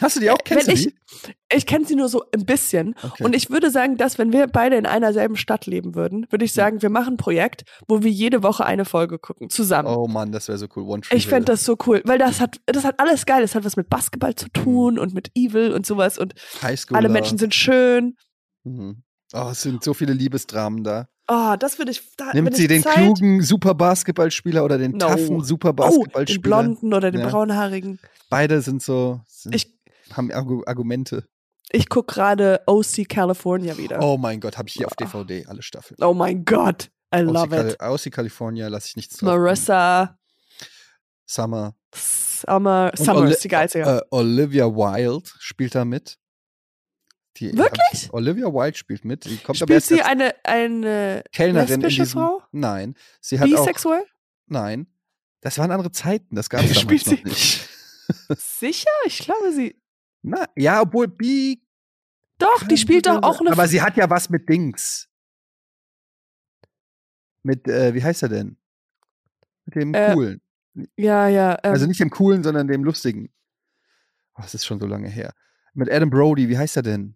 Hast 0.00 0.16
du 0.16 0.20
die 0.20 0.30
auch? 0.30 0.38
Kennst 0.44 0.68
wenn 0.68 0.74
du 0.74 0.80
ich, 0.80 0.94
die? 1.24 1.32
ich 1.56 1.66
kenne 1.66 1.86
sie 1.86 1.96
nur 1.96 2.08
so 2.08 2.22
ein 2.34 2.44
bisschen. 2.44 2.94
Okay. 3.02 3.24
Und 3.24 3.34
ich 3.34 3.48
würde 3.48 3.70
sagen, 3.70 3.96
dass 3.96 4.18
wenn 4.18 4.30
wir 4.32 4.46
beide 4.46 4.76
in 4.76 4.84
einer 4.84 5.14
selben 5.14 5.36
Stadt 5.36 5.64
leben 5.64 5.94
würden, 5.94 6.26
würde 6.30 6.44
ich 6.44 6.52
sagen, 6.52 6.82
wir 6.82 6.90
machen 6.90 7.14
ein 7.14 7.16
Projekt, 7.16 7.64
wo 7.88 8.02
wir 8.02 8.10
jede 8.10 8.42
Woche 8.42 8.66
eine 8.66 8.84
Folge 8.84 9.18
gucken, 9.18 9.48
zusammen. 9.48 9.88
oh 9.88 10.06
Mann, 10.06 10.32
das 10.32 10.48
wäre 10.48 10.58
so 10.58 10.66
cool. 10.76 10.84
One 10.84 11.00
Tree 11.00 11.16
Ich 11.16 11.26
fände 11.26 11.46
das 11.46 11.64
so 11.64 11.78
cool, 11.86 12.02
weil 12.04 12.18
das 12.18 12.40
hat, 12.40 12.60
das 12.66 12.84
hat 12.84 13.00
alles 13.00 13.24
geil. 13.24 13.40
Das 13.40 13.54
hat 13.54 13.64
was 13.64 13.76
mit 13.76 13.88
Basketball 13.88 14.34
zu 14.34 14.48
tun 14.50 14.98
und 14.98 15.14
mit 15.14 15.30
Evil 15.34 15.72
und 15.72 15.86
sowas 15.86 16.18
und 16.18 16.34
alle 16.92 17.08
Menschen 17.08 17.38
sind 17.38 17.54
schön. 17.54 18.16
Mhm. 18.64 19.02
Oh, 19.34 19.48
es 19.50 19.62
sind 19.62 19.82
so 19.82 19.92
viele 19.94 20.12
Liebesdramen 20.12 20.84
da. 20.84 21.08
Oh, 21.28 21.56
das 21.58 21.78
würde 21.78 21.90
ich. 21.90 22.02
Da, 22.16 22.32
Nimmt 22.32 22.50
ich 22.50 22.56
sie 22.56 22.68
den 22.68 22.82
Zeit, 22.82 22.94
klugen 22.94 23.42
super 23.42 23.74
Basketballspieler 23.74 24.64
oder 24.64 24.78
den 24.78 24.92
No. 24.92 24.98
taffen 24.98 25.42
super 25.42 25.74
Oh, 25.78 26.04
den 26.24 26.40
blonden 26.40 26.94
oder 26.94 27.10
den 27.10 27.22
Ja. 27.22 27.28
braunhaarigen. 27.28 27.98
Beide 28.30 28.62
sind 28.62 28.82
so, 28.82 29.20
sind, 29.26 29.54
Ich, 29.56 29.74
haben 30.12 30.30
Argu 30.30 30.62
Argumente. 30.66 31.24
ich 31.70 31.88
gucke 31.88 32.14
gerade 32.14 32.60
OC 32.66 33.04
California 33.08 33.76
wieder. 33.76 34.00
Oh 34.00 34.16
mein 34.16 34.38
Gott, 34.40 34.56
habe 34.58 34.68
ich 34.68 34.74
hier 34.74 34.86
auf 34.86 34.92
Ah. 34.92 35.04
DVD 35.04 35.46
alle 35.46 35.62
Staffeln. 35.62 35.98
Oh 36.00 36.14
mein 36.14 36.44
Gott, 36.44 36.90
I 37.12 37.18
love 37.18 37.38
Aussie, 37.38 37.54
it. 37.70 37.78
Cali- 37.78 37.80
Aussie 37.80 38.10
California 38.10 38.68
lasse 38.68 38.86
ich 38.90 38.96
nichts 38.96 39.16
drauf. 39.16 39.28
Marissa, 39.30 40.16
Summer. 41.26 41.74
Summer, 41.92 42.92
Summer 42.94 43.28
ist 43.30 43.42
die 43.42 43.48
geilste. 43.48 43.78
ja. 43.80 43.98
Äh, 43.98 44.02
Olivia 44.10 44.66
Wilde 44.66 45.28
spielt 45.40 45.74
da 45.74 45.84
mit. 45.84 46.18
Die 47.38 47.56
Wirklich? 47.56 47.80
Ich, 48.04 48.12
Olivia 48.12 48.46
Wilde 48.46 48.76
spielt 48.78 49.04
mit. 49.04 49.24
Die 49.24 49.36
kommt 49.38 49.58
Spielt 49.58 49.84
sie 49.84 50.02
eine, 50.02 50.34
eine 50.44 51.22
Kellnerin 51.32 51.74
in 51.74 51.80
lesbische 51.80 52.02
diesem. 52.02 52.20
Frau? 52.20 52.42
Nein, 52.52 52.94
sie 53.20 53.38
hat 53.38 53.46
auch. 53.52 53.58
bisexuell? 53.64 54.04
Nein, 54.46 54.86
das 55.40 55.58
waren 55.58 55.70
andere 55.70 55.92
Zeiten. 55.92 56.34
Das 56.34 56.48
gab 56.48 56.60
es 56.62 56.68
damals 56.74 56.80
Spielt 56.82 57.06
noch 57.06 57.16
sie- 57.18 57.24
nicht. 57.24 57.68
Sicher? 58.38 58.90
Ich 59.04 59.18
glaube, 59.18 59.52
sie. 59.52 59.80
Na, 60.22 60.46
ja, 60.56 60.80
obwohl 60.82 61.08
bi. 61.08 61.62
Doch, 62.38 62.64
die 62.68 62.76
spielt 62.76 63.06
doch 63.06 63.22
auch 63.22 63.40
eine. 63.40 63.52
Aber 63.52 63.66
sie 63.68 63.80
hat 63.82 63.96
ja 63.96 64.08
was 64.10 64.28
mit 64.30 64.48
Dings. 64.48 65.08
Mit, 67.42 67.66
äh, 67.68 67.94
wie 67.94 68.02
heißt 68.02 68.22
er 68.22 68.28
denn? 68.28 68.56
Mit 69.66 69.74
dem 69.76 69.94
Äh, 69.94 70.12
coolen. 70.14 70.40
ja, 70.96 71.28
ja. 71.28 71.52
Ähm, 71.62 71.72
also 71.72 71.86
nicht 71.86 72.00
dem 72.00 72.10
coolen, 72.10 72.42
sondern 72.42 72.66
dem 72.66 72.82
lustigen. 72.84 73.30
Oh, 74.34 74.42
das 74.42 74.54
ist 74.54 74.64
schon 74.66 74.80
so 74.80 74.86
lange 74.86 75.08
her. 75.08 75.32
Mit 75.74 75.90
Adam 75.90 76.10
Brody, 76.10 76.48
wie 76.48 76.58
heißt 76.58 76.76
er 76.76 76.82
denn? 76.82 77.14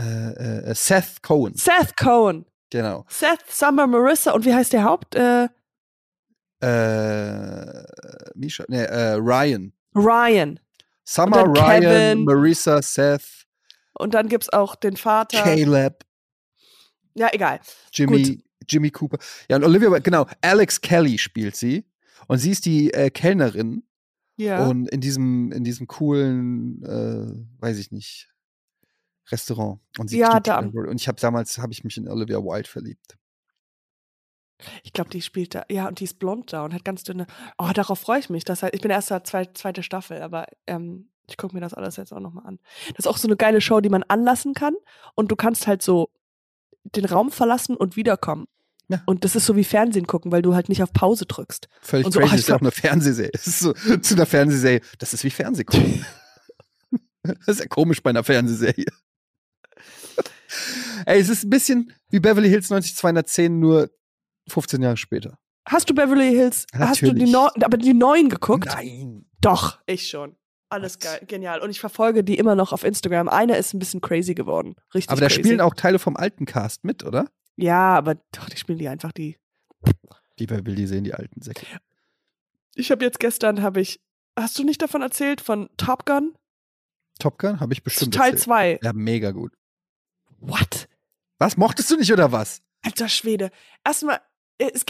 Äh, 0.00 0.70
äh, 0.70 0.74
Seth 0.74 1.22
Cohen. 1.22 1.54
Seth 1.54 1.96
Cohen. 1.96 2.46
Genau. 2.70 3.04
Seth, 3.08 3.40
Summer, 3.48 3.86
Marissa 3.86 4.32
und 4.32 4.44
wie 4.44 4.54
heißt 4.54 4.72
der 4.72 4.84
Haupt? 4.84 5.14
Äh, 5.14 5.48
Äh, 6.62 7.84
Misha, 8.34 8.64
nee, 8.68 8.82
äh, 8.82 9.12
Ryan. 9.14 9.72
Ryan. 9.94 10.60
Summer, 11.04 11.44
Ryan, 11.44 11.80
Kevin. 11.82 12.24
Marissa, 12.24 12.82
Seth, 12.82 13.46
Und 13.94 14.14
dann 14.14 14.28
gibt's 14.28 14.50
auch 14.50 14.76
den 14.76 14.96
Vater. 14.96 15.42
Caleb, 15.42 16.04
Ja, 17.14 17.28
egal. 17.32 17.60
Jimmy, 17.92 18.42
Jimmy 18.68 18.90
Cooper. 18.90 19.18
Ja, 19.48 19.56
und 19.56 19.64
Olivia, 19.64 19.98
genau, 19.98 20.26
Alex 20.42 20.80
Kelly 20.80 21.18
spielt 21.18 21.56
sie. 21.56 21.84
Und 22.28 22.38
sie 22.38 22.50
ist 22.52 22.66
die 22.66 22.92
äh, 22.92 23.10
Kellnerin. 23.10 23.82
Ja. 24.36 24.66
Und 24.66 24.88
in 24.90 25.00
diesem, 25.00 25.50
in 25.52 25.64
diesem 25.64 25.86
coolen, 25.88 26.82
äh, 26.84 27.60
weiß 27.62 27.78
ich 27.78 27.90
nicht, 27.90 28.29
Restaurant. 29.30 29.80
Und 29.98 30.08
sie 30.08 30.18
Ja, 30.18 30.40
da-. 30.40 30.58
Und 30.58 31.00
ich 31.00 31.08
habe 31.08 31.20
damals, 31.20 31.58
habe 31.58 31.72
ich 31.72 31.84
mich 31.84 31.96
in 31.96 32.08
Olivia 32.08 32.38
Wilde 32.38 32.68
verliebt. 32.68 33.16
Ich 34.82 34.92
glaube, 34.92 35.10
die 35.10 35.22
spielt 35.22 35.54
da. 35.54 35.64
Ja, 35.70 35.88
und 35.88 36.00
die 36.00 36.04
ist 36.04 36.18
blond 36.18 36.52
da 36.52 36.64
und 36.64 36.74
hat 36.74 36.84
ganz 36.84 37.02
dünne. 37.02 37.26
Oh, 37.58 37.70
darauf 37.72 37.98
freue 37.98 38.20
ich 38.20 38.30
mich. 38.30 38.44
Das 38.44 38.62
heißt, 38.62 38.74
ich 38.74 38.80
bin 38.80 38.90
erst 38.90 39.10
der 39.10 39.24
zwei, 39.24 39.46
zweite 39.46 39.82
Staffel, 39.82 40.20
aber 40.22 40.46
ähm, 40.66 41.10
ich 41.28 41.36
gucke 41.36 41.54
mir 41.54 41.60
das 41.60 41.74
alles 41.74 41.96
jetzt 41.96 42.12
auch 42.12 42.20
nochmal 42.20 42.46
an. 42.46 42.58
Das 42.88 43.00
ist 43.00 43.06
auch 43.06 43.16
so 43.16 43.28
eine 43.28 43.36
geile 43.36 43.60
Show, 43.60 43.80
die 43.80 43.88
man 43.88 44.02
anlassen 44.02 44.54
kann. 44.54 44.74
Und 45.14 45.30
du 45.30 45.36
kannst 45.36 45.66
halt 45.66 45.82
so 45.82 46.10
den 46.84 47.04
Raum 47.04 47.30
verlassen 47.30 47.76
und 47.76 47.96
wiederkommen. 47.96 48.46
Ja. 48.88 49.02
Und 49.06 49.24
das 49.24 49.36
ist 49.36 49.46
so 49.46 49.54
wie 49.54 49.64
Fernsehen 49.64 50.06
gucken, 50.06 50.32
weil 50.32 50.42
du 50.42 50.54
halt 50.54 50.68
nicht 50.68 50.82
auf 50.82 50.92
Pause 50.92 51.24
drückst. 51.24 51.68
Völlig 51.80 52.06
Und 52.06 52.12
so, 52.12 52.18
crazy. 52.20 52.32
oh, 52.32 52.34
ich 52.34 52.40
ist 52.40 52.52
auch 52.52 52.60
eine 52.60 52.72
Fernsehserie. 52.72 53.30
Es 53.32 53.46
ist 53.46 53.60
so, 53.60 53.72
zu 53.72 54.14
einer 54.14 54.26
Fernsehserie. 54.26 54.80
Das 54.98 55.14
ist 55.14 55.22
wie 55.22 55.30
Fernsehgucken. 55.30 56.04
das 57.22 57.36
ist 57.46 57.60
ja 57.60 57.66
komisch 57.66 58.02
bei 58.02 58.10
einer 58.10 58.24
Fernsehserie. 58.24 58.86
Ey, 61.06 61.20
es 61.20 61.28
ist 61.28 61.44
ein 61.44 61.50
bisschen 61.50 61.92
wie 62.10 62.20
Beverly 62.20 62.48
Hills 62.48 62.70
90210, 62.70 63.58
nur 63.58 63.90
15 64.48 64.82
Jahre 64.82 64.96
später. 64.96 65.38
Hast 65.66 65.88
du 65.88 65.94
Beverly 65.94 66.30
Hills? 66.30 66.66
Hast 66.74 67.02
du 67.02 67.12
die 67.12 67.24
Natürlich. 67.26 67.32
Neu 67.32 67.64
aber 67.64 67.76
die 67.76 67.94
neuen 67.94 68.28
geguckt? 68.28 68.66
Nein. 68.66 69.26
Doch, 69.40 69.78
ich 69.86 70.08
schon. 70.08 70.36
Alles 70.68 70.96
Was? 70.96 71.00
geil, 71.00 71.24
genial. 71.26 71.60
Und 71.60 71.70
ich 71.70 71.80
verfolge 71.80 72.22
die 72.24 72.38
immer 72.38 72.54
noch 72.54 72.72
auf 72.72 72.84
Instagram. 72.84 73.28
Eine 73.28 73.56
ist 73.56 73.74
ein 73.74 73.78
bisschen 73.78 74.00
crazy 74.00 74.34
geworden. 74.34 74.76
Richtig 74.94 75.10
Aber 75.10 75.20
da 75.20 75.26
crazy. 75.26 75.40
spielen 75.40 75.60
auch 75.60 75.74
Teile 75.74 75.98
vom 75.98 76.16
alten 76.16 76.46
Cast 76.46 76.84
mit, 76.84 77.04
oder? 77.04 77.26
Ja, 77.56 77.94
aber 77.96 78.16
doch, 78.32 78.48
die 78.48 78.56
spielen 78.56 78.78
die 78.78 78.88
einfach 78.88 79.12
die. 79.12 79.36
Die 80.38 80.46
die 80.46 80.86
sehen, 80.86 81.04
die 81.04 81.12
alten 81.12 81.42
Säcke. 81.42 81.66
Ich 82.74 82.90
habe 82.90 83.04
jetzt 83.04 83.20
gestern, 83.20 83.62
habe 83.62 83.80
ich. 83.80 84.00
Hast 84.38 84.58
du 84.58 84.64
nicht 84.64 84.80
davon 84.80 85.02
erzählt? 85.02 85.40
Von 85.40 85.68
Top 85.76 86.06
Gun? 86.06 86.34
Top 87.18 87.38
Gun 87.38 87.60
habe 87.60 87.72
ich 87.74 87.82
bestimmt 87.82 88.14
Teil 88.14 88.30
erzählt. 88.30 88.44
2. 88.44 88.78
Ja, 88.82 88.92
mega 88.92 89.32
gut. 89.32 89.52
What? 90.40 90.88
Was, 91.38 91.56
mochtest 91.56 91.90
du 91.90 91.96
nicht 91.96 92.12
oder 92.12 92.32
was? 92.32 92.62
Alter 92.82 93.08
Schwede. 93.08 93.50
Erstmal, 93.84 94.20
äh, 94.58 94.70
es, 94.74 94.84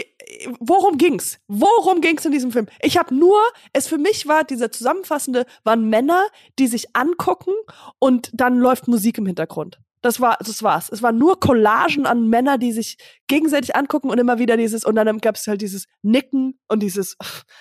worum 0.59 0.99
ging's? 0.99 1.39
Worum 1.49 2.01
ging's 2.01 2.25
in 2.25 2.33
diesem 2.33 2.53
Film? 2.53 2.67
Ich 2.83 2.97
habe 2.97 3.15
nur, 3.15 3.41
es 3.73 3.87
für 3.87 3.99
mich 3.99 4.27
war, 4.27 4.45
dieser 4.45 4.73
zusammenfassende, 4.73 5.47
waren 5.65 5.89
Männer, 5.89 6.27
die 6.59 6.67
sich 6.67 6.95
angucken 6.97 7.53
und 7.99 8.31
dann 8.33 8.59
läuft 8.59 8.89
Musik 8.89 9.19
im 9.19 9.27
Hintergrund. 9.27 9.81
Das 10.03 10.21
war, 10.21 10.39
das 10.41 10.63
war's. 10.63 10.89
Es 10.91 11.03
waren 11.03 11.19
nur 11.19 11.41
Collagen 11.41 12.07
an 12.07 12.29
Männer, 12.29 12.57
die 12.57 12.73
sich 12.73 12.97
gegenseitig 13.29 13.77
angucken 13.77 14.09
und 14.09 14.19
immer 14.19 14.39
wieder 14.39 14.57
dieses, 14.57 14.85
und 14.85 14.95
dann 14.95 15.19
gab 15.19 15.37
es 15.37 15.47
halt 15.47 15.61
dieses 15.61 15.87
Nicken 16.03 16.59
und 16.69 16.81
dieses 16.81 17.17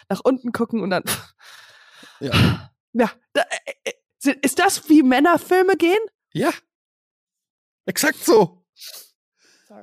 nach 0.09 0.21
unten 0.23 0.51
gucken 0.51 0.81
und 0.81 0.89
dann. 0.89 1.03
Ja. 2.21 2.69
Ja. 2.93 3.11
Da, 3.33 3.41
äh, 3.65 3.91
äh, 4.25 4.35
ist 4.41 4.59
das, 4.59 4.89
wie 4.89 5.03
Männerfilme 5.03 5.75
gehen? 5.75 5.99
Ja. 6.33 6.51
Exakt 7.89 8.23
so. 8.23 8.63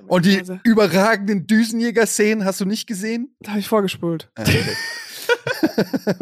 Und 0.07 0.25
die 0.27 0.41
überragenden 0.63 1.47
Düsenjäger-Szenen 1.49 2.45
hast 2.45 2.61
du 2.61 2.65
nicht 2.65 2.87
gesehen? 2.87 3.35
Da 3.41 3.51
habe 3.53 3.61
ich 3.61 3.67
vorgespult. 3.69 4.31
Ah, 4.37 4.43
okay. 4.43 4.65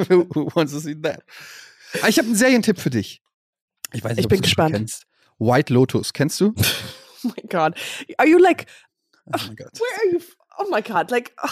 Who 0.35 0.49
wants 0.55 0.73
to 0.73 0.79
see 0.79 0.95
that? 1.03 1.23
Ah, 2.03 2.09
ich 2.09 2.19
habe 2.19 2.27
einen 2.27 2.37
Serientipp 2.37 2.79
für 2.81 2.91
dich. 2.91 3.23
Ich 3.93 4.03
weiß 4.03 4.13
nicht, 4.13 4.21
Ich 4.21 4.25
ob 4.27 4.31
bin 4.31 4.41
gespannt. 4.41 4.75
kennst. 4.77 5.05
White 5.39 5.73
Lotus, 5.73 6.13
kennst 6.13 6.41
du? 6.41 6.55
Oh 7.27 7.29
my 7.29 7.49
God. 7.49 7.75
Are 8.19 8.29
you 8.29 8.37
like, 8.39 8.67
Oh 9.27 9.39
mein 9.47 9.57
Gott. 9.57 9.73
where 9.79 9.99
are 9.99 10.13
you? 10.13 10.21
Oh 10.59 10.67
my 10.71 10.83
God. 10.83 11.11
Like, 11.11 11.33
oh. 11.43 11.49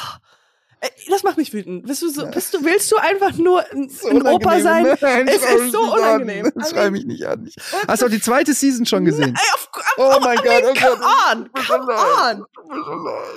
Ey, 0.84 0.90
Das 1.08 1.22
macht 1.22 1.36
mich 1.36 1.52
wütend. 1.52 1.86
Bist 1.86 2.02
du, 2.02 2.08
so, 2.08 2.26
bist 2.26 2.52
du, 2.52 2.64
willst 2.64 2.90
du 2.90 2.96
einfach 2.96 3.32
nur 3.36 3.64
ein, 3.70 3.88
So 3.88 4.08
ein 4.08 4.16
Opa 4.26 4.56
unangenehm. 4.56 4.62
sein? 4.62 4.98
Nein, 5.00 5.28
es 5.28 5.36
ist 5.44 5.70
so 5.72 5.84
nicht 5.84 5.92
an. 5.94 6.22
unangenehm. 6.22 6.52
Schrei 6.68 6.90
mich 6.90 7.04
nicht 7.04 7.24
an. 7.24 7.48
Hast 7.86 8.02
du 8.02 8.06
auch 8.06 8.10
die 8.10 8.20
zweite 8.20 8.52
Season 8.52 8.84
schon 8.84 9.04
gesehen? 9.04 9.38
Auf, 9.54 9.68
auf, 9.72 9.94
Oh 9.98 10.18
mein 10.20 10.38
I 10.38 10.42
Gott, 10.42 10.64
mean, 10.64 10.76
oh 10.76 10.80
come 10.80 10.96
Gott. 10.96 11.30
on, 11.30 11.52
come 11.66 11.92
on. 11.94 12.46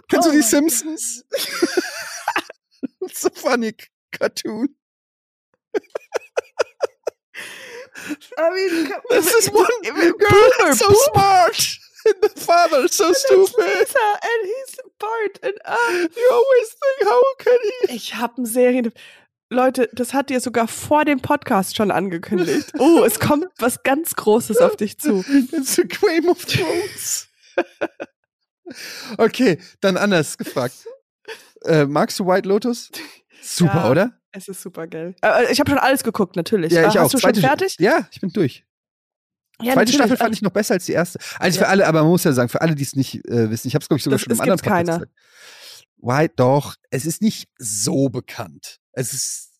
Kennst 0.09 0.27
Oh 0.27 0.31
du 0.31 0.37
die 0.37 0.41
Simpsons? 0.43 1.23
so 3.13 3.29
funny 3.35 3.75
Cartoon. 4.11 4.75
I 8.37 8.49
mean, 8.53 8.87
come- 8.89 9.01
This 9.09 9.33
is 9.33 9.49
one 9.51 9.67
girl 9.83 10.73
so 10.73 10.91
smart. 11.11 11.77
And 12.06 12.16
the 12.22 12.39
father 12.41 12.88
so 12.88 13.12
stupid. 13.14 13.56
Lisa, 13.58 13.99
and 14.22 14.43
he's 14.43 14.78
part. 14.99 15.43
And, 15.43 15.53
uh, 15.66 16.08
You 16.16 16.32
always 16.32 16.70
think, 16.70 17.10
how 17.10 17.22
can 17.39 17.58
he? 17.89 17.95
ich 17.95 18.16
habe 18.16 18.38
einen 18.38 18.45
Serien. 18.45 18.91
Leute, 19.49 19.89
das 19.93 20.14
hat 20.14 20.30
dir 20.32 20.39
sogar 20.39 20.68
vor 20.68 21.06
dem 21.06 21.22
Podcast 21.22 21.76
schon 21.76 21.91
angekündigt. 21.91 22.72
Oh, 22.80 23.03
es 23.06 23.20
kommt 23.20 23.47
was 23.60 23.84
ganz 23.84 24.16
Großes 24.16 24.58
auf 24.58 24.76
dich 24.76 24.97
zu. 24.99 25.24
It's 25.51 25.78
a 25.80 25.84
Game 25.84 26.28
of 26.30 26.43
Thrones. 26.45 27.28
okay, 29.18 29.60
dann 29.82 29.97
anders 29.97 30.38
gefragt. 30.38 30.74
Äh, 31.64 31.86
magst 31.86 32.20
du 32.20 32.26
White 32.28 32.47
Lotus? 32.47 32.89
Super, 33.41 33.76
Ja. 33.76 33.91
oder? 33.91 34.20
Es 34.32 34.47
ist 34.47 34.62
super 34.62 34.88
geil. 34.88 35.16
Äh, 35.22 35.51
ich 35.51 35.60
habe 35.60 35.70
schon 35.70 35.80
alles 35.80 36.03
geguckt, 36.03 36.36
natürlich. 36.36 36.74
Ja, 36.74 36.82
Äh, 36.84 36.88
ich 36.89 36.97
Hast 36.97 37.06
auch. 37.08 37.12
du 37.12 37.20
schon 37.20 37.34
Zweite- 37.34 37.41
fertig? 37.41 37.76
Ja, 37.80 38.08
ich 38.12 38.20
bin 38.20 38.32
durch. 38.34 38.64
Ja, 39.62 39.74
Zweite 39.74 39.93
Staffel 39.93 40.18
fand 40.18 40.36
ich 40.36 40.41
noch 40.41 40.51
besser 40.51 40.74
als 40.76 40.86
die 40.86 40.91
erste. 40.91 41.20
Also 41.39 41.60
Ja. 41.60 41.66
für 41.66 41.70
alle, 41.70 41.88
aber 41.88 42.01
man 42.01 42.10
muss 42.12 42.24
ja 42.26 42.34
sagen, 42.34 42.49
für 42.49 42.62
alle, 42.62 42.76
die 42.76 42.84
es 42.84 42.95
nicht 42.95 43.26
äh, 43.28 43.49
wissen, 43.49 43.68
ich 43.68 43.76
habe 43.76 43.84
es 43.84 43.88
glaube 43.88 43.97
ich 43.99 44.03
sogar 44.03 44.18
Das- 44.18 44.24
schon 44.24 44.34
im 44.34 44.41
anderen 44.41 44.58
gibt's 44.58 44.68
keiner. 44.70 44.93
gesagt. 44.99 45.12
White, 45.97 46.34
doch, 46.38 46.76
es 46.91 47.06
ist 47.06 47.22
nicht 47.22 47.47
so 47.58 48.10
bekannt. 48.10 48.80
Es 48.91 49.14
ist, 49.14 49.51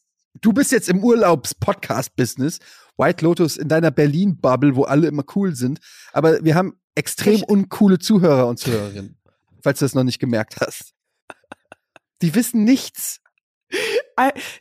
du 0.41 0.54
bist 0.54 0.72
jetzt 0.72 0.89
im 0.89 1.04
Urlaubs-Podcast-Business, 1.04 2.60
White 2.98 3.24
Lotus 3.26 3.58
in 3.58 3.68
deiner 3.68 3.91
Berlin-Bubble, 3.91 4.76
wo 4.76 4.84
alle 4.84 5.08
immer 5.08 5.24
cool 5.36 5.56
sind, 5.56 5.80
aber 6.14 6.43
wir 6.43 6.56
haben 6.56 6.80
extrem 6.96 7.36
Ich- 7.36 7.43
uncoole 7.50 8.00
Zuhörer 8.00 8.48
und 8.48 8.60
Zuhörerinnen, 8.60 9.18
falls 9.64 9.80
du 9.80 9.86
das 9.86 9.96
noch 9.96 10.04
nicht 10.04 10.20
gemerkt 10.20 10.58
hast. 10.62 10.93
Die 12.22 12.34
wissen 12.36 12.64
nichts. 12.64 13.20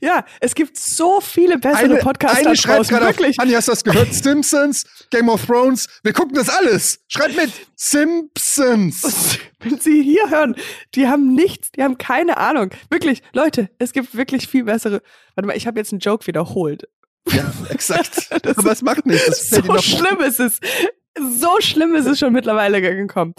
Ja, 0.00 0.24
es 0.40 0.54
gibt 0.54 0.76
so 0.76 1.20
viele 1.20 1.58
bessere 1.58 1.96
Podcasts 1.98 2.42
da 2.42 2.48
eine 2.48 2.56
schreibt 2.56 2.78
draußen. 2.78 2.96
gerade 2.96 3.10
auf, 3.10 3.18
Wirklich. 3.18 3.38
Anja, 3.38 3.56
hast 3.58 3.68
du 3.68 3.72
das 3.72 3.84
gehört? 3.84 4.12
Simpsons, 4.14 4.84
Game 5.10 5.28
of 5.28 5.44
Thrones, 5.46 5.88
wir 6.02 6.12
gucken 6.12 6.34
das 6.34 6.48
alles. 6.48 7.00
Schreibt 7.08 7.36
mit 7.36 7.52
Simpsons. 7.76 9.38
Wenn 9.60 9.78
Sie 9.78 10.02
hier 10.02 10.28
hören, 10.30 10.56
die 10.94 11.06
haben 11.06 11.34
nichts, 11.34 11.70
die 11.72 11.82
haben 11.82 11.98
keine 11.98 12.36
Ahnung. 12.36 12.70
Wirklich, 12.90 13.22
Leute, 13.32 13.70
es 13.78 13.92
gibt 13.92 14.16
wirklich 14.16 14.48
viel 14.48 14.64
bessere. 14.64 15.02
Warte 15.34 15.46
mal, 15.46 15.56
ich 15.56 15.66
habe 15.66 15.78
jetzt 15.78 15.92
einen 15.92 16.00
Joke 16.00 16.26
wiederholt. 16.26 16.88
Ja, 17.28 17.52
exakt. 17.70 18.28
Aber 18.56 18.72
es 18.72 18.82
macht 18.82 19.06
nichts. 19.06 19.50
So 19.50 19.78
schlimm 19.78 20.20
ist 20.20 20.40
es. 20.40 20.60
So 21.38 21.60
schlimm 21.60 21.94
ist 21.94 22.06
es 22.06 22.18
schon 22.18 22.32
mittlerweile 22.32 22.82
gekommen. 22.82 23.34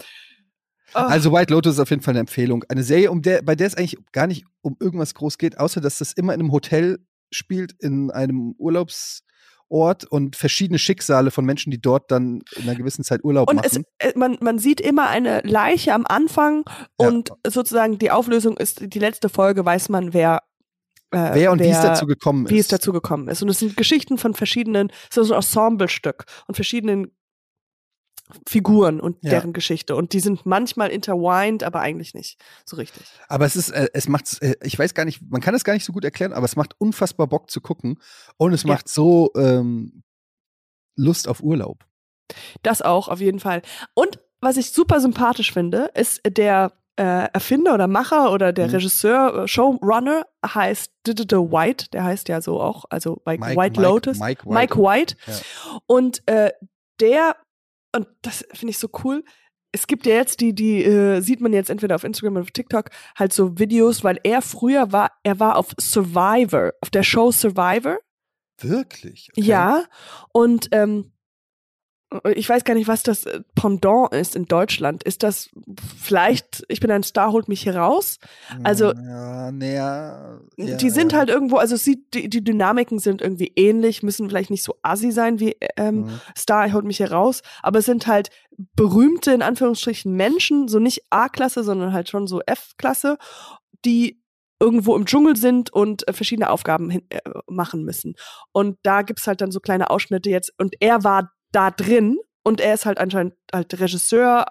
Oh, 0.94 0.98
Also 0.98 1.32
White 1.32 1.52
Lotus 1.52 1.74
ist 1.74 1.80
auf 1.80 1.90
jeden 1.90 2.02
Fall 2.02 2.12
eine 2.12 2.20
Empfehlung. 2.20 2.64
Eine 2.68 2.82
Serie, 2.82 3.10
um 3.10 3.22
der, 3.22 3.42
bei 3.42 3.54
der 3.56 3.66
es 3.66 3.74
eigentlich 3.74 3.96
gar 4.12 4.26
nicht 4.26 4.44
um 4.62 4.76
irgendwas 4.80 5.14
groß 5.14 5.38
geht, 5.38 5.58
außer 5.58 5.80
dass 5.80 5.98
das 5.98 6.12
immer 6.12 6.32
in 6.34 6.40
einem 6.40 6.52
Hotel 6.52 6.98
spielt, 7.32 7.72
in 7.80 8.10
einem 8.12 8.54
Urlaubsort 8.56 10.04
und 10.08 10.36
verschiedene 10.36 10.78
Schicksale 10.78 11.30
von 11.30 11.44
Menschen, 11.44 11.70
die 11.70 11.80
dort 11.80 12.10
dann 12.10 12.40
in 12.56 12.62
einer 12.62 12.76
gewissen 12.76 13.04
Zeit 13.04 13.24
Urlaub 13.24 13.50
und 13.50 13.64
es, 13.64 13.74
machen. 13.74 13.84
äh, 13.98 14.12
man, 14.16 14.38
man 14.40 14.58
sieht 14.58 14.80
immer 14.80 15.08
eine 15.08 15.40
Leiche 15.42 15.92
am 15.92 16.06
Anfang 16.06 16.64
Ja. 17.00 17.08
und 17.08 17.30
sozusagen 17.46 17.98
die 17.98 18.10
Auflösung 18.10 18.56
ist, 18.56 18.92
die 18.94 18.98
letzte 18.98 19.28
Folge 19.28 19.64
weiß 19.64 19.88
man, 19.88 20.14
wer. 20.14 20.42
Äh, 21.12 21.30
Wer 21.34 21.52
und 21.52 21.60
wie 21.60 21.68
es 21.68 21.76
wer- 21.82 21.90
dazu 21.90 22.04
gekommen 22.06 22.46
ist. 22.46 22.52
wie 22.52 22.58
es 22.58 22.66
dazu 22.66 22.92
gekommen 22.92 23.28
ist. 23.28 23.40
Und 23.40 23.48
es 23.48 23.60
sind 23.60 23.76
Geschichten 23.76 24.18
von 24.18 24.34
verschiedenen, 24.34 24.90
es 25.08 25.16
ist 25.16 25.28
so 25.28 25.34
ein 25.34 25.38
Ensemblestück 25.38 26.24
und 26.48 26.56
verschiedenen 26.56 27.15
Figuren 28.48 29.00
und 29.00 29.16
Ja. 29.22 29.30
deren 29.30 29.52
Geschichte. 29.52 29.94
Und 29.96 30.12
die 30.12 30.20
sind 30.20 30.46
manchmal 30.46 30.90
intertwined, 30.90 31.62
aber 31.62 31.80
eigentlich 31.80 32.14
nicht 32.14 32.40
so 32.64 32.76
richtig. 32.76 33.04
Aber 33.28 33.44
es 33.46 33.56
ist, 33.56 33.70
äh, 33.70 33.88
es 33.92 34.08
macht, 34.08 34.42
äh, 34.42 34.54
ich 34.62 34.78
weiß 34.78 34.94
gar 34.94 35.04
nicht, 35.04 35.20
man 35.30 35.40
kann 35.40 35.54
es 35.54 35.64
gar 35.64 35.74
nicht 35.74 35.84
so 35.84 35.92
gut 35.92 36.04
erklären, 36.04 36.32
aber 36.32 36.44
es 36.44 36.56
macht 36.56 36.74
unfassbar 36.78 37.26
Bock 37.26 37.50
zu 37.50 37.60
gucken 37.60 38.00
und 38.36 38.52
es 38.52 38.62
Ja. 38.64 38.68
macht 38.70 38.88
so 38.88 39.30
ähm, 39.36 40.02
Lust 40.96 41.28
auf 41.28 41.40
Urlaub. 41.42 41.84
Das 42.62 42.82
auch, 42.82 43.08
auf 43.08 43.20
jeden 43.20 43.38
Fall. 43.40 43.62
Und 43.94 44.18
was 44.40 44.56
ich 44.56 44.70
super 44.72 45.00
sympathisch 45.00 45.52
finde, 45.52 45.90
ist 45.94 46.20
der 46.26 46.72
äh, 46.98 47.28
Erfinder 47.34 47.74
oder 47.74 47.88
Macher 47.88 48.32
oder 48.32 48.54
der 48.54 48.68
Mhm. 48.68 48.72
Regisseur, 48.74 49.42
äh, 49.44 49.48
Showrunner 49.48 50.24
heißt 50.46 50.90
Digital 51.06 51.52
White, 51.52 51.90
der 51.92 52.04
heißt 52.04 52.26
ja 52.30 52.40
so 52.40 52.58
auch, 52.58 52.86
also 52.88 53.20
bei 53.22 53.36
Mike- 53.36 53.50
White 53.60 53.78
Mike- 53.78 53.82
Lotus. 53.82 54.18
Mike 54.18 54.46
White. 54.46 54.54
Mike 54.54 54.76
White. 54.78 55.16
Ja. 55.26 55.78
Und 55.86 56.22
äh, 56.26 56.52
der, 56.98 57.36
und 57.96 58.06
das 58.22 58.44
finde 58.52 58.70
ich 58.70 58.78
so 58.78 58.88
cool, 59.04 59.24
es 59.72 59.86
gibt 59.86 60.06
ja 60.06 60.14
jetzt 60.14 60.40
die, 60.40 60.54
die 60.54 60.82
äh, 60.84 61.20
sieht 61.20 61.40
man 61.40 61.52
jetzt 61.52 61.70
entweder 61.70 61.96
auf 61.96 62.04
Instagram 62.04 62.34
oder 62.34 62.42
auf 62.42 62.50
TikTok, 62.50 62.90
halt 63.16 63.32
so 63.32 63.58
Videos, 63.58 64.04
weil 64.04 64.18
er 64.22 64.40
früher 64.40 64.92
war, 64.92 65.10
er 65.22 65.38
war 65.38 65.56
auf 65.56 65.68
Survivor, 65.78 66.72
auf 66.80 66.90
der 66.90 67.02
Show 67.02 67.30
Survivor. 67.30 67.98
Wirklich? 68.58 69.28
Okay. 69.36 69.46
Ja, 69.46 69.84
und 70.32 70.68
ähm, 70.72 71.12
ich 72.34 72.48
weiß 72.48 72.62
gar 72.64 72.74
nicht, 72.74 72.86
was 72.86 73.02
das 73.02 73.24
äh, 73.26 73.40
Pendant 73.56 74.12
ist 74.14 74.36
in 74.36 74.44
Deutschland. 74.44 75.02
Ist 75.02 75.22
das 75.24 75.50
vielleicht, 75.98 76.64
ich 76.68 76.78
bin 76.80 76.90
ein 76.90 77.02
Star, 77.02 77.32
holt 77.32 77.48
mich 77.48 77.62
hier 77.62 77.76
raus? 77.76 78.18
Also- 78.62 78.92
Ja, 78.92 79.50
nee, 79.50 79.74
ja, 79.74 80.38
ja, 80.56 80.76
die 80.76 80.90
sind 80.90 81.12
ja. 81.12 81.18
halt 81.18 81.30
irgendwo, 81.30 81.56
also 81.56 81.74
sieht, 81.76 82.14
die, 82.14 82.28
die 82.30 82.44
Dynamiken 82.44 83.00
sind 83.00 83.22
irgendwie 83.22 83.52
ähnlich, 83.56 84.02
müssen 84.04 84.28
vielleicht 84.28 84.50
nicht 84.50 84.62
so 84.62 84.76
assi 84.82 85.10
sein 85.10 85.40
wie 85.40 85.56
ähm, 85.76 86.02
Mhm. 86.02 86.20
Star, 86.38 86.72
holt 86.72 86.84
mich 86.84 86.98
hier 86.98 87.10
raus, 87.10 87.42
aber 87.62 87.80
es 87.80 87.86
sind 87.86 88.06
halt 88.06 88.30
berühmte, 88.76 89.32
in 89.32 89.42
Anführungsstrichen, 89.42 90.12
Menschen, 90.14 90.68
so 90.68 90.78
nicht 90.78 91.02
A-Klasse, 91.10 91.64
sondern 91.64 91.92
halt 91.92 92.08
schon 92.08 92.26
so 92.28 92.40
F-Klasse, 92.46 93.18
die 93.84 94.22
irgendwo 94.60 94.96
im 94.96 95.04
Dschungel 95.04 95.36
sind 95.36 95.70
und 95.72 96.08
äh, 96.08 96.12
verschiedene 96.12 96.48
Aufgaben 96.50 96.88
hin, 96.88 97.02
äh, 97.10 97.20
machen 97.48 97.84
müssen. 97.84 98.14
Und 98.52 98.78
da 98.84 99.02
gibt's 99.02 99.26
halt 99.26 99.40
dann 99.42 99.50
so 99.50 99.60
kleine 99.60 99.90
Ausschnitte 99.90 100.30
jetzt. 100.30 100.52
Und 100.56 100.76
er 100.80 101.04
war 101.04 101.30
da 101.52 101.70
drin 101.70 102.18
und 102.42 102.60
er 102.60 102.74
ist 102.74 102.86
halt 102.86 102.98
anscheinend 102.98 103.34
halt 103.52 103.78
Regisseur, 103.80 104.46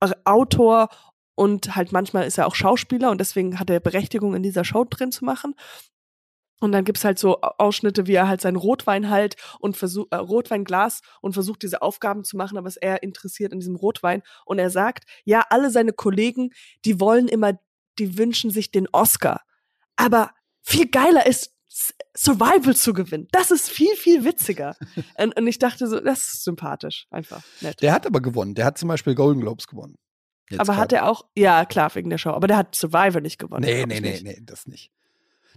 äh, 0.00 0.10
Autor 0.24 0.88
und 1.34 1.74
halt 1.76 1.92
manchmal 1.92 2.26
ist 2.26 2.38
er 2.38 2.46
auch 2.46 2.54
Schauspieler 2.54 3.10
und 3.10 3.18
deswegen 3.18 3.58
hat 3.58 3.70
er 3.70 3.80
Berechtigung, 3.80 4.34
in 4.34 4.42
dieser 4.42 4.64
Show 4.64 4.84
drin 4.84 5.12
zu 5.12 5.24
machen. 5.24 5.54
Und 6.60 6.72
dann 6.72 6.84
gibt's 6.84 7.04
halt 7.04 7.18
so 7.18 7.40
Ausschnitte, 7.40 8.06
wie 8.06 8.12
er 8.12 8.28
halt 8.28 8.42
sein 8.42 8.56
Rotwein 8.56 9.08
halt 9.08 9.36
und 9.60 9.78
versucht, 9.78 10.12
äh, 10.12 10.16
Rotweinglas 10.16 11.00
und 11.22 11.32
versucht, 11.32 11.62
diese 11.62 11.80
Aufgaben 11.80 12.22
zu 12.22 12.36
machen, 12.36 12.58
aber 12.58 12.68
es 12.68 12.76
er 12.76 13.02
interessiert 13.02 13.52
in 13.52 13.60
diesem 13.60 13.76
Rotwein. 13.76 14.22
Und 14.44 14.58
er 14.58 14.68
sagt, 14.68 15.04
ja, 15.24 15.42
alle 15.48 15.70
seine 15.70 15.94
Kollegen, 15.94 16.50
die 16.84 17.00
wollen 17.00 17.28
immer, 17.28 17.58
die 17.98 18.18
wünschen 18.18 18.50
sich 18.50 18.70
den 18.70 18.88
Oscar. 18.92 19.40
Aber 19.96 20.32
viel 20.60 20.88
geiler 20.90 21.26
ist, 21.26 21.54
Survival 22.16 22.74
zu 22.74 22.92
gewinnen. 22.92 23.28
Das 23.30 23.50
ist 23.50 23.70
viel, 23.70 23.94
viel 23.96 24.24
witziger. 24.24 24.76
und, 25.18 25.36
und 25.36 25.46
ich 25.46 25.58
dachte 25.58 25.86
so, 25.86 26.00
das 26.00 26.18
ist 26.18 26.44
sympathisch. 26.44 27.06
Einfach 27.10 27.42
nett. 27.60 27.80
Der 27.80 27.92
hat 27.92 28.06
aber 28.06 28.20
gewonnen. 28.20 28.54
Der 28.54 28.64
hat 28.64 28.78
zum 28.78 28.88
Beispiel 28.88 29.14
Golden 29.14 29.40
Globes 29.40 29.66
gewonnen. 29.66 29.96
Jetzt 30.50 30.60
aber 30.60 30.76
hat 30.76 30.92
er 30.92 31.08
auch, 31.08 31.26
ja, 31.36 31.64
klar, 31.64 31.94
wegen 31.94 32.10
der 32.10 32.18
Show. 32.18 32.30
Aber 32.30 32.48
der 32.48 32.56
hat 32.56 32.74
Survivor 32.74 33.20
nicht 33.20 33.38
gewonnen. 33.38 33.64
Nee, 33.64 33.86
nee, 33.86 34.00
nee, 34.00 34.20
nee, 34.20 34.40
das 34.42 34.66
nicht. 34.66 34.90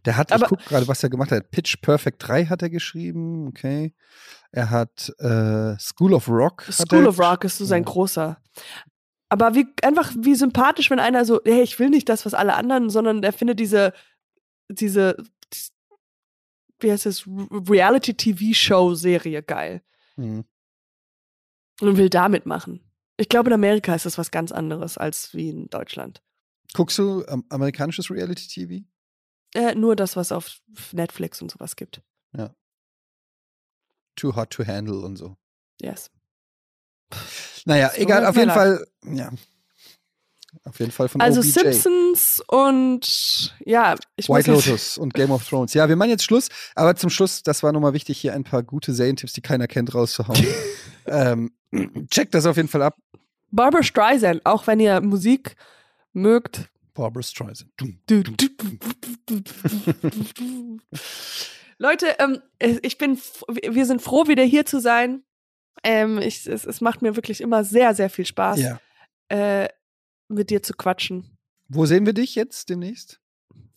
Der 0.06 0.18
hat, 0.18 0.32
Aber- 0.32 0.44
ich 0.44 0.50
guck 0.50 0.64
gerade, 0.66 0.88
was 0.88 1.02
er 1.02 1.10
gemacht 1.10 1.32
hat. 1.32 1.50
Pitch 1.50 1.82
Perfect 1.82 2.28
3 2.28 2.46
hat 2.46 2.62
er 2.62 2.70
geschrieben, 2.70 3.48
okay. 3.48 3.96
Er 4.52 4.70
hat 4.70 5.12
äh, 5.20 5.78
School 5.80 6.14
of 6.14 6.28
Rock. 6.30 6.68
School 6.70 7.06
er 7.06 7.10
of 7.10 7.20
Rock 7.20 7.46
ist 7.46 7.58
so 7.58 7.66
sein 7.66 7.84
Ja. 7.84 7.90
großer. 7.90 8.38
Aber 9.30 9.56
wie 9.56 9.66
einfach 9.82 10.12
wie 10.20 10.36
sympathisch, 10.36 10.92
wenn 10.92 11.00
einer 11.00 11.26
so, 11.26 11.42
hey, 11.44 11.64
ich 11.64 11.80
will 11.80 11.90
nicht 11.90 12.08
das, 12.08 12.24
was 12.26 12.36
alle 12.36 12.54
anderen, 12.54 12.92
sondern 12.92 13.24
der 13.24 13.34
findet 13.34 13.60
diese, 13.60 13.94
diese, 14.70 15.18
wie 16.84 16.92
heißt 16.92 17.06
es, 17.06 17.26
Reality-TV-Show-Serie 17.28 19.44
geil 19.44 19.82
Mhm. 20.16 20.46
und 21.82 21.98
will 21.98 22.10
damit 22.10 22.46
machen. 22.46 22.82
Ich 23.18 23.30
glaube, 23.30 23.50
in 23.50 23.54
Amerika 23.54 23.96
ist 23.96 24.06
das 24.06 24.18
was 24.18 24.32
ganz 24.32 24.52
anderes 24.52 24.98
als 24.98 25.34
wie 25.34 25.50
in 25.50 25.70
Deutschland. 25.70 26.22
Guckst 26.74 26.98
du 26.98 27.24
ähm, 27.28 27.46
amerikanisches 27.50 28.10
Reality-TV? 28.12 28.86
Äh, 29.56 29.76
nur 29.76 29.96
das, 29.96 30.16
was 30.16 30.32
auf 30.32 30.60
Netflix 30.92 31.42
und 31.42 31.52
sowas 31.52 31.76
gibt. 31.76 32.02
Too 34.16 34.36
Hot 34.36 34.52
to 34.52 34.64
Handle 34.66 35.00
und 35.00 35.16
so. 35.16 35.36
Yes. 35.82 36.12
Naja, 37.66 37.92
egal, 37.96 38.26
auf 38.28 38.36
jeden 38.36 38.52
Fall, 38.52 38.86
ja. 39.06 39.32
Auf 40.66 40.80
jeden 40.80 40.92
Fall 40.92 41.10
von 41.10 41.20
Also 41.22 41.42
OBJ. 41.42 41.50
Simpsons 41.52 42.42
und 42.48 43.56
ja, 43.66 43.96
ich 44.16 44.30
White 44.30 44.52
muss 44.52 44.66
Lotus 44.66 44.98
und 44.98 45.14
Game 45.14 45.32
of 45.32 45.48
Thrones. 45.48 45.74
Ja, 45.74 45.90
wir 45.90 45.96
machen 45.96 46.10
jetzt 46.12 46.24
Schluss, 46.24 46.50
aber 46.76 46.96
zum 46.96 47.10
Schluss, 47.10 47.44
das 47.44 47.64
war 47.64 47.72
nochmal 47.72 47.94
wichtig, 47.94 48.18
hier 48.20 48.34
ein 48.34 48.44
paar 48.44 48.64
gute 48.64 48.94
Serientipps, 48.94 49.34
die 49.34 49.42
keiner 49.42 49.68
kennt, 49.68 49.94
rauszuhauen. 49.94 50.46
ähm, 51.08 51.52
checkt 52.10 52.34
das 52.34 52.46
auf 52.46 52.56
jeden 52.56 52.70
Fall 52.70 52.82
ab. 52.84 52.98
Barbara 53.52 53.84
Streisand, 53.84 54.46
auch 54.46 54.66
wenn 54.68 54.80
ihr 54.80 55.02
Musik 55.02 55.56
mögt, 56.14 56.70
Barbara 56.94 57.24
Streisand. 57.24 57.72
Leute, 61.78 62.16
ähm, 62.20 62.40
ich 62.82 62.98
bin, 62.98 63.20
wir 63.48 63.86
sind 63.86 64.02
froh, 64.02 64.28
wieder 64.28 64.44
hier 64.44 64.66
zu 64.66 64.80
sein. 64.80 65.24
Ähm, 65.84 66.20
ich, 66.20 66.48
es, 66.48 66.66
es 66.66 66.82
macht 66.82 67.02
mir 67.02 67.16
wirklich 67.16 67.42
immer 67.42 67.64
sehr, 67.64 67.94
sehr 67.96 68.10
viel 68.10 68.26
Spaß, 68.26 68.60
Ja. 68.60 68.80
äh, 69.30 69.68
mit 70.34 70.50
dir 70.50 70.64
zu 70.64 70.74
quatschen. 70.74 71.38
Wo 71.68 71.86
sehen 71.86 72.06
wir 72.06 72.14
dich 72.14 72.36
jetzt 72.36 72.70
demnächst? 72.70 73.20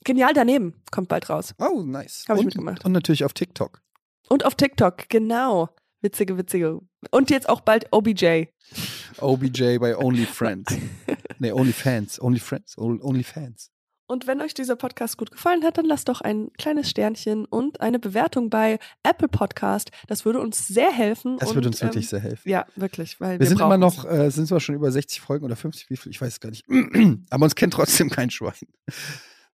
Genial 0.04 0.32
daneben 0.34 0.74
kommt 0.90 1.08
bald 1.08 1.28
raus. 1.30 1.54
Oh, 1.58 1.82
nice. 1.82 2.24
Hab 2.28 2.36
ich 2.36 2.40
und, 2.40 2.46
mitgemacht. 2.46 2.84
und 2.84 2.92
natürlich 2.92 3.24
auf 3.24 3.32
TikTok. 3.32 3.82
Und 4.28 4.44
auf 4.44 4.54
TikTok, 4.54 5.08
genau. 5.08 5.68
Witzige, 6.00 6.36
witzige. 6.38 6.80
Und 7.10 7.30
jetzt 7.30 7.48
auch 7.48 7.60
bald 7.60 7.92
OBJ. 7.92 8.44
OBJ 9.18 9.78
bei 9.78 9.96
OnlyFriends. 9.96 10.76
nee, 11.38 11.52
OnlyFans. 11.52 12.20
OnlyFriends. 12.20 12.76
OnlyFans. 12.78 13.72
Und 14.08 14.28
wenn 14.28 14.40
euch 14.40 14.54
dieser 14.54 14.76
Podcast 14.76 15.18
gut 15.18 15.32
gefallen 15.32 15.64
hat, 15.64 15.78
dann 15.78 15.84
lasst 15.84 16.08
doch 16.08 16.20
ein 16.20 16.52
kleines 16.58 16.88
Sternchen 16.88 17.44
und 17.44 17.80
eine 17.80 17.98
Bewertung 17.98 18.50
bei 18.50 18.78
Apple 19.02 19.26
Podcast. 19.28 19.90
Das 20.06 20.24
würde 20.24 20.40
uns 20.40 20.68
sehr 20.68 20.92
helfen. 20.92 21.38
Das 21.38 21.48
und, 21.50 21.56
würde 21.56 21.68
uns 21.68 21.82
wirklich 21.82 22.04
ähm, 22.04 22.10
sehr 22.10 22.20
helfen. 22.20 22.48
Ja, 22.48 22.66
wirklich. 22.76 23.20
Weil 23.20 23.34
Wir, 23.34 23.40
wir, 23.40 23.46
sind 23.48 23.60
immer 23.60 23.78
noch, 23.78 24.04
äh, 24.04 24.30
sind 24.30 24.46
zwar 24.46 24.60
schon 24.60 24.76
über 24.76 24.92
60 24.92 25.20
Folgen 25.20 25.44
oder 25.44 25.56
50, 25.56 25.90
wie 25.90 25.96
viel, 25.96 26.12
ich 26.12 26.20
weiß 26.20 26.34
es 26.34 26.40
gar 26.40 26.50
nicht. 26.50 26.64
Aber 27.30 27.44
uns 27.44 27.56
kennt 27.56 27.72
trotzdem 27.74 28.10
kein 28.10 28.30
Schwein. 28.30 28.54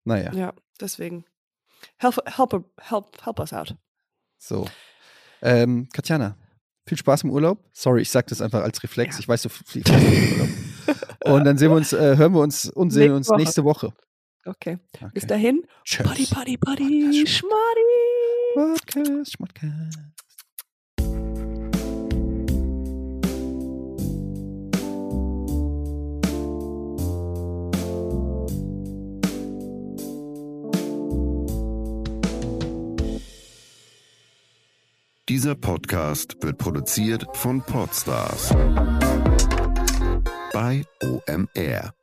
Naja, 0.05 0.33
Ja, 0.35 0.53
deswegen. 0.81 1.25
Help, 1.97 2.17
help, 2.27 2.53
help, 2.81 3.25
help 3.25 3.39
us 3.39 3.53
out. 3.53 3.77
so. 4.37 4.67
Ähm, 5.41 5.89
Katjana, 5.93 6.37
viel 6.87 6.99
Spaß 6.99 7.23
im 7.23 7.31
Urlaub. 7.31 7.65
Sorry, 7.73 8.03
ich 8.03 8.11
sag 8.11 8.27
das 8.27 8.41
einfach 8.43 8.63
als 8.63 8.83
Reflex. 8.83 9.15
Ja. 9.17 9.21
Ich 9.21 9.29
weiß, 9.29 9.43
du 9.43 9.49
fliegst 9.49 9.93
im 9.93 10.33
Urlaub. 10.33 10.49
Und 11.25 11.45
dann 11.45 11.57
sehen 11.57 11.71
wir 11.71 11.77
uns, 11.77 11.93
äh, 11.93 12.17
hören 12.17 12.35
wir 12.35 12.41
uns 12.41 12.69
und 12.69 12.91
sehen 12.91 13.13
Nächste 13.13 13.17
uns 13.17 13.29
Woche. 13.29 13.39
nächste 13.39 13.65
Woche. 13.65 13.93
Okay. 14.45 14.79
Okay. 14.95 15.11
Bis 15.15 15.27
dahin. 15.27 15.63
Tschüss. 15.85 16.07
Buddy, 16.07 16.27
buddy, 16.27 16.57
buddy, 16.57 17.27
schmuddy. 17.27 17.93
Podcast, 18.55 19.33
Schmodcast. 19.33 19.99
Dieser 35.29 35.55
Podcast 35.55 36.37
wird 36.43 36.59
produziert 36.59 37.25
von 37.33 37.63
Podstars 37.63 38.51
bei 40.53 40.85
OMR. 41.03 41.95